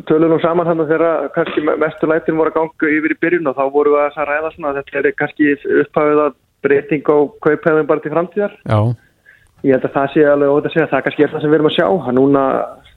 tölum 0.09 0.31
nú 0.33 0.37
saman 0.41 0.65
þannig 0.65 0.87
þegar 0.89 1.27
kannski 1.35 1.61
mestulætin 1.67 2.39
voru 2.39 2.49
að 2.49 2.55
ganga 2.57 2.93
yfir 2.95 3.13
í 3.13 3.17
byrjun 3.21 3.49
og 3.51 3.57
þá 3.57 3.65
voru 3.73 3.93
við 3.93 4.05
að 4.07 4.29
ræða 4.29 4.51
svona 4.55 4.71
að 4.71 4.79
þetta 4.79 5.01
er 5.01 5.17
kannski 5.19 5.51
upphafið 5.83 6.21
að 6.23 6.37
breyting 6.65 7.05
á 7.05 7.17
kauphæðum 7.45 7.89
bara 7.89 8.03
til 8.05 8.13
framtíðar. 8.15 8.55
Já. 8.65 8.79
Ég 9.67 9.75
held 9.75 9.85
að 9.85 9.95
það 9.97 10.13
sé 10.13 10.25
alveg 10.25 10.55
ótaf 10.55 10.69
að 10.69 10.73
segja 10.73 10.87
að 10.87 10.93
það 10.93 11.05
kannski 11.05 11.25
er 11.25 11.33
það 11.33 11.43
sem 11.43 11.51
við 11.51 11.59
erum 11.59 11.69
að 11.69 11.77
sjá. 11.77 11.87
Núna 12.17 12.43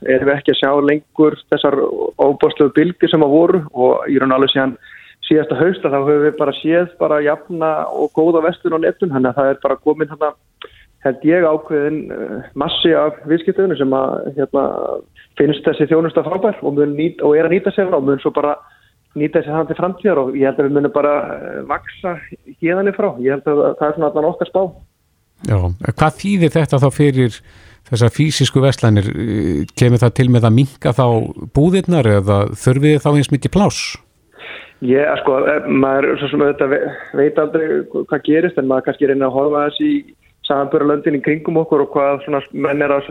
erum 0.08 0.28
við 0.28 0.34
ekki 0.36 0.54
að 0.54 0.60
sjá 0.60 0.70
lengur 0.88 1.38
þessar 1.52 1.78
óbásluðu 2.18 2.74
bylgi 2.78 3.10
sem 3.10 3.24
að 3.24 3.34
voru 3.36 3.62
og 3.72 4.08
ég 4.10 4.22
raun 4.22 4.34
alveg 4.36 4.52
síðan 4.54 4.76
síðasta 5.28 5.58
hausta 5.58 5.90
þá 5.92 5.98
höfum 6.00 6.24
við 6.26 6.38
bara 6.38 6.54
séð 6.58 6.94
bara 7.00 7.22
jafna 7.22 7.72
og 7.94 8.10
góða 8.16 8.42
vestun 8.48 8.74
á 8.74 8.78
netun, 8.82 9.12
þannig 9.14 9.30
að 9.30 9.38
það 9.38 9.50
er 9.52 9.60
bara 9.62 9.80
komin 9.86 10.10
þarna 10.10 10.32
held 11.02 11.24
ég 11.26 11.46
ákveðin 11.46 11.98
uh, 12.14 12.36
massi 12.58 12.92
af 12.94 13.18
viðskiptunum 13.30 13.78
sem 13.78 13.96
að 13.96 14.12
hérna, 14.36 14.66
finnst 15.40 15.66
þessi 15.66 15.88
þjónusta 15.90 16.22
frábær 16.26 16.60
og, 16.62 16.78
nýt, 16.92 17.22
og 17.26 17.34
er 17.38 17.48
að 17.48 17.56
nýta 17.56 17.74
sér 17.74 17.90
og 17.96 18.06
mun 18.06 18.22
svo 18.22 18.30
bara 18.34 18.54
nýta 19.18 19.42
sér 19.42 19.56
hann 19.56 19.68
til 19.68 19.78
framtíðar 19.78 20.22
og 20.22 20.38
ég 20.38 20.46
held 20.48 20.62
að 20.62 20.68
við 20.68 20.78
munum 20.78 20.94
bara 20.94 21.16
uh, 21.34 21.58
vaksa 21.70 22.14
híðanir 22.62 22.96
frá. 22.98 23.10
Ég 23.24 23.34
held 23.34 23.50
að 23.50 23.64
það 23.80 23.88
er 23.88 23.96
svona 23.96 24.12
allan 24.12 24.30
okkar 24.30 24.50
spá. 24.52 24.62
Já, 25.42 25.58
hvað 25.90 26.18
þýðir 26.22 26.54
þetta 26.54 26.82
þá 26.84 26.88
fyrir 26.94 27.38
þessar 27.92 28.14
fysisku 28.14 28.62
vestlænir? 28.64 29.10
Kemur 29.78 30.02
það 30.02 30.16
til 30.18 30.28
með 30.32 30.48
að 30.48 30.56
minka 30.56 30.94
þá 30.96 31.06
búðirnar 31.56 32.08
eða 32.18 32.38
þurfið 32.58 32.98
þá 33.04 33.10
eins 33.12 33.30
mikið 33.34 33.54
pláss? 33.54 33.84
Ég, 34.82 35.06
sko, 35.20 35.36
eh, 35.46 35.68
maður 35.70 36.16
svo 36.18 36.32
sem 36.32 36.42
þetta 36.42 36.66
veit 37.14 37.36
aldrei 37.38 37.84
hvað 37.92 38.24
gerist 38.26 38.58
en 38.58 38.66
maður 38.66 38.88
kannski 38.88 39.10
reyna 39.12 39.28
að 39.28 39.36
horfa 39.36 39.68
þessi 39.68 39.90
í 39.92 40.00
samanbörulöndin 40.48 41.20
í 41.20 41.22
kringum 41.22 41.60
okkur 41.62 41.84
og 41.84 41.92
hvað 41.94 42.26
menn 42.50 42.82
er 42.82 42.96
að 42.96 43.06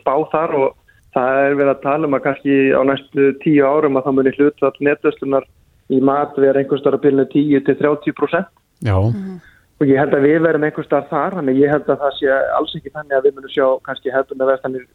spá 0.00 0.14
þar 0.32 0.54
og 0.62 0.70
það 1.14 1.40
er 1.42 1.56
við 1.60 1.70
að 1.70 1.82
tala 1.84 2.08
um 2.08 2.16
að 2.16 2.24
kannski 2.26 2.56
á 2.72 2.80
næstu 2.88 3.28
tíu 3.44 3.66
árum 3.68 3.98
að 3.98 4.06
það 4.06 4.16
munir 4.18 4.38
hlut 4.38 4.66
að 4.66 4.80
netvöslunar 4.88 5.48
í 5.92 6.00
mat 6.00 6.38
vera 6.40 6.62
einhvers 6.62 6.82
starf 6.82 7.00
að 7.00 7.04
byrja 7.04 7.26
10-30% 7.34 8.48
Já. 8.84 8.96
Og 9.80 9.90
ég 9.90 9.98
held 9.98 10.14
að 10.14 10.26
við 10.28 10.44
verum 10.44 10.66
einhvers 10.66 10.86
starf 10.86 11.10
þar 11.10 11.38
þannig 11.38 11.58
ég 11.62 11.72
held 11.72 11.88
að 11.90 12.04
það 12.04 12.14
sé 12.18 12.36
alls 12.58 12.76
ekki 12.78 12.94
þannig 12.94 13.16
að 13.16 13.26
við 13.26 13.36
munum 13.38 13.54
sjá 13.54 13.66
kannski 13.88 14.14
hefðum 14.14 14.44
að 14.44 14.52
vestanir 14.52 14.86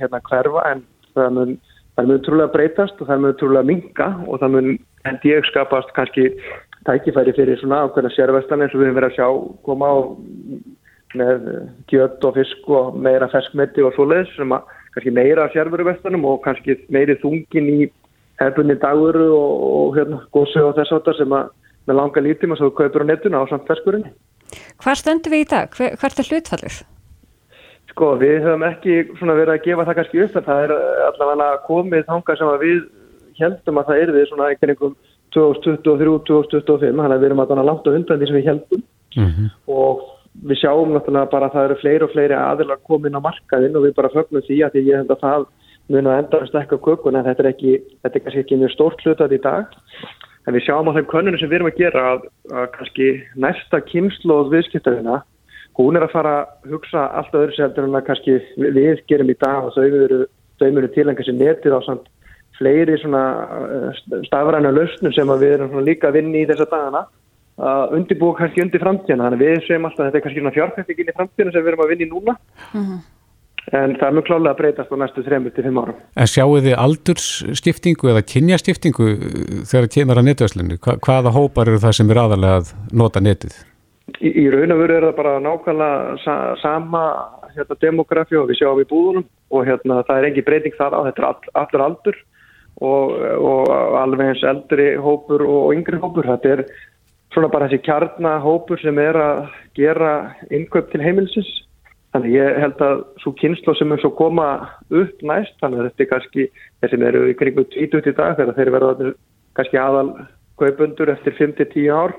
hérna 0.00 0.22
hverfa 0.28 0.64
en 0.72 0.82
það 1.16 1.30
mun, 1.38 1.54
það 1.96 2.10
mun 2.10 2.24
trúlega 2.26 2.54
breytast 2.56 3.00
og 3.00 3.10
það 3.10 3.22
mun 3.24 3.36
trúlega 3.40 3.70
minga 3.70 4.08
og 4.26 4.40
það 4.42 4.56
mun 4.56 4.70
held 5.08 5.28
ég 5.30 5.50
skapast 5.50 5.94
kannski 5.96 6.28
tækifæri 6.86 7.34
fyrir 7.36 7.60
svona 7.60 7.82
ákveðna 7.86 8.12
sérvestan 8.14 8.62
eins 8.62 8.76
og 8.76 8.82
við 8.82 8.90
höfum 8.90 9.00
verið 9.00 9.12
að 9.12 9.16
sjá 9.16 9.28
koma 9.66 9.88
á 9.90 9.96
með 11.16 11.46
kjött 11.90 12.24
og 12.28 12.36
fisk 12.36 12.68
og 12.76 12.96
meira 13.00 13.28
ferskmetti 13.32 13.84
og 13.86 13.94
svoleiðis 13.96 14.34
sem 14.36 14.52
að 14.52 14.66
kannski 14.96 15.12
meira 15.16 15.48
sérveruvestanum 15.54 16.24
og 16.28 16.42
kannski 16.44 16.76
meiri 16.92 17.16
þungin 17.22 17.70
í 17.72 17.78
hefðbunni 18.40 18.76
daguru 18.82 19.30
og, 19.32 19.64
og 19.70 19.96
hérna 19.96 20.20
gósi 20.34 20.60
og 20.60 20.76
þess 20.76 20.92
áttar 20.92 21.16
sem 21.16 21.32
að 21.32 21.54
með 21.86 22.00
langa 22.00 22.22
lítima 22.22 22.56
svo 22.58 22.72
kaupur 22.74 23.04
á 23.06 23.08
netuna 23.08 23.42
á 23.42 23.50
samt 23.50 23.68
ferskurinn. 23.68 24.08
Hvað 24.82 25.00
stöndu 25.00 25.32
við 25.32 25.44
í 25.44 25.48
dag? 25.50 25.72
Hver, 25.76 25.96
hvert 26.00 26.20
er 26.20 26.30
hlutfallið? 26.30 26.78
Sko 27.92 28.12
við 28.20 28.38
höfum 28.44 28.66
ekki 28.66 28.96
verið 29.20 29.54
að 29.54 29.64
gefa 29.64 29.86
það 29.88 29.98
kannski 30.00 30.22
upp 30.24 30.36
en 30.36 30.46
það 30.48 30.64
er 30.64 30.74
allavega 31.10 31.62
komið 31.66 32.08
þanga 32.10 32.36
sem 32.36 32.54
við 32.64 32.82
heldum 33.40 33.80
að 33.80 33.88
það 33.90 34.02
er 34.02 34.12
við 34.16 34.28
svona 34.30 34.50
einhvern 34.50 34.96
2023-2025 35.36 36.92
þannig 36.96 37.16
að 37.16 37.22
við 37.22 37.30
erum 37.30 37.42
að 37.44 37.64
langt 37.68 37.88
á 37.88 37.90
undan 37.92 38.20
því 38.20 38.28
sem 38.28 38.38
við 38.38 38.48
heldum 38.50 38.82
mm 39.16 39.30
-hmm. 39.30 39.48
og 39.66 40.04
við 40.44 40.60
sjáum 40.60 40.92
náttúrulega 40.92 41.32
bara 41.32 41.48
að 41.48 41.54
það 41.54 41.66
eru 41.66 41.78
fleiri 41.80 42.04
og 42.04 42.12
fleiri 42.12 42.36
aðilar 42.36 42.80
komin 42.84 43.16
á 43.16 43.20
markaðin 43.20 43.76
og 43.76 43.86
við 43.86 43.94
bara 43.96 44.12
fögnum 44.12 44.44
því 44.44 44.58
að 44.64 44.78
ég 44.80 44.96
held 44.96 45.10
að 45.10 45.24
það 45.24 45.46
mun 45.88 46.06
að 46.10 46.18
enda 46.20 46.40
að 46.40 46.48
stekka 46.50 46.78
kökun 46.82 47.16
en 47.16 47.24
þetta 47.24 47.42
er 47.42 47.50
ekki, 47.52 47.72
þetta 48.02 48.18
er 48.18 48.24
kannski 48.24 48.42
ekki 48.42 48.60
mjög 48.60 48.72
stórt 48.74 49.04
hlutat 49.04 49.32
í 49.32 49.40
dag 49.40 49.66
en 50.46 50.54
við 50.54 50.66
sjáum 50.66 50.90
á 50.90 50.96
þeim 50.96 51.08
könnunum 51.10 51.40
sem 51.40 51.50
við 51.50 51.58
erum 51.60 51.70
að 51.70 51.80
gera 51.80 52.04
að, 52.12 52.26
að 52.52 52.66
kannski 52.76 53.08
næsta 53.34 53.80
kynsloð 53.90 54.52
viðskiptarina 54.54 55.20
hún 55.76 55.98
er 55.98 56.06
að 56.06 56.14
fara 56.14 56.34
að 56.40 56.72
hugsa 56.72 57.06
allt 57.18 57.34
öðru 57.36 57.56
seldur 57.56 57.88
en 57.88 57.98
að 57.98 58.06
kannski 58.10 58.38
við 58.56 59.02
gerum 59.10 59.32
í 59.32 59.38
dag 59.40 59.66
og 59.66 59.74
þau 59.76 60.68
eru 60.70 60.92
tilengja 60.94 61.26
sér 61.26 61.38
netið 61.40 61.76
á 61.76 61.80
samt 61.84 62.06
fleiri 62.56 62.96
eh, 62.96 64.00
stafræna 64.28 64.72
lausnum 64.72 65.12
sem 65.12 65.32
við 65.42 65.58
erum 65.58 65.84
líka 65.84 66.08
að 66.08 66.20
vinni 66.20 66.44
í 66.44 66.48
þessa 66.48 66.68
dagana 66.70 67.04
að 67.56 67.96
undirbúa 67.96 68.36
kannski 68.36 68.64
undir 68.64 68.82
framtíðana 68.84 69.28
þannig 69.28 69.42
við 69.42 69.60
séum 69.66 69.86
alltaf 69.88 70.02
að 70.04 70.08
þetta 70.08 70.18
er 70.18 70.24
kannski 70.26 70.40
svona 70.42 70.56
fjárfæstingin 70.56 71.12
í 71.12 71.16
framtíðana 71.16 71.54
sem 71.54 71.64
við 71.64 71.70
erum 71.72 71.84
að 71.84 71.92
vinna 71.92 72.06
í 72.06 72.10
núna 72.10 72.34
uh 72.36 72.80
-huh. 72.80 72.98
En 73.74 73.94
það 73.98 74.06
er 74.06 74.16
mjög 74.16 74.26
klálega 74.28 74.52
að 74.52 74.58
breytast 74.60 74.92
á 74.94 74.96
næstu 75.00 75.24
3-5 75.26 75.80
árum. 75.82 76.02
En 76.14 76.30
sjáu 76.30 76.58
þið 76.62 76.76
aldursskiptingu 76.82 78.12
eða 78.12 78.22
kynjaskiptingu 78.32 79.08
þegar 79.66 79.88
það 79.88 79.94
kemur 79.96 80.20
að 80.20 80.28
netvæslinu? 80.28 80.78
Hva, 80.84 80.98
hvaða 81.02 81.34
hópar 81.34 81.72
eru 81.72 81.82
það 81.82 81.96
sem 81.98 82.12
er 82.12 82.22
aðalega 82.22 82.60
að 82.60 82.70
nota 83.02 83.22
netið? 83.24 83.58
Í, 84.20 84.30
í 84.30 84.46
raun 84.54 84.74
og 84.76 84.82
veru 84.84 85.00
er 85.00 85.08
það 85.08 85.18
bara 85.18 85.34
nákvæmlega 85.42 86.16
sa, 86.22 86.36
sama 86.62 87.02
hérna, 87.56 87.80
demografi 87.82 88.38
og 88.38 88.50
við 88.50 88.60
sjáum 88.60 88.82
í 88.82 88.88
búðunum 88.88 89.26
og 89.50 89.66
hérna, 89.66 90.02
það 90.06 90.20
er 90.20 90.28
engi 90.30 90.46
breyting 90.46 90.78
þar 90.78 90.94
á, 90.94 91.00
þetta 91.08 91.22
er 91.22 91.28
all, 91.30 91.54
allur 91.62 91.86
aldur 91.88 92.20
og, 92.86 93.14
og 93.50 93.72
alveg 93.98 94.30
eins 94.30 94.44
eldri 94.46 94.92
hópur 95.00 95.42
og 95.46 95.72
yngri 95.74 95.98
hópur, 96.02 96.28
þetta 96.28 96.54
er 96.54 96.64
svona 97.34 97.50
bara 97.52 97.68
þessi 97.68 97.84
kjarnahópur 97.84 98.80
sem 98.80 98.98
er 99.02 99.18
að 99.20 99.40
gera 99.76 100.12
innkaup 100.54 100.92
til 100.92 101.02
heimilsins. 101.04 101.48
Þannig 102.16 102.32
ég 102.32 102.58
held 102.62 102.78
að 102.80 103.00
svo 103.20 103.34
kynslo 103.36 103.74
sem 103.76 103.90
er 103.92 104.00
svo 104.00 104.08
koma 104.16 104.46
upp 104.88 105.24
næst, 105.28 105.52
þannig 105.60 105.82
að 105.82 105.88
þetta 105.90 106.02
er 106.02 106.08
kannski 106.08 106.44
þeir 106.80 106.92
sem 106.92 107.02
eru 107.04 107.24
í 107.28 107.34
kringu 107.36 107.64
20 107.74 108.08
í 108.08 108.14
dag 108.16 108.38
þegar 108.38 108.56
þeir 108.56 108.70
verða 108.72 109.10
kannski 109.58 109.80
aðal 109.80 110.06
kaupundur 110.56 111.12
eftir 111.12 111.34
5-10 111.36 111.90
ár 111.92 112.14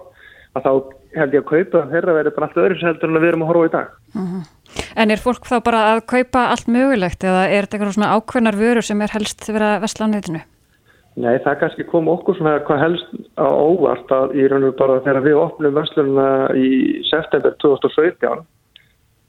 að 0.54 0.68
þá 0.68 0.70
held 1.18 1.34
ég 1.34 1.42
að 1.42 1.50
kaupa 1.50 1.82
þeirra 1.96 2.16
verður 2.20 2.36
bara 2.36 2.50
allt 2.50 2.60
öðru 2.62 2.78
seldur 2.82 3.10
en 3.10 3.18
við 3.18 3.30
erum 3.32 3.46
að 3.46 3.50
horfa 3.50 3.70
í 3.70 3.72
dag. 3.74 3.96
Uh 4.14 4.20
mhm. 4.22 4.36
-huh. 4.36 4.84
En 5.02 5.12
er 5.14 5.24
fólk 5.24 5.50
þá 5.50 5.58
bara 5.66 5.80
að 5.94 6.04
kaupa 6.14 6.44
allt 6.52 6.70
mögulegt 6.70 7.24
eða 7.24 7.48
er 7.48 7.66
þetta 7.66 7.78
eitthvað 7.78 7.96
svona 7.98 8.14
ákveðnar 8.14 8.60
vörur 8.62 8.86
sem 8.86 9.02
er 9.02 9.16
helst 9.16 9.50
verið 9.50 9.70
að 9.72 9.82
vestla 9.82 10.06
á 10.06 10.14
neytinu? 10.14 10.42
Nei, 11.18 11.38
það 11.42 11.60
kannski 11.60 11.84
kom 11.90 12.10
okkur 12.14 12.38
svona 12.38 12.60
hvað 12.68 12.84
helst 12.84 13.10
á 13.42 13.50
óvart 13.50 14.12
að 14.14 14.36
í 14.38 14.46
raun 14.46 14.68
og 14.70 14.76
bara 14.78 15.02
þegar 15.02 15.26
við 15.26 15.40
opnum 15.42 15.74
verslununa 15.74 16.54
í 16.54 17.02
september 17.10 17.58
2017 17.58 18.46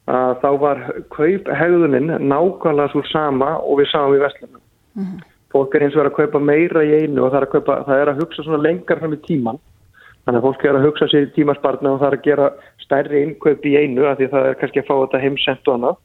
að 0.09 0.35
þá 0.43 0.51
var 0.63 0.85
kauphegðuninn 1.15 2.13
nákvæmlega 2.31 2.93
svo 2.93 3.03
sama 3.11 3.57
og 3.61 3.81
við 3.81 3.91
sáum 3.93 4.15
í 4.17 4.23
verslunum. 4.23 4.63
Mm 4.95 5.05
-hmm. 5.05 5.25
Fólk 5.53 5.75
er 5.75 5.83
eins 5.85 5.97
og 5.97 6.05
er 6.05 6.11
að 6.11 6.19
kaupa 6.21 6.39
meira 6.39 6.85
í 6.85 6.93
einu 7.03 7.25
og 7.25 7.33
það 7.33 7.41
er 7.41 7.47
að, 7.47 7.53
kaupa, 7.53 7.83
það 7.87 8.01
er 8.01 8.09
að 8.09 8.21
hugsa 8.21 8.43
svona 8.43 8.63
lengar 8.63 8.99
fram 8.99 9.13
í 9.13 9.25
tíman. 9.29 9.59
Þannig 10.25 10.39
að 10.39 10.47
fólk 10.47 10.65
er 10.65 10.77
að 10.77 10.87
hugsa 10.87 11.07
sér 11.09 11.23
í 11.27 11.35
tímaspartna 11.37 11.93
og 11.93 12.01
það 12.01 12.09
er 12.09 12.19
að 12.19 12.25
gera 12.25 12.51
stærri 12.85 13.23
innkaup 13.23 13.65
í 13.65 13.77
einu 13.77 14.05
af 14.07 14.19
því 14.19 14.29
það 14.29 14.47
er 14.47 14.59
kannski 14.61 14.81
að 14.81 14.89
fá 14.89 14.95
þetta 15.01 15.23
heimsend 15.25 15.69
og 15.69 15.75
annað. 15.75 15.97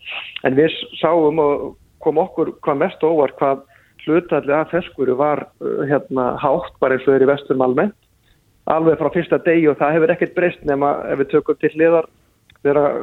En 0.43 0.55
við 0.55 0.71
sáum 1.01 1.39
og 1.39 1.75
kom 1.99 2.17
okkur 2.17 2.53
hvað 2.61 2.77
mest 2.77 3.03
óvart 3.03 3.35
hvað 3.39 3.63
hlutallið 4.05 4.55
af 4.55 4.71
feskuru 4.71 5.15
var 5.15 5.47
uh, 5.63 5.83
hérna 5.87 6.35
hátt 6.39 6.73
bara 6.79 6.95
eins 6.95 7.07
og 7.07 7.15
er 7.15 7.23
í 7.23 7.31
vesturum 7.31 7.61
almennt 7.61 7.95
alveg 8.71 8.99
frá 8.99 9.11
fyrsta 9.11 9.39
degi 9.43 9.67
og 9.71 9.79
það 9.79 9.95
hefur 9.97 10.13
ekkert 10.13 10.35
breyst 10.37 10.65
nema 10.67 10.95
ef 11.11 11.19
við 11.19 11.31
tökum 11.33 11.59
til 11.59 11.71
liðar 11.79 12.07
þegar 12.63 12.99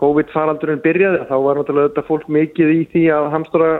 COVID-faraldurinn 0.00 0.82
byrjaði 0.84 1.22
þá 1.28 1.36
var 1.44 1.60
náttúrulega 1.60 1.92
þetta 1.92 2.08
fólk 2.08 2.26
mikið 2.28 2.72
í 2.74 2.82
því 2.92 3.04
að 3.16 3.30
hamstura 3.32 3.70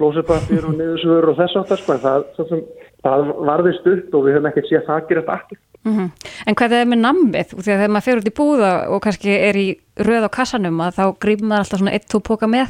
glósepapir 0.00 0.68
og 0.68 0.76
niðursvör 0.78 1.32
og 1.32 1.40
þess 1.40 1.58
aftar 1.60 1.80
sko 1.80 1.96
en 1.96 2.04
það, 2.04 2.28
það, 2.36 2.62
það 3.04 3.32
varði 3.50 3.72
stutt 3.80 4.14
og 4.14 4.24
við 4.26 4.36
höfum 4.36 4.50
ekkert 4.50 4.70
séð 4.70 4.86
það 4.86 5.10
þetta 5.10 5.34
aftur. 5.36 5.60
Mm 5.80 5.96
-hmm. 5.96 6.08
En 6.46 6.56
hvað 6.60 6.76
er 6.76 6.86
með 6.86 7.00
nammið? 7.00 7.54
Þegar 7.66 7.88
maður 7.88 8.06
fer 8.06 8.20
út 8.20 8.30
í 8.30 8.38
búða 8.40 8.72
og 8.92 9.02
kannski 9.02 9.32
er 9.32 9.56
í 9.56 9.68
röð 9.96 10.28
á 10.28 10.30
kassanum 10.30 10.80
að 10.80 10.96
þá 10.98 11.04
grýpum 11.24 11.48
maður 11.48 11.64
alltaf 11.64 11.80
svona 11.80 11.94
eitt-tó 11.96 12.20
póka 12.20 12.46
með 12.46 12.68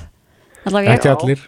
Ekki 0.69 1.09
allir. 1.09 1.43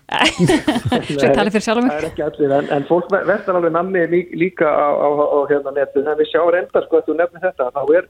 Svo 1.13 1.31
tala 1.37 1.53
fyrir 1.53 1.65
sjálf 1.67 1.83
um 1.83 1.89
mig 1.89 2.07
Ekki 2.09 2.25
allir, 2.25 2.55
en, 2.57 2.69
en 2.73 2.87
fólk 2.89 3.11
verður 3.13 3.59
alveg 3.59 3.75
namni 3.75 4.23
líka 4.41 4.69
á, 4.69 4.89
á, 4.89 5.09
á 5.13 5.39
hérna 5.51 5.75
netu 5.77 6.01
en 6.01 6.17
við 6.17 6.31
sjáum 6.33 6.53
reynda 6.55 6.85
sko 6.87 7.01
að 7.01 7.11
þú 7.11 7.17
nefnir 7.21 7.45
þetta 7.45 7.69
þá 7.77 7.83
er, 7.99 8.09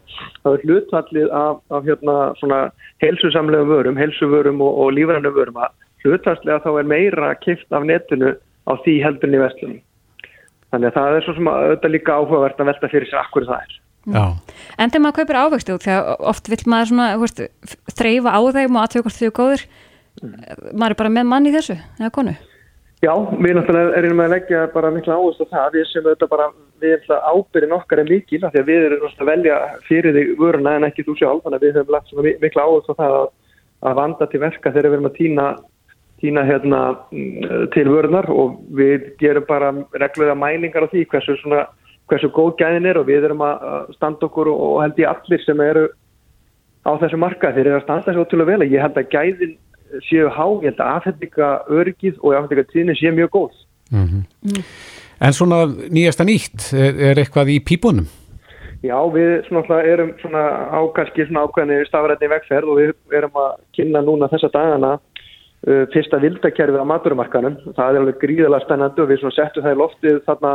er 0.52 0.66
hlutfallið 0.66 1.30
af, 1.42 1.62
af 1.74 1.88
hérna 1.90 2.16
svona 2.38 2.60
helsusamlega 3.02 3.66
vörum 3.66 3.98
helsuvörum 3.98 4.62
og, 4.62 4.78
og 4.84 4.92
lífrænum 4.94 5.34
vörum 5.34 5.58
að 5.58 5.74
hlutfallið 6.06 6.62
þá 6.66 6.70
er 6.72 6.92
meira 6.94 7.32
kipt 7.42 7.74
af 7.74 7.88
netinu 7.88 8.36
á 8.70 8.72
því 8.84 9.00
heldurni 9.02 9.42
vestlunum 9.42 9.80
þannig 10.72 10.88
að 10.88 10.96
það 10.96 11.16
er 11.16 11.26
svo 11.26 11.36
sem 11.36 11.50
að 11.50 11.62
auðvitað 11.66 11.94
líka 11.94 12.18
áhugavert 12.18 12.60
að 12.62 12.70
velta 12.70 12.92
fyrir 12.92 13.10
sér 13.10 13.20
akkur 13.20 13.46
það 13.48 13.64
er. 13.66 13.78
Já. 14.02 14.24
En 14.80 14.90
þegar 14.90 15.02
maður 15.04 15.16
kaupir 15.20 15.38
ávexti 15.38 15.74
út, 15.76 15.84
þegar 15.84 16.22
oft 16.32 16.48
vill 16.50 16.62
maður 16.72 16.90
svona, 16.90 17.08
þú 17.12 17.26
veist, 17.26 17.42
þreyfa 18.00 18.34
á 18.34 18.40
þeim 18.56 18.78
og 18.78 18.82
aðtöku 18.82 19.04
hvort 19.06 19.20
þau 19.20 19.34
góður, 19.36 19.64
maður 20.20 20.90
er 20.90 20.98
bara 21.02 21.12
með 21.12 21.28
mann 21.30 21.48
í 21.48 21.54
þessu, 21.54 21.78
eða 22.00 22.14
konu. 22.14 22.34
Já, 23.02 23.16
við 23.34 23.56
náttúrulega 23.56 23.98
erum 23.98 24.20
að 24.22 24.32
leggja 24.36 24.58
bara 24.70 24.90
mikla 24.94 25.16
áherslu 25.18 25.48
á 25.50 25.52
það, 25.52 25.72
við 25.74 25.86
sem 25.90 26.04
þetta 26.06 26.26
bara, 26.30 26.44
við 26.78 26.92
erum 26.94 27.08
það 27.08 27.24
ábyrðin 27.32 27.74
okkar 27.74 28.02
en 28.02 28.10
mikil, 28.12 28.38
því 28.44 28.60
að 28.60 28.68
við 28.68 28.84
erum 28.86 29.06
að 29.08 29.30
velja 29.32 29.56
fyrir 29.88 30.14
þig 30.14 30.28
vöruna 30.38 30.74
en 30.78 30.86
ekki 30.86 31.04
þú 31.08 31.16
sjálf, 31.18 31.40
þannig 31.42 31.58
að 31.58 31.64
við 31.66 31.78
höfum 31.80 31.96
lagt 31.96 32.12
mikla 32.44 32.66
áherslu 32.68 32.94
á 32.94 33.00
það 33.00 33.16
að, 33.16 33.26
að 33.90 33.98
vanda 33.98 34.28
til 34.30 34.42
verka 34.44 34.70
þegar 34.70 34.88
við 34.88 34.94
erum 34.98 35.08
að 35.10 35.16
týna, 35.16 35.46
týna 36.22 36.44
hérna 36.46 36.82
mm, 37.10 37.66
til 37.74 37.84
vörunar. 37.90 38.30
Og 38.30 38.54
við 38.78 39.10
gerum 39.18 39.48
bara 39.50 39.72
reglulega 39.98 40.38
mælingar 40.38 40.86
á 40.86 40.92
því 40.94 41.02
hversu 41.10 41.36
svona, 41.42 41.64
hversu 42.06 42.30
góð 42.30 42.54
gæðin 42.62 42.86
er 42.92 43.02
og 43.02 43.10
við 43.10 43.26
erum 43.26 43.42
að 43.48 43.66
að 43.72 43.92
standa 43.98 44.30
okkur 44.30 44.52
og, 44.54 44.78
held 44.84 45.02
ég 45.02 45.10
allir 45.10 45.42
sem 45.42 45.66
eru 45.66 45.88
á 46.86 46.94
þessu 47.02 47.18
marka 47.18 47.50
þeir 47.50 47.66
eru 47.66 47.80
að 47.80 47.84
standa 47.88 48.12
þessu 48.12 48.22
ótrúlega 48.28 48.54
vel. 48.54 48.70
Ég 48.70 48.86
held 48.86 49.02
að 49.02 49.10
gæðin 49.10 49.58
séu 50.08 50.30
há 50.32 50.46
ég 50.62 50.70
held 50.70 50.80
að 50.80 50.96
afhendinga 50.96 51.52
öryggið 51.68 52.18
og 52.22 52.36
afhendinga 52.38 52.68
tíðin 52.72 52.98
séu 52.98 53.14
mjög 53.16 53.32
góð 53.36 53.60
En 55.22 55.36
svona 55.36 55.62
nýjasta 55.68 56.24
nýtt, 56.26 56.72
er, 56.74 56.96
er 57.12 57.20
eitthvað 57.22 57.52
í 57.54 57.60
pípunum? 57.62 58.08
Já, 58.82 58.96
við 59.14 59.44
svona 59.46 59.60
alltaf 59.62 59.86
erum 59.86 60.08
svona 60.18 60.42
á 60.74 60.80
kannski 60.96 61.26
svona 61.28 61.44
ákveðni 61.46 61.82
stafrætni 61.86 62.30
vegferð 62.32 62.72
og 62.72 62.80
við 62.80 62.94
erum 63.14 63.36
að 63.38 63.52
kynna 63.76 64.02
núna 64.02 64.28
þessa 64.32 64.50
dagana 64.50 64.96
uh, 64.96 65.84
fyrsta 65.92 66.18
vildakerfið 66.24 66.82
á 66.82 66.90
maturumarkanum. 66.90 67.60
Það 67.76 67.84
er 67.84 68.00
alveg 68.00 68.18
gríðalega 68.24 68.64
spennandi 68.64 69.04
og 69.04 69.12
við 69.12 69.22
svona 69.22 69.36
settum 69.36 69.66
það 69.66 69.76
í 69.76 69.80
loftið 69.82 70.18
þarna 70.26 70.54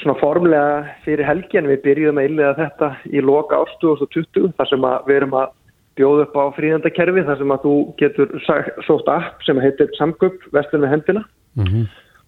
svona 0.00 0.16
formlega 0.22 0.96
fyrir 1.04 1.28
helgin. 1.28 1.68
Við 1.68 1.82
byrjuðum 1.84 2.22
að 2.22 2.30
innlega 2.30 2.56
þetta 2.62 2.90
í 3.12 3.24
loka 3.28 3.60
árs 3.60 3.76
2020 3.84 4.56
þar 4.56 4.72
sem 4.72 4.88
að 4.88 5.10
við 5.10 5.20
erum 5.20 5.38
að 5.42 5.54
bjóða 5.96 6.26
upp 6.26 6.36
á 6.36 6.44
fríðandakerfi 6.56 7.24
þar 7.26 7.38
sem 7.40 7.52
að 7.54 7.62
þú 7.66 7.74
getur 8.00 8.34
sótt 8.86 9.08
app 9.08 9.42
sem 9.46 9.60
heitir 9.60 9.88
Samgöp, 9.98 10.36
vestlun 10.52 10.84
með 10.84 10.92
hendina. 10.96 11.24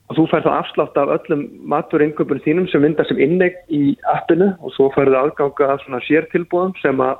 Og 0.08 0.16
þú 0.16 0.24
fær 0.30 0.40
þá 0.46 0.52
afslátt 0.56 0.96
af 0.96 1.10
öllum 1.18 1.42
maturinköpun 1.68 2.40
þínum 2.40 2.68
sem 2.72 2.80
myndar 2.80 3.04
sem 3.06 3.18
innegg 3.20 3.58
í 3.68 3.96
appinu 4.08 4.54
og 4.64 4.72
svo 4.72 4.88
færðu 4.94 5.18
aðganga 5.20 5.68
af 5.74 5.82
svona 5.84 6.00
sértilbúðum 6.06 6.72
sem 6.80 6.96
að 7.04 7.18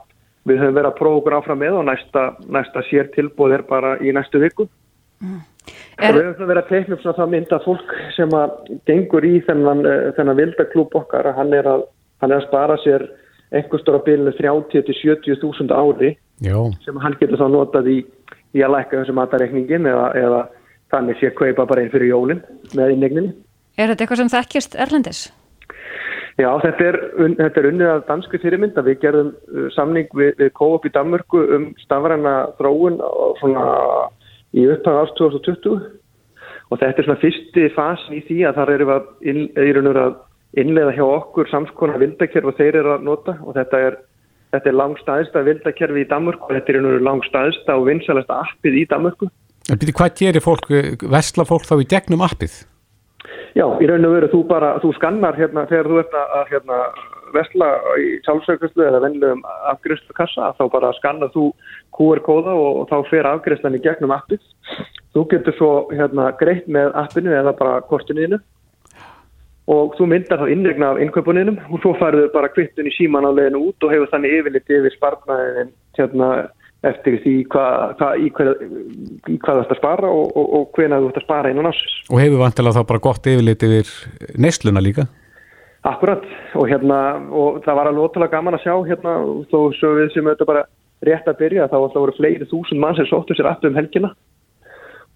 við 0.48 0.62
höfum 0.62 0.78
verið 0.78 0.88
að 0.88 0.98
prófa 1.02 1.20
okkur 1.20 1.36
áfram 1.36 1.60
með 1.60 1.76
og 1.76 1.84
næsta, 1.84 2.22
næsta 2.48 2.82
sértilbúð 2.88 3.58
er 3.58 3.62
bara 3.68 3.98
í 4.00 4.14
næstu 4.16 4.40
viku. 4.40 4.68
Er- 5.98 6.14
Og 6.14 6.16
við 6.16 6.24
höfum 6.30 6.48
verið 6.48 6.62
að 6.62 6.68
teikna 6.68 6.94
upp 6.94 7.02
svona 7.02 7.18
það 7.18 7.32
mynda 7.34 7.58
fólk 7.66 7.94
sem 8.16 8.30
að 8.30 8.50
gengur 8.86 9.24
í 9.28 9.34
þennan, 9.44 9.84
eh, 9.84 10.12
þennan 10.16 10.40
vildaklúb 10.40 10.94
okkar 10.94 11.26
að 11.26 11.34
hann 11.36 11.52
er 11.52 11.64
að, 11.64 11.82
hann 12.22 12.32
er 12.32 12.40
að 12.40 12.48
spara 12.48 12.76
sér 12.78 13.08
einhver 13.54 13.82
stóra 13.82 14.02
bylunu 14.04 14.34
30 14.36 14.86
til 14.86 14.96
70 15.00 15.40
þúsund 15.42 15.72
ári 15.72 16.14
Já. 16.44 16.58
sem 16.84 17.00
hann 17.02 17.16
getur 17.20 17.40
þá 17.40 17.48
notað 17.52 17.90
í, 17.92 17.98
í 18.54 18.62
að 18.64 18.74
lækka 18.76 19.00
þessu 19.00 19.16
matareikningin 19.16 19.88
eða, 19.88 20.06
eða 20.18 20.40
þannig 20.92 21.20
sé 21.20 21.32
kaupa 21.36 21.66
bara 21.68 21.84
einn 21.84 21.92
fyrir 21.92 22.12
jólinn 22.12 22.44
með 22.76 22.94
innegninni. 22.96 23.34
Er 23.78 23.92
þetta 23.92 24.04
eitthvað 24.04 24.22
sem 24.22 24.32
þekkist 24.32 24.78
Erlendis? 24.78 25.26
Já, 26.38 26.52
þetta 26.62 26.84
er, 26.86 26.96
þetta 27.40 27.60
er 27.60 27.66
unnið 27.72 27.88
af 27.90 28.04
dansku 28.06 28.38
fyrirmynda. 28.38 28.84
Við 28.86 29.00
gerðum 29.02 29.32
uh, 29.34 29.66
samning 29.74 30.10
við, 30.14 30.36
við 30.38 30.52
Coop 30.54 30.86
í 30.86 30.92
Danmörku 30.94 31.42
um 31.56 31.70
stafræna 31.82 32.34
þróun 32.60 33.00
og 33.02 33.40
svona 33.40 33.64
í 34.54 34.68
upphæðu 34.70 35.02
árs 35.02 35.16
2020 35.18 35.80
og 36.68 36.80
þetta 36.80 37.02
er 37.02 37.08
svona 37.08 37.22
fyrsti 37.22 37.66
fasin 37.74 38.18
í 38.18 38.22
því 38.28 38.38
að 38.46 38.60
þar 38.60 38.72
erum 38.74 38.90
við 38.90 38.94
að, 38.94 39.08
inn, 39.32 39.42
erum 39.64 39.88
við 39.88 40.00
að 40.04 40.16
innleiða 40.56 40.94
hjá 40.96 41.04
okkur 41.04 41.50
samskona 41.50 41.98
vildakerf 42.00 42.52
og 42.52 42.56
þeir 42.56 42.80
eru 42.80 42.94
að 42.94 43.04
nota 43.08 43.36
og 43.44 43.56
þetta 43.58 43.82
er, 43.88 43.98
þetta 44.54 44.70
er 44.70 44.78
langstæðsta 44.80 45.44
vildakerfi 45.48 46.04
í 46.04 46.08
Danmörku 46.08 46.48
og 46.48 46.56
þetta 46.56 46.72
er 46.72 46.80
einhverju 46.80 47.04
langstæðsta 47.04 47.76
og 47.76 47.86
vinsalasta 47.90 48.40
appið 48.46 48.80
í 48.80 48.86
Danmörku. 48.88 49.28
En 49.68 49.76
byrju, 49.76 49.94
hvað 49.98 50.16
gerir 50.22 50.44
fólk, 50.44 50.70
versla 51.12 51.44
fólk 51.44 51.68
þá 51.68 51.76
í 51.82 51.88
gegnum 51.90 52.24
appið? 52.24 52.62
Já, 53.58 53.66
í 53.82 53.88
raun 53.90 54.06
og 54.06 54.14
veru 54.14 54.32
þú 54.32 54.42
bara, 54.48 54.74
þú 54.80 54.94
skannar 54.96 55.36
hérna 55.36 55.66
þegar 55.68 55.88
þú 55.90 56.00
ert 56.00 56.16
að 56.16 56.52
hérna 56.52 56.78
vesla 57.34 57.68
í 58.00 58.06
sjálfsökustlu 58.24 58.86
eða 58.86 59.02
vennilegum 59.04 59.42
afgriðslu 59.68 60.14
kassa, 60.16 60.52
þá 60.56 60.64
bara 60.72 60.92
skannar 60.96 61.32
þú 61.34 61.50
QR-kóða 61.96 62.54
og, 62.56 62.82
og 62.82 62.86
þá 62.88 63.10
fer 63.10 63.28
afgriðslan 63.28 63.76
í 63.76 63.82
gegnum 63.84 64.14
appið. 64.16 64.40
Þú 65.12 65.24
getur 65.32 65.56
svo 65.58 65.72
hérna 65.92 66.30
greitt 66.40 66.68
með 66.70 66.94
appinu 66.96 67.34
eða 67.36 67.52
bara 67.58 67.82
kortinu 67.88 68.40
og 69.68 69.96
þú 69.98 70.06
myndar 70.08 70.40
þá 70.40 70.52
innregna 70.52 70.92
af 70.94 71.00
innkaupuninum 71.04 71.58
og 71.68 71.82
svo 71.82 71.92
færðu 72.00 72.28
bara 72.32 72.48
kvittun 72.52 72.88
í 72.88 72.94
síman 72.96 73.26
á 73.28 73.30
leiðinu 73.30 73.66
út 73.68 73.84
og 73.84 73.92
hefur 73.92 74.08
þannig 74.12 74.38
yfirleitt 74.38 74.72
yfir 74.78 74.94
spartnaðin 74.96 75.74
hérna 75.98 76.30
eftir 76.86 77.18
því 77.24 77.34
hvað, 77.52 77.94
hvað, 77.98 78.22
í, 78.22 78.28
hvað, 78.36 78.50
í 79.28 79.36
hvað 79.42 79.58
þú 79.58 79.62
ætti 79.64 79.74
að 79.74 79.80
spara 79.80 80.10
og, 80.14 80.28
og, 80.38 80.50
og 80.58 80.78
hvena 80.78 81.00
þú 81.02 81.10
ætti 81.10 81.20
að 81.20 81.26
spara 81.26 81.52
innan 81.52 81.70
ásins. 81.72 81.96
Og 82.08 82.22
hefur 82.22 82.44
vantilega 82.44 82.78
þá 82.78 82.90
bara 82.92 83.04
gott 83.08 83.28
yfirlit 83.32 83.64
yfir 83.66 83.90
neysluna 84.38 84.84
líka? 84.84 85.08
Akkurat 85.88 86.24
og 86.58 86.70
hérna 86.70 87.00
og 87.34 87.60
það 87.66 87.78
var 87.80 87.90
alveg 87.90 88.06
ótrúlega 88.06 88.36
gaman 88.36 88.56
að 88.56 88.64
sjá 88.64 88.74
hérna 88.86 89.16
þó 89.50 89.58
svo 89.78 89.92
við 89.98 90.14
sem 90.14 90.30
þetta 90.30 90.48
bara 90.48 90.64
rétt 91.06 91.28
að 91.30 91.40
byrja 91.42 91.68
þá 91.70 91.78
voru 91.82 92.14
fleiri 92.16 92.48
þúsund 92.50 92.82
mann 92.82 92.96
sem 92.98 93.06
sóttu 93.10 93.36
sér 93.36 93.50
aftur 93.50 93.70
um 93.70 93.78
helgina 93.78 94.12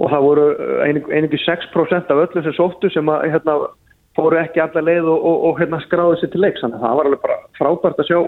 og 0.03 0.11
það 0.11 0.27
voru 0.27 0.45
einingu 0.87 1.39
6% 1.39 2.11
af 2.11 2.23
öllum 2.25 2.47
sem 2.47 2.55
sóttu 2.57 2.91
sem 2.91 3.11
að 3.13 3.27
hérna 3.35 3.57
fóru 4.17 4.39
ekki 4.41 4.63
allar 4.63 4.87
leið 4.87 5.09
og, 5.09 5.27
og, 5.31 5.45
og 5.49 5.61
hérna 5.61 5.81
skráðu 5.87 6.21
sér 6.21 6.33
til 6.33 6.43
leiks 6.45 6.63
þannig 6.65 6.81
að 6.81 6.87
það 6.87 6.97
var 6.99 7.11
alveg 7.11 7.23
bara 7.27 7.39
frábært 7.59 8.03
að 8.03 8.11
sjá 8.11 8.19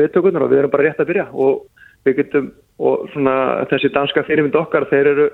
viðtökunar 0.00 0.44
og 0.46 0.52
við 0.52 0.62
erum 0.62 0.74
bara 0.74 0.86
rétt 0.88 1.02
að 1.02 1.10
byrja 1.10 1.26
og 1.32 1.64
við 2.04 2.20
getum 2.20 2.52
og 2.84 3.08
svona 3.12 3.34
þessi 3.70 3.90
danska 3.94 4.24
fyrirmynd 4.26 4.56
okkar 4.58 4.88
þeir 4.90 5.10
eru 5.12 5.26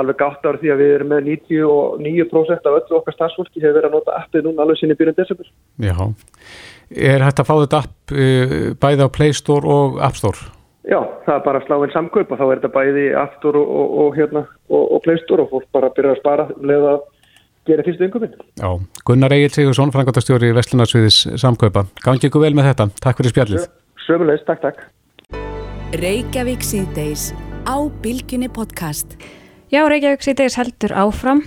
alveg 0.00 0.18
gátt 0.22 0.46
ára 0.46 0.60
því 0.60 0.72
að 0.72 0.80
við 0.80 0.94
erum 0.96 1.12
með 1.12 1.28
99% 1.28 2.68
af 2.68 2.78
öllu 2.78 2.98
okkar 2.98 3.16
starfsfólki 3.16 3.60
hefur 3.60 3.76
verið 3.76 3.90
að 3.90 3.96
nota 3.98 4.16
appið 4.22 4.48
núna 4.48 4.64
alveg 4.64 4.80
sinni 4.80 4.96
byrjun 4.96 5.18
desember. 5.18 5.52
Já. 5.84 5.96
Er 7.12 7.24
hægt 7.26 7.42
að 7.42 7.48
fá 7.48 7.54
þetta 7.60 7.82
app 7.84 8.14
uh, 8.16 8.56
bæði 8.80 9.06
á 9.06 9.14
Play 9.18 9.36
Store 9.36 9.76
og 9.76 10.00
App 10.04 10.18
Store? 10.18 10.48
Já, 10.88 10.98
það 11.26 11.34
er 11.36 11.44
bara 11.44 11.60
að 11.60 11.66
slá 11.68 11.76
inn 11.78 11.94
samkaup 11.94 12.32
og 12.32 12.40
þá 12.40 12.46
er 12.46 12.54
þetta 12.56 12.74
bæði 12.74 13.04
App 13.20 13.36
Store 13.38 13.60
og, 13.60 13.74
og, 13.82 13.98
og, 14.02 14.16
hérna, 14.16 14.46
og, 14.72 14.86
og 14.96 15.04
Play 15.04 15.20
Store 15.22 15.44
og 15.44 15.52
fólk 15.52 15.68
bara 15.76 15.92
byrjar 15.94 16.16
að 16.16 16.22
spara 16.24 16.48
um 16.56 16.72
leið 16.72 16.88
að 16.94 17.04
gera 17.68 17.82
fyrstu 17.86 18.06
ynguminn. 18.08 18.32
Já. 18.58 18.70
Gunnar 19.06 19.32
Egil 19.36 19.50
Sigursson, 19.54 19.92
frangotastjóri 19.94 20.50
í 20.50 20.56
Vestlunarsviðis 20.56 21.20
samkaupa. 21.40 21.86
Gangi 22.02 22.28
ykkur 22.28 22.42
vel 22.46 22.54
með 22.58 22.72
þetta. 22.72 22.88
Takk 23.04 23.20
fyrir 23.20 23.34
spjallið. 23.34 23.68
Sömulegist, 24.06 24.46
takk, 24.48 24.62
takk. 24.66 24.82
Reykjavík 25.92 26.64
síðdeis 26.64 27.30
á 27.68 27.76
Bilginni 28.02 28.48
podcast. 28.52 29.16
Já, 29.72 29.84
Reykjavík 29.88 30.24
síðdeis 30.24 30.56
heldur 30.58 30.92
áfram. 30.96 31.42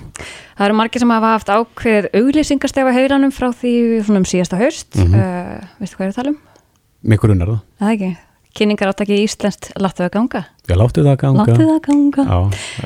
Það 0.58 0.66
eru 0.70 0.78
margir 0.80 1.02
sem 1.04 1.12
hafa 1.14 1.32
haft 1.36 1.52
ákveð 1.54 2.08
auglýsingastefa 2.16 2.94
heilanum 2.96 3.34
frá 3.36 3.50
því 3.54 3.74
svona 4.06 4.22
um 4.24 4.28
síðasta 4.30 4.58
haust. 4.62 4.96
Mm 4.96 5.12
Mhm. 5.12 5.68
veistu 5.82 5.98
hvað 5.98 6.06
er 6.06 6.12
að 6.14 6.16
tala 6.16 6.30
um? 6.30 6.38
Mikkur 7.04 7.32
unnar 7.36 7.48
það. 7.48 7.62
Það 7.82 7.94
ekki. 7.96 8.18
Kynningar 8.56 8.94
átaki 8.94 9.18
í 9.20 9.24
Íslenskt 9.28 9.72
láttu 9.76 10.06
það 10.06 10.12
ganga. 10.16 10.46
Já, 10.66 10.74
láttu 10.80 11.04
það 11.06 11.18
ganga. 11.22 11.44
Láttu 11.46 11.66
það 11.70 11.80
ganga. 11.86 12.24
Já, 12.26 12.38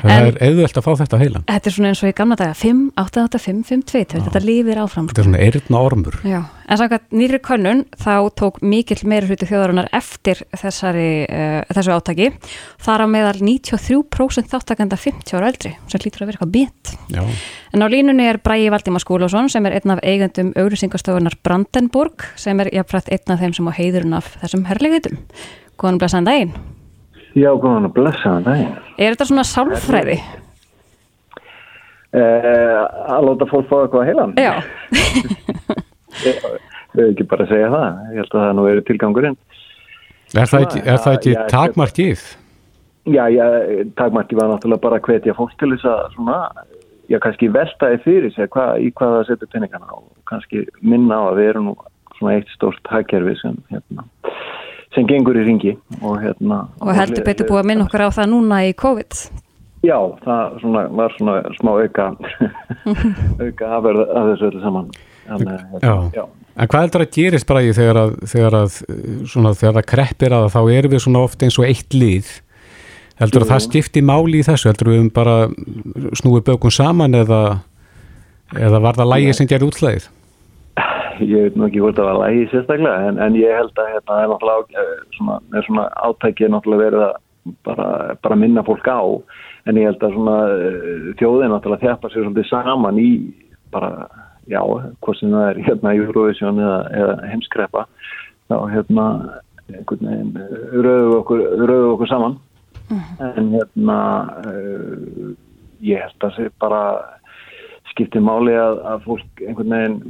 það 0.02 0.10
En- 0.10 0.26
er 0.26 0.38
auðvöld 0.44 0.76
að 0.80 0.84
fá 0.84 0.90
þetta 1.00 1.18
heilan. 1.22 1.44
Þetta 1.48 1.66
er 1.70 1.74
svona 1.76 1.88
eins 1.88 2.02
og 2.04 2.10
í 2.10 2.16
gamla 2.18 2.36
daga 2.36 2.54
5, 2.60 2.80
8, 3.00 3.22
8, 3.24 3.38
5, 3.40 3.62
5, 3.64 3.82
2, 3.88 4.20
þetta 4.26 4.42
lífir 4.44 4.80
áfram. 4.82 5.06
Þetta 5.08 5.22
er 5.22 5.28
svona 5.28 5.40
eirna 5.40 5.80
ormur. 5.80 6.18
Já, 6.28 6.40
en 6.68 6.76
samkvæmt 6.76 7.16
nýri 7.16 7.38
könnun 7.40 7.84
þá 7.96 8.12
tók 8.36 8.60
mikill 8.60 9.00
meiri 9.08 9.30
hluti 9.30 9.48
þjóðarinnar 9.48 9.88
eftir 9.96 10.42
þessari, 10.52 11.24
uh, 11.24 11.62
þessu 11.72 11.94
átaki. 11.96 12.28
Þar 12.84 13.00
á 13.00 13.06
meðal 13.08 13.40
93% 13.40 14.50
þáttakenda 14.52 14.98
50 15.00 15.38
ára 15.40 15.48
eldri, 15.48 15.72
sem 15.88 16.00
lítur 16.04 16.24
að 16.24 16.26
vera 16.26 16.36
eitthvað 16.38 16.52
bínt. 16.52 16.92
Já. 17.08 17.24
En 17.72 17.80
á 17.80 17.86
línunni 17.88 18.28
er 18.28 18.38
Bræi 18.44 18.68
Valdíma 18.68 19.00
Skúlásson 19.00 19.48
sem 19.48 19.64
er 19.66 19.78
einn 19.80 19.90
af 19.96 20.00
eigendum 20.04 20.52
auglýsingastofunar 20.52 21.38
Brandenburg 21.42 22.28
sem 22.36 22.60
er 22.60 22.68
jafnfrætt 22.74 23.08
einn 23.08 23.32
af 23.32 23.40
þeim 23.40 23.54
sem 23.56 23.64
á 23.64 23.72
heiðurinn 23.72 24.16
af 24.20 24.36
þessum 24.42 24.66
herrlegitum. 24.68 25.16
Góðan 25.80 25.98
blessaðan 25.98 26.28
daginn. 26.28 26.52
Já, 27.38 27.50
góðan 27.54 27.86
að 27.86 27.94
blessa 27.94 28.36
daginn. 28.44 28.72
Er 28.98 29.14
þetta 29.14 29.28
svona 29.28 29.46
sálfræði? 29.46 30.16
Eh, 32.10 32.80
að 33.14 33.28
láta 33.28 33.46
fólk 33.46 33.68
fá 33.70 33.76
eitthvað 33.84 34.00
að 34.02 34.08
heilan? 34.08 34.32
Já. 34.34 34.52
Við 36.90 37.04
hefum 37.04 37.12
ekki 37.12 37.26
bara 37.30 37.46
að 37.46 37.52
segja 37.52 37.70
það. 37.70 38.00
Ég 38.10 38.18
held 38.18 38.34
að 38.34 38.42
það 38.42 38.56
nú 38.58 38.66
eru 38.66 38.84
tilgangurinn. 38.88 39.38
Er 40.34 40.50
það 40.50 40.66
ekki, 40.66 40.82
er 40.86 40.98
það 41.04 41.16
ekki 41.18 41.30
Já, 41.30 41.38
já, 41.38 41.46
takmarkið? 41.54 42.24
Já, 43.10 43.22
já, 43.32 43.46
takmarki 43.98 44.38
var 44.38 44.50
náttúrulega 44.50 44.82
bara 44.82 44.98
að 45.00 45.06
hvetja 45.08 45.34
fólk 45.38 45.54
til 45.58 45.70
þess 45.72 45.86
að 45.90 46.02
svona, 46.14 46.36
já, 47.10 47.18
kannski 47.22 47.48
veltaði 47.54 48.02
fyrir 48.04 48.34
sig 48.34 48.50
hvað, 48.54 48.82
í 48.82 48.90
hvað 48.98 49.16
það 49.16 49.24
setur 49.30 49.50
peningana 49.54 49.96
og 49.96 50.04
kannski 50.30 50.66
minna 50.82 51.18
á 51.18 51.22
að 51.30 51.40
við 51.40 51.50
erum 51.52 51.70
nú 51.70 51.74
svona 52.18 52.36
eitt 52.36 52.52
stórt 52.54 52.92
hagkerfi 52.92 53.34
sem, 53.40 53.56
hérna, 53.72 54.06
sem 54.94 55.06
gengur 55.06 55.38
í 55.38 55.44
ringi 55.46 55.76
og 56.00 56.18
hérna... 56.22 56.64
Og 56.82 56.90
heldur 56.96 57.24
betur 57.26 57.48
búið 57.50 57.62
að 57.62 57.70
minna 57.70 57.86
okkur 57.86 58.06
á 58.06 58.10
það 58.18 58.32
núna 58.32 58.64
í 58.66 58.74
COVID. 58.78 59.20
Já, 59.86 59.96
það 60.24 60.58
svona, 60.60 60.82
var 60.98 61.14
svona 61.16 61.36
smá 61.56 61.70
auka 61.72 62.10
auka 63.44 63.70
afverð 63.78 64.02
að 64.04 64.26
þessu 64.32 64.50
öllu 64.50 64.60
saman 64.60 64.90
Þannig, 65.30 65.54
að, 65.54 65.86
Já. 65.86 65.94
já, 66.18 66.24
En 66.60 66.68
hvað 66.68 66.84
heldur 66.84 67.04
að 67.04 67.12
gerist 67.14 67.46
bara 67.48 67.62
í 67.64 67.72
þegar 67.76 67.98
að, 68.00 68.14
þegar 68.28 68.56
að, 68.58 68.78
svona, 69.30 69.52
þegar 69.56 69.76
það 69.78 69.88
kreppir 69.92 70.34
að 70.36 70.46
þá 70.52 70.60
erum 70.74 70.92
við 70.92 71.02
svona 71.06 71.22
oft 71.24 71.44
eins 71.46 71.58
og 71.60 71.68
eitt 71.68 71.96
lið. 71.96 72.30
Heldur 73.20 73.44
að 73.46 73.52
það 73.52 73.62
skipti 73.68 74.02
máli 74.04 74.40
í 74.40 74.44
þessu? 74.44 74.68
Heldur 74.68 74.90
við 74.90 75.02
um 75.04 75.10
bara 75.14 75.36
snúið 76.18 76.44
bökum 76.50 76.74
saman 76.74 77.16
eða, 77.16 77.40
eða 78.58 78.82
var 78.82 78.98
það 78.98 79.12
lægi 79.14 79.36
sem 79.38 79.48
gerði 79.48 79.70
útlæðið? 79.70 80.08
Ég 81.20 81.42
veit 81.44 81.56
nú 81.58 81.66
ekki 81.66 81.82
hvort 81.82 81.98
það 81.98 82.08
var 82.08 82.18
lægi 82.22 82.46
sérstaklega 82.50 83.08
en, 83.10 83.18
en 83.20 83.36
ég 83.36 83.52
held 83.52 83.76
að 83.76 83.90
hérna, 83.92 84.06
það 84.08 84.22
er 84.22 84.30
náttúrulega 84.32 84.84
á- 84.84 85.04
svona, 85.16 85.36
er 85.58 85.66
svona 85.66 85.84
átækið 86.08 86.52
náttúrulega 86.54 86.84
verið 86.86 87.04
að 87.06 87.14
bara, 87.66 87.88
bara 88.22 88.38
minna 88.40 88.64
fólk 88.64 88.88
á 88.88 89.00
en 89.68 89.80
ég 89.80 89.88
held 89.90 90.06
að 90.06 90.16
svona 90.16 90.36
eh, 90.54 91.06
þjóðin 91.20 91.54
náttúrulega 91.54 91.84
þjapa 91.86 92.10
sér 92.12 92.24
svolítið 92.24 92.48
saman 92.50 93.00
í 93.00 93.10
bara, 93.74 93.90
já, 94.50 94.60
hvort 94.64 95.20
sem 95.20 95.34
það 95.34 95.46
er 95.50 95.62
hérna 95.68 95.94
Eurovision 95.98 96.62
eða, 96.64 96.80
eða 97.02 97.16
heimskreppa 97.30 97.86
þá 98.50 98.56
hérna 98.72 99.06
einhvern 99.70 100.08
veginn 100.10 100.82
rauðu 100.84 101.12
okkur, 101.20 101.44
rauðu 101.60 101.90
okkur 101.94 102.10
saman. 102.10 102.38
En 103.22 103.52
hérna 103.54 103.98
uh, 104.50 105.28
ég 105.86 106.02
held 106.02 106.26
að 106.26 106.38
það 106.40 106.48
bara 106.62 106.80
skiptir 107.92 108.24
máli 108.24 108.56
að, 108.58 108.80
að 108.90 109.06
fólk 109.06 109.44
einhvern 109.46 109.76
veginn 109.76 110.00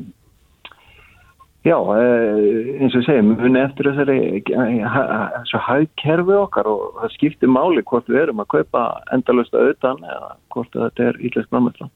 já, 1.66 1.76
eh, 1.76 2.80
eins 2.80 2.94
og 2.94 3.02
ég 3.02 3.06
segi 3.08 3.26
muni 3.26 3.62
eftir 3.62 3.90
þessari 3.90 4.18
eh, 4.40 5.60
hagkerfi 5.68 6.36
okkar 6.40 6.70
og 6.70 7.00
það 7.02 7.14
skiptir 7.16 7.52
máli 7.52 7.84
hvort 7.84 8.08
við 8.08 8.24
erum 8.26 8.44
að 8.44 8.52
kaupa 8.56 8.84
endalust 9.12 9.54
auðan 9.54 10.04
eða 10.04 10.34
hvort 10.54 10.76
þetta 10.76 11.08
er 11.10 11.20
íslensk 11.20 11.52
námætla 11.54 11.90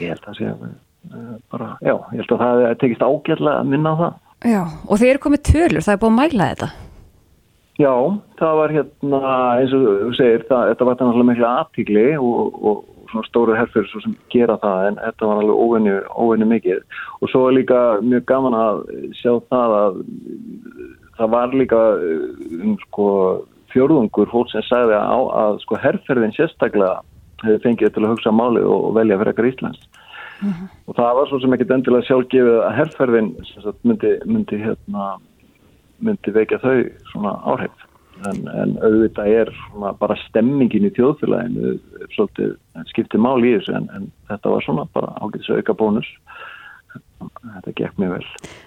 ég 0.00 0.12
held 0.12 0.26
að 0.30 0.38
sé 0.38 0.50
uh, 0.52 1.36
bara, 1.50 1.72
já, 1.80 1.96
ég 2.12 2.20
held 2.22 2.34
að 2.36 2.44
það 2.44 2.66
tekist 2.82 3.06
ágætlega 3.06 3.62
að 3.62 3.72
minna 3.72 3.94
á 3.94 4.00
það 4.04 4.18
Já, 4.40 4.62
og 4.88 4.96
þeir 4.96 5.10
eru 5.12 5.20
komið 5.20 5.42
tölur, 5.50 5.84
það 5.84 5.92
er 5.92 5.98
búið 6.00 6.10
að 6.10 6.16
mæla 6.16 6.44
þetta. 6.50 6.68
Já, 7.80 7.92
það 8.40 8.54
var 8.60 8.72
hérna, 8.76 9.18
eins 9.60 9.74
og 9.76 9.82
þú 9.84 10.12
segir, 10.16 10.46
það, 10.48 10.62
þetta 10.70 10.86
var 10.88 10.96
náttúrulega 10.96 11.28
mikla 11.30 11.50
aðtíkli 11.60 12.06
og, 12.20 12.56
og 12.70 12.99
svona 13.10 13.28
stóru 13.28 13.56
herfyrir 13.58 13.90
svo 13.90 14.02
sem 14.04 14.16
gera 14.32 14.56
það 14.62 14.88
en 14.88 14.98
þetta 15.02 15.30
var 15.30 15.42
alveg 15.42 15.62
óvenju, 15.66 15.96
óvenju 16.24 16.50
mikið. 16.50 16.82
Og 17.20 17.32
svo 17.32 17.46
er 17.48 17.58
líka 17.58 17.80
mjög 18.06 18.26
gaman 18.30 18.56
að 18.58 18.82
sjá 19.20 19.32
það 19.52 19.76
að 19.80 20.02
það 21.20 21.32
var 21.36 21.56
líka 21.60 21.80
um 22.64 22.76
sko 22.86 23.08
fjórðungur 23.70 24.30
fólk 24.32 24.50
sem 24.50 24.64
sagði 24.66 24.96
að, 24.98 25.26
að 25.42 25.58
sko 25.64 25.78
herrferðin 25.78 26.34
sérstaklega 26.34 27.00
hefði 27.44 27.62
fengið 27.64 27.94
til 27.94 28.04
að 28.04 28.14
hugsa 28.14 28.32
málið 28.34 28.68
og 28.68 28.94
velja 28.96 29.18
fyrir 29.20 29.32
ekkar 29.32 29.50
Íslands 29.50 29.84
og 30.88 30.96
það 30.96 31.16
var 31.18 31.28
svo 31.28 31.40
sem 31.42 31.54
ekkit 31.56 31.74
endilega 31.74 32.08
sjálfgefið 32.08 32.58
að 32.64 32.76
herrferðin 32.78 33.30
myndi, 33.84 34.12
myndi 34.24 34.60
hérna 34.62 35.06
myndi 36.00 36.34
vekja 36.34 36.60
þau 36.62 36.76
svona 37.12 37.34
áhrif 37.52 37.86
en, 38.28 38.40
en 38.52 38.76
auðvitað 38.84 39.34
er 39.40 39.52
svona 39.56 39.92
bara 40.00 40.18
stemmingin 40.26 40.88
í 40.88 40.92
þjóðfélaginu 40.96 41.74
svolítið 42.16 42.56
skiptið 42.92 43.24
mál 43.24 43.38
í 43.40 43.54
þessu 43.56 43.76
en, 43.78 43.88
en 43.96 44.08
þetta 44.30 44.54
var 44.54 44.66
svona 44.66 44.86
bara 44.94 45.14
ágætis 45.20 45.52
auka 45.54 45.76
bónus 45.78 46.10
þetta 47.20 47.74
gekk 47.76 48.00
mjög 48.00 48.16
vel. 48.16 48.26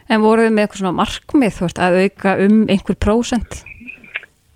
En 0.10 0.24
voruð 0.24 0.48
þið 0.48 0.56
með 0.56 0.66
eitthvað 0.66 0.82
svona 0.82 0.98
markmið, 1.00 1.56
þú 1.56 1.68
veist, 1.68 1.82
að 1.82 2.00
auka 2.04 2.36
um 2.46 2.60
einhver 2.70 3.00
prósent? 3.06 3.64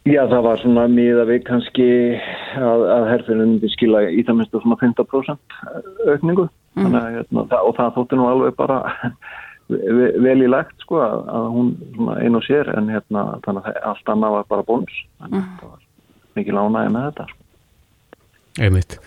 Já 0.08 0.22
það 0.32 0.45
var 0.45 0.62
svona 0.62 0.86
miða 0.88 1.26
við 1.28 1.41
kannski 1.50 1.88
að, 2.56 2.84
að 2.93 3.08
herfinu 3.12 3.43
myndi 3.43 3.72
skila 3.74 4.06
í 4.08 4.22
það 4.24 4.38
minnstu 4.39 4.62
svona 4.64 4.78
15% 4.80 5.58
aukningu. 6.14 6.48
Þannig, 6.78 7.02
að, 7.02 7.18
hérna, 7.18 7.43
og 7.58 7.74
það 7.76 7.95
þótti 7.98 8.20
nú 8.20 8.30
alveg 8.30 8.56
bara 8.60 8.78
vel 9.68 10.38
í 10.43 10.47
lagt 10.49 10.78
sko 10.84 11.01
að, 11.03 11.18
að 11.28 11.49
hún 11.55 11.74
svona 11.95 12.20
ein 12.24 12.39
og 12.39 12.45
sér 12.45 12.70
en 12.78 12.91
hérna 12.93 13.26
þannig 13.45 13.68
að 13.68 13.82
allt 13.91 14.13
annað 14.13 14.38
var 14.38 14.47
bara 14.53 14.68
bónus 14.68 15.01
þannig 15.20 15.41
að 15.41 15.49
það 15.59 15.74
var 15.74 15.84
mikið 16.39 16.57
lánaði 16.57 16.93
með 16.93 17.09
þetta 17.09 17.28
sko. 17.28 17.43
Einmitt. 18.57 18.97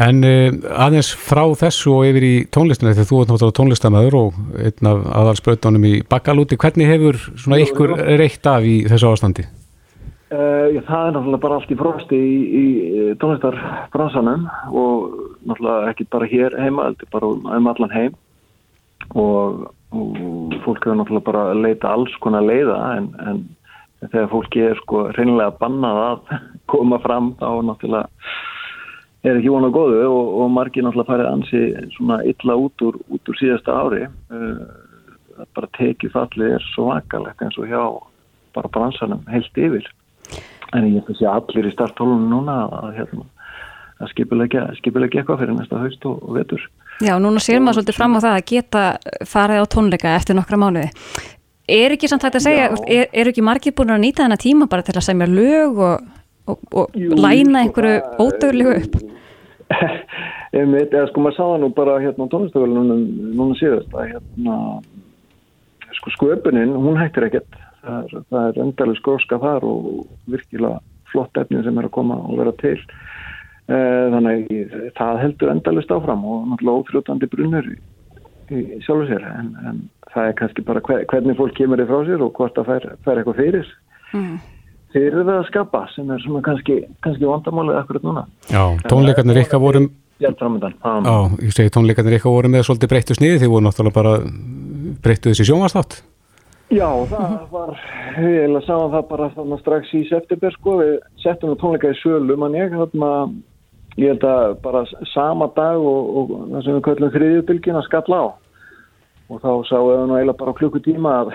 En 0.00 0.22
uh, 0.22 0.58
aðeins 0.86 1.10
frá 1.18 1.42
þessu 1.58 1.96
og 1.96 2.04
yfir 2.06 2.26
í 2.26 2.34
tónlistina 2.54 2.92
þegar 2.94 3.08
þú 3.08 3.22
ert 3.22 3.32
náttúrulega 3.32 3.56
tónlistamæður 3.58 4.18
og 4.20 4.36
einn 4.62 4.90
af 4.92 5.00
aðalsbrautunum 5.20 5.88
í 5.88 5.94
bakkalúti, 6.06 6.58
hvernig 6.60 6.92
hefur 6.92 7.18
svona 7.34 7.58
ykkur 7.64 7.96
reitt 8.20 8.46
af 8.46 8.68
í 8.68 8.76
þessu 8.86 9.10
ástandi? 9.10 9.48
Uh, 10.30 10.70
já, 10.70 10.78
það 10.86 11.08
er 11.08 11.14
náttúrulega 11.16 11.42
bara 11.42 11.58
allt 11.58 11.74
í 11.74 11.80
frosti 11.80 12.22
í, 12.22 12.38
í 12.60 12.66
tónlistarbransanum 13.18 14.46
og 14.70 15.08
náttúrulega 15.42 15.90
ekki 15.90 16.06
bara 16.14 16.30
hér 16.30 16.54
heima, 16.62 16.92
þetta 16.92 17.08
er 17.08 17.14
bara 17.16 17.32
um 17.58 17.70
allan 17.72 17.96
heim 17.96 18.14
og, 19.18 19.64
og 19.90 20.54
fólk 20.64 20.84
hefur 20.84 21.00
náttúrulega 21.00 21.26
bara 21.26 21.46
að 21.50 21.64
leita 21.64 21.90
alls 21.90 22.14
konar 22.22 22.44
leiða 22.46 22.78
en, 22.98 23.10
en 23.26 23.40
þegar 24.06 24.30
fólki 24.32 24.62
er 24.64 24.78
sko 24.84 25.08
reynilega 25.16 25.56
bannað 25.60 26.00
að 26.04 26.34
koma 26.72 27.00
fram 27.02 27.34
þá 27.40 27.48
náttúrulega 27.66 28.06
er 29.26 29.36
ekki 29.36 29.52
vona 29.52 29.68
góðu 29.72 30.04
og, 30.08 30.28
og 30.42 30.52
margir 30.54 30.86
náttúrulega 30.86 31.12
farið 31.12 31.30
ansi 31.30 31.62
svona 31.96 32.20
illa 32.28 32.56
út 32.56 32.86
úr, 32.86 33.00
út 33.12 33.32
úr 33.32 33.40
síðasta 33.40 33.74
ári. 33.76 34.06
Uh, 34.32 34.62
bara 35.56 35.68
tekið 35.76 36.14
fallið 36.14 36.54
er 36.56 36.64
svo 36.74 36.90
vakalegt 36.90 37.42
eins 37.44 37.58
og 37.60 37.68
hjá 37.68 37.82
bara 38.56 38.72
bransanum 38.72 39.22
heilt 39.30 39.60
yfir. 39.60 39.86
En 40.76 40.86
ég 40.86 41.04
held 41.08 41.20
að 41.20 41.32
allir 41.32 41.68
í 41.68 41.74
starttólunum 41.74 42.28
núna 42.30 42.56
að, 42.68 42.90
hérna, 42.98 43.24
að 44.00 44.12
skipulegja 44.14 44.66
eitthvað 44.76 45.42
fyrir 45.42 45.56
næsta 45.56 45.80
haust 45.80 46.06
og, 46.08 46.20
og 46.24 46.38
vetur 46.38 46.66
Já, 47.00 47.14
núna 47.22 47.40
sér 47.40 47.60
maður 47.64 47.80
svolítið 47.80 47.96
fram 47.96 48.16
á 48.16 48.20
það 48.20 48.34
að 48.36 48.46
geta 48.50 48.80
farið 49.28 49.62
á 49.62 49.66
tónleika 49.72 50.14
eftir 50.18 50.36
nokkra 50.36 50.58
mánuði. 50.60 50.90
Er 51.70 51.94
ekki 51.94 52.08
samt 52.10 52.24
hægt 52.26 52.36
að 52.40 52.44
segja, 52.44 52.66
er, 52.90 53.06
er 53.14 53.30
ekki 53.30 53.44
margir 53.46 53.72
búin 53.78 53.92
að 53.94 54.02
nýta 54.02 54.24
þennan 54.26 54.42
tíma 54.42 54.66
bara 54.68 54.84
til 54.84 54.96
að 54.98 55.06
semja 55.06 55.28
lög 55.30 55.78
og, 55.86 56.08
og, 56.50 56.58
og 56.74 56.98
Jú, 56.98 57.14
læna 57.14 57.62
sko, 57.62 57.62
einhverju 57.62 57.94
það- 57.96 58.20
ódögulegu 58.26 58.74
upp? 58.80 59.00
Eða 60.60 61.04
sko 61.12 61.22
maður 61.22 61.36
sá 61.36 61.42
það 61.46 61.58
nú 61.62 61.68
bara 61.76 61.98
hérna 62.02 62.26
á 62.26 62.32
tónlistafölunum 62.32 63.02
núna 63.38 63.56
síðast 63.60 63.92
að 63.94 64.08
hérna 64.16 64.56
sko 66.00 66.10
sköpunin, 66.16 66.72
hún 66.74 66.98
hættir 66.98 67.28
ekkert 67.28 67.60
það 67.80 68.10
er, 68.10 68.24
er 68.50 68.58
endalega 68.64 68.98
skróska 68.98 69.38
þar 69.40 69.64
og 69.68 69.86
virkilega 70.30 70.80
flott 71.12 71.38
efni 71.40 71.62
sem 71.64 71.78
er 71.80 71.86
að 71.88 71.94
koma 71.94 72.18
og 72.26 72.36
vera 72.42 72.52
til 72.60 72.76
þannig 73.70 74.50
að 74.50 74.86
það 74.98 75.20
heldur 75.24 75.52
endalist 75.54 75.92
áfram 75.94 76.24
og 76.26 76.48
náttúrulega 76.50 76.82
ófljótandi 76.82 77.28
brunnur 77.30 77.68
í, 77.70 77.76
í 78.50 78.80
sjálfu 78.84 79.06
sér 79.10 79.26
en, 79.30 79.52
en 79.70 79.82
það 80.10 80.30
er 80.30 80.38
kannski 80.40 80.64
bara 80.66 80.82
hver, 80.88 81.04
hvernig 81.12 81.38
fólk 81.38 81.54
kemur 81.58 81.82
þið 81.82 81.92
frá 81.92 82.00
sér 82.08 82.24
og 82.26 82.32
hvort 82.38 82.58
það 82.58 82.72
fær, 82.72 82.88
fær 83.06 83.22
eitthvað 83.22 83.40
fyrir 83.44 83.70
Mm. 84.10 84.40
fyrir 84.90 85.20
það 85.22 85.36
að 85.36 85.44
skapa 85.46 85.80
sem 85.94 86.08
er 86.10 86.22
svona 86.24 86.40
kannski, 86.42 86.80
kannski 87.04 87.28
vandamálið 87.28 87.76
akkurat 87.78 88.02
núna 88.02 88.24
Já, 88.50 88.64
tónleikarnir 88.90 89.38
ykkar 89.44 89.62
voru, 89.62 89.84
Já, 90.18 90.30
ég 91.46 91.54
segi 91.54 91.70
tónleikarnir 91.76 92.16
ykkar 92.18 92.34
voru 92.34 92.50
með 92.50 92.64
svolítið 92.66 92.90
breyttu 92.90 93.14
sniði, 93.14 93.38
þið 93.44 93.52
voru 93.52 93.66
náttúrulega 93.68 93.94
bara 94.00 94.16
breyttu 95.00 95.30
þessi 95.30 95.46
sjónvarstátt. 95.46 96.00
Já, 96.70 96.86
það 97.10 97.38
var, 97.54 97.70
við 98.18 98.34
eiginlega 98.40 98.66
sáum 98.66 98.92
það 98.92 99.06
bara 99.14 99.30
þarna 99.34 99.60
strax 99.62 99.94
í 99.94 100.02
september 100.10 100.54
sko, 100.58 100.74
við 100.82 100.92
settum 101.22 101.54
tónleika 101.62 101.94
í 101.94 101.96
sölu, 102.02 102.36
mann 102.38 102.58
ég, 102.58 102.74
þarna, 102.74 103.12
ég 104.00 104.14
held 104.14 104.24
að 104.26 104.54
bara 104.64 104.84
sama 105.12 105.50
dag 105.56 105.78
og, 105.78 106.10
og 106.16 106.32
það 106.38 106.64
sem 106.64 106.76
við 106.76 106.84
köllum 106.88 107.12
þriðjubilgin 107.14 107.80
að 107.80 107.86
skalla 107.88 108.20
á 108.20 108.26
og 109.30 109.42
þá 109.44 109.50
sáum 109.68 109.86
við 109.86 110.02
nú 110.08 110.16
eiginlega 110.16 110.40
bara 110.40 110.56
klukkutíma 110.58 111.14
að 111.20 111.32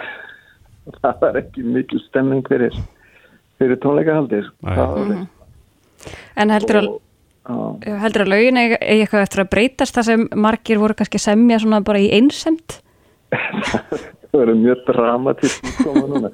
það 1.01 1.21
var 1.21 1.39
ekki 1.41 1.65
mikil 1.77 2.01
stemming 2.09 2.45
fyrir, 2.49 2.75
fyrir 3.61 3.81
tónleikahaldi, 3.83 4.43
sko. 4.49 4.87
Mhm. 5.05 5.25
En 6.37 6.51
heldur 6.51 6.81
að, 6.81 6.89
Já. 7.45 7.93
heldur 8.03 8.25
að 8.25 8.31
lögin 8.33 8.59
eigi 8.59 8.77
eitthvað 8.81 9.23
eftir 9.25 9.41
að 9.41 9.51
breytast 9.53 9.95
það 9.95 10.09
sem 10.09 10.25
margir 10.45 10.81
voru 10.81 10.97
kannski 10.97 11.21
að 11.21 11.27
semja 11.29 11.61
svona 11.63 11.79
bara 11.85 12.01
í 12.03 12.11
einsemt? 12.13 12.81
Það 14.35 14.41
verður 14.43 14.57
mjög 14.59 14.79
dramatísk 14.89 15.67
koma 15.79 16.01
núna. 16.11 16.29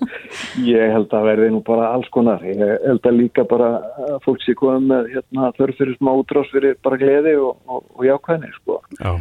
Ég 0.66 0.93
held 0.95 1.12
að 1.14 1.26
verði 1.28 1.49
nú 1.54 1.60
bara 1.68 1.91
alls 1.93 2.08
konar. 2.14 2.41
Ég 2.41 2.72
held 2.88 3.06
að 3.06 3.20
líka 3.20 3.45
bara 3.45 3.68
að 4.08 4.16
fólk 4.26 4.41
sé 4.41 4.56
komið 4.58 4.88
með 4.89 5.12
hérna, 5.16 5.52
þörf 5.60 5.78
fyrir 5.78 5.97
smá 5.99 6.10
útrás 6.16 6.49
fyrir 6.49 6.80
bara 6.82 6.97
gleði 6.97 7.36
og, 7.38 7.60
og, 7.70 7.84
og 7.93 8.08
jákvæðni. 8.08 8.49
Sko. 8.58 8.80
Já, 8.97 9.12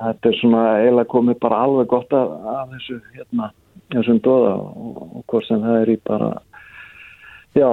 Þetta 0.00 0.30
er 0.30 0.36
svona 0.40 0.60
eiginlega 0.80 1.12
komið 1.12 1.40
bara 1.40 1.64
alveg 1.64 1.88
gott 1.92 2.14
af, 2.16 2.36
af 2.52 2.70
þessu 2.74 2.98
hérna, 3.16 3.50
þessum 3.92 4.20
dóða 4.24 4.52
og, 4.60 5.00
og 5.00 5.24
hvort 5.28 5.48
sem 5.48 5.64
það 5.64 5.80
er 5.80 5.92
í 5.92 5.98
bara 6.08 6.30
Já, 7.50 7.66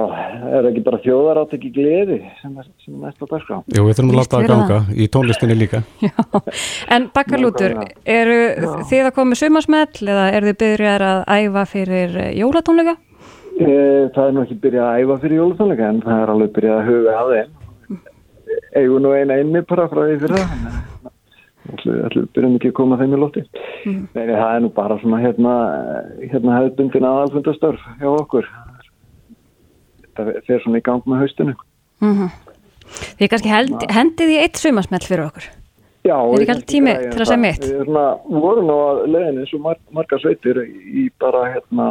er 0.58 0.66
ekki 0.72 0.80
bara 0.82 0.98
þjóðarátt 1.04 1.52
ekki 1.54 1.68
gleði 1.70 2.16
sem 2.40 2.54
er, 2.58 2.66
sem 2.82 2.96
er 2.96 3.02
næst 3.04 3.20
á 3.22 3.26
dagskrá. 3.30 3.58
jú, 3.70 3.84
við 3.86 3.92
þurfum 3.94 4.08
að 4.10 4.16
láta 4.18 4.40
það 4.40 4.48
ganga 4.50 4.78
í 4.90 5.06
tónlistinni 5.14 5.54
líka. 5.54 5.80
En 6.94 7.06
bakkalútur, 7.14 7.76
eru 8.02 8.38
Já. 8.56 8.72
þið 8.90 9.04
að 9.04 9.14
koma 9.14 9.30
með 9.30 9.40
sumarsmell 9.44 10.10
eða 10.10 10.24
eru 10.34 10.50
þið 10.50 10.58
byrjar 10.64 11.06
að 11.06 11.22
æfa 11.36 11.64
fyrir 11.70 12.18
jólatónleika? 12.40 12.96
E, 13.54 13.70
það 14.16 14.24
er 14.24 14.34
nú 14.34 14.44
ekki 14.48 14.58
byrjað 14.66 14.88
að 14.88 15.04
æfa 15.04 15.20
fyrir 15.22 15.42
jólatónleika 15.44 15.92
en 15.92 16.04
það 16.08 16.22
er 16.24 16.34
alveg 16.34 16.54
byrjað 16.58 16.80
að 16.80 16.90
huga 16.90 17.16
að 17.22 17.34
þeim. 17.36 17.56
Eigum 18.82 19.04
nú 19.06 19.14
eina 19.14 19.40
inni 19.44 19.66
bara 19.70 19.88
frá 19.92 20.02
því 20.08 20.20
fyrir 20.24 20.40
það. 20.42 20.78
Ætlum 21.68 22.00
við 22.02 22.30
byrjum 22.34 22.58
ekki 22.58 22.72
að 22.72 22.78
koma 22.80 22.98
þeim 22.98 23.14
í 23.14 23.22
lótti. 23.22 23.46
Nei, 23.86 24.24
nei, 24.24 24.34
það 24.34 24.50
er 24.56 24.62
nú 24.64 24.72
bara 24.74 24.98
svona 25.04 25.22
hérna, 25.22 25.54
hérna 26.32 26.58
hefðbundin 26.58 27.06
aðalfundastörf 27.12 27.92
hjá 28.00 28.10
okkur. 28.16 28.50
Þetta 30.18 30.44
fer 30.50 30.62
svona 30.64 30.80
í 30.82 30.84
gang 30.90 31.06
með 31.06 31.24
haustinu. 31.24 31.56
Mm 32.04 32.28
Þið 32.88 33.28
kannski 33.28 33.50
held, 33.52 33.82
hendið 33.92 34.30
í 34.32 34.36
eitt 34.40 34.56
sumasmell 34.56 35.02
fyrir 35.04 35.26
okkur. 35.26 35.48
Já, 36.08 36.14
Er 36.16 36.40
ekki 36.40 36.52
alltaf 36.54 36.68
tími 36.70 36.92
til 36.94 37.20
að 37.20 37.26
segja 37.28 37.40
mitt? 37.42 37.64
Við 37.68 37.90
vorum 38.40 38.70
á 38.72 38.78
leðinu 39.04 39.42
eins 39.42 39.52
og 39.52 39.64
mar 39.66 39.80
marga 39.92 40.18
sveitir 40.22 40.62
í 40.64 41.08
bara 41.20 41.42
hérna 41.52 41.88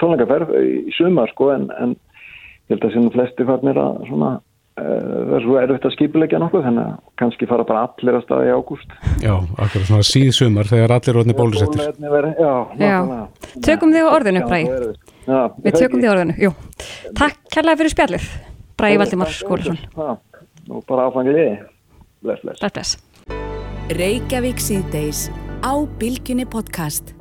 tónleikaferð 0.00 0.54
í 0.56 0.94
sumar 0.96 1.28
sko 1.34 1.50
en, 1.52 1.66
en 1.76 1.92
ég 1.92 2.78
held 2.78 2.86
að 2.86 2.94
sem 2.94 3.10
flesti 3.12 3.46
farnir 3.48 3.80
að 3.82 3.98
svona 4.08 4.30
það 4.80 5.34
er 5.36 5.44
svo 5.44 5.56
erfitt 5.60 5.86
að 5.88 5.94
skipulegja 5.96 6.40
nokkuð 6.42 6.64
þannig 6.66 6.86
að 6.86 6.94
kannski 7.20 7.48
fara 7.50 7.66
bara 7.68 7.82
allir 7.88 8.18
að 8.18 8.24
staða 8.24 8.46
í 8.48 8.54
ágúst. 8.54 8.94
Já, 9.22 9.34
akkur 9.64 9.84
svona 9.88 10.06
síðsumar 10.06 10.70
þegar 10.70 10.94
allir 10.96 11.20
orðinni 11.20 11.36
bólusettir. 11.38 11.84
Já, 12.40 12.52
Já. 12.80 12.96
Tökum 13.66 13.94
þig 13.94 14.08
á 14.08 14.10
orðinu, 14.14 14.44
Bræði. 14.48 14.94
Já, 15.26 15.40
Við 15.66 15.78
tökum 15.82 16.00
þig 16.02 16.10
á 16.10 16.14
orðinu, 16.14 16.38
jú. 16.46 16.54
Takk 17.20 17.38
kærlega 17.54 17.82
fyrir 17.82 17.94
spjallið, 17.96 18.26
Bræði 18.80 19.02
Valdimar 19.04 19.36
Skólason. 19.36 19.78
Og 20.70 20.82
bara 20.88 21.10
bless. 22.22 22.42
Bless, 22.44 22.72
bless. 22.72 22.98
Reykjavík 23.90 24.60
síðdeis 24.62 25.28
á 25.66 25.72
Bilginni 25.98 26.46
podcast. 26.46 27.19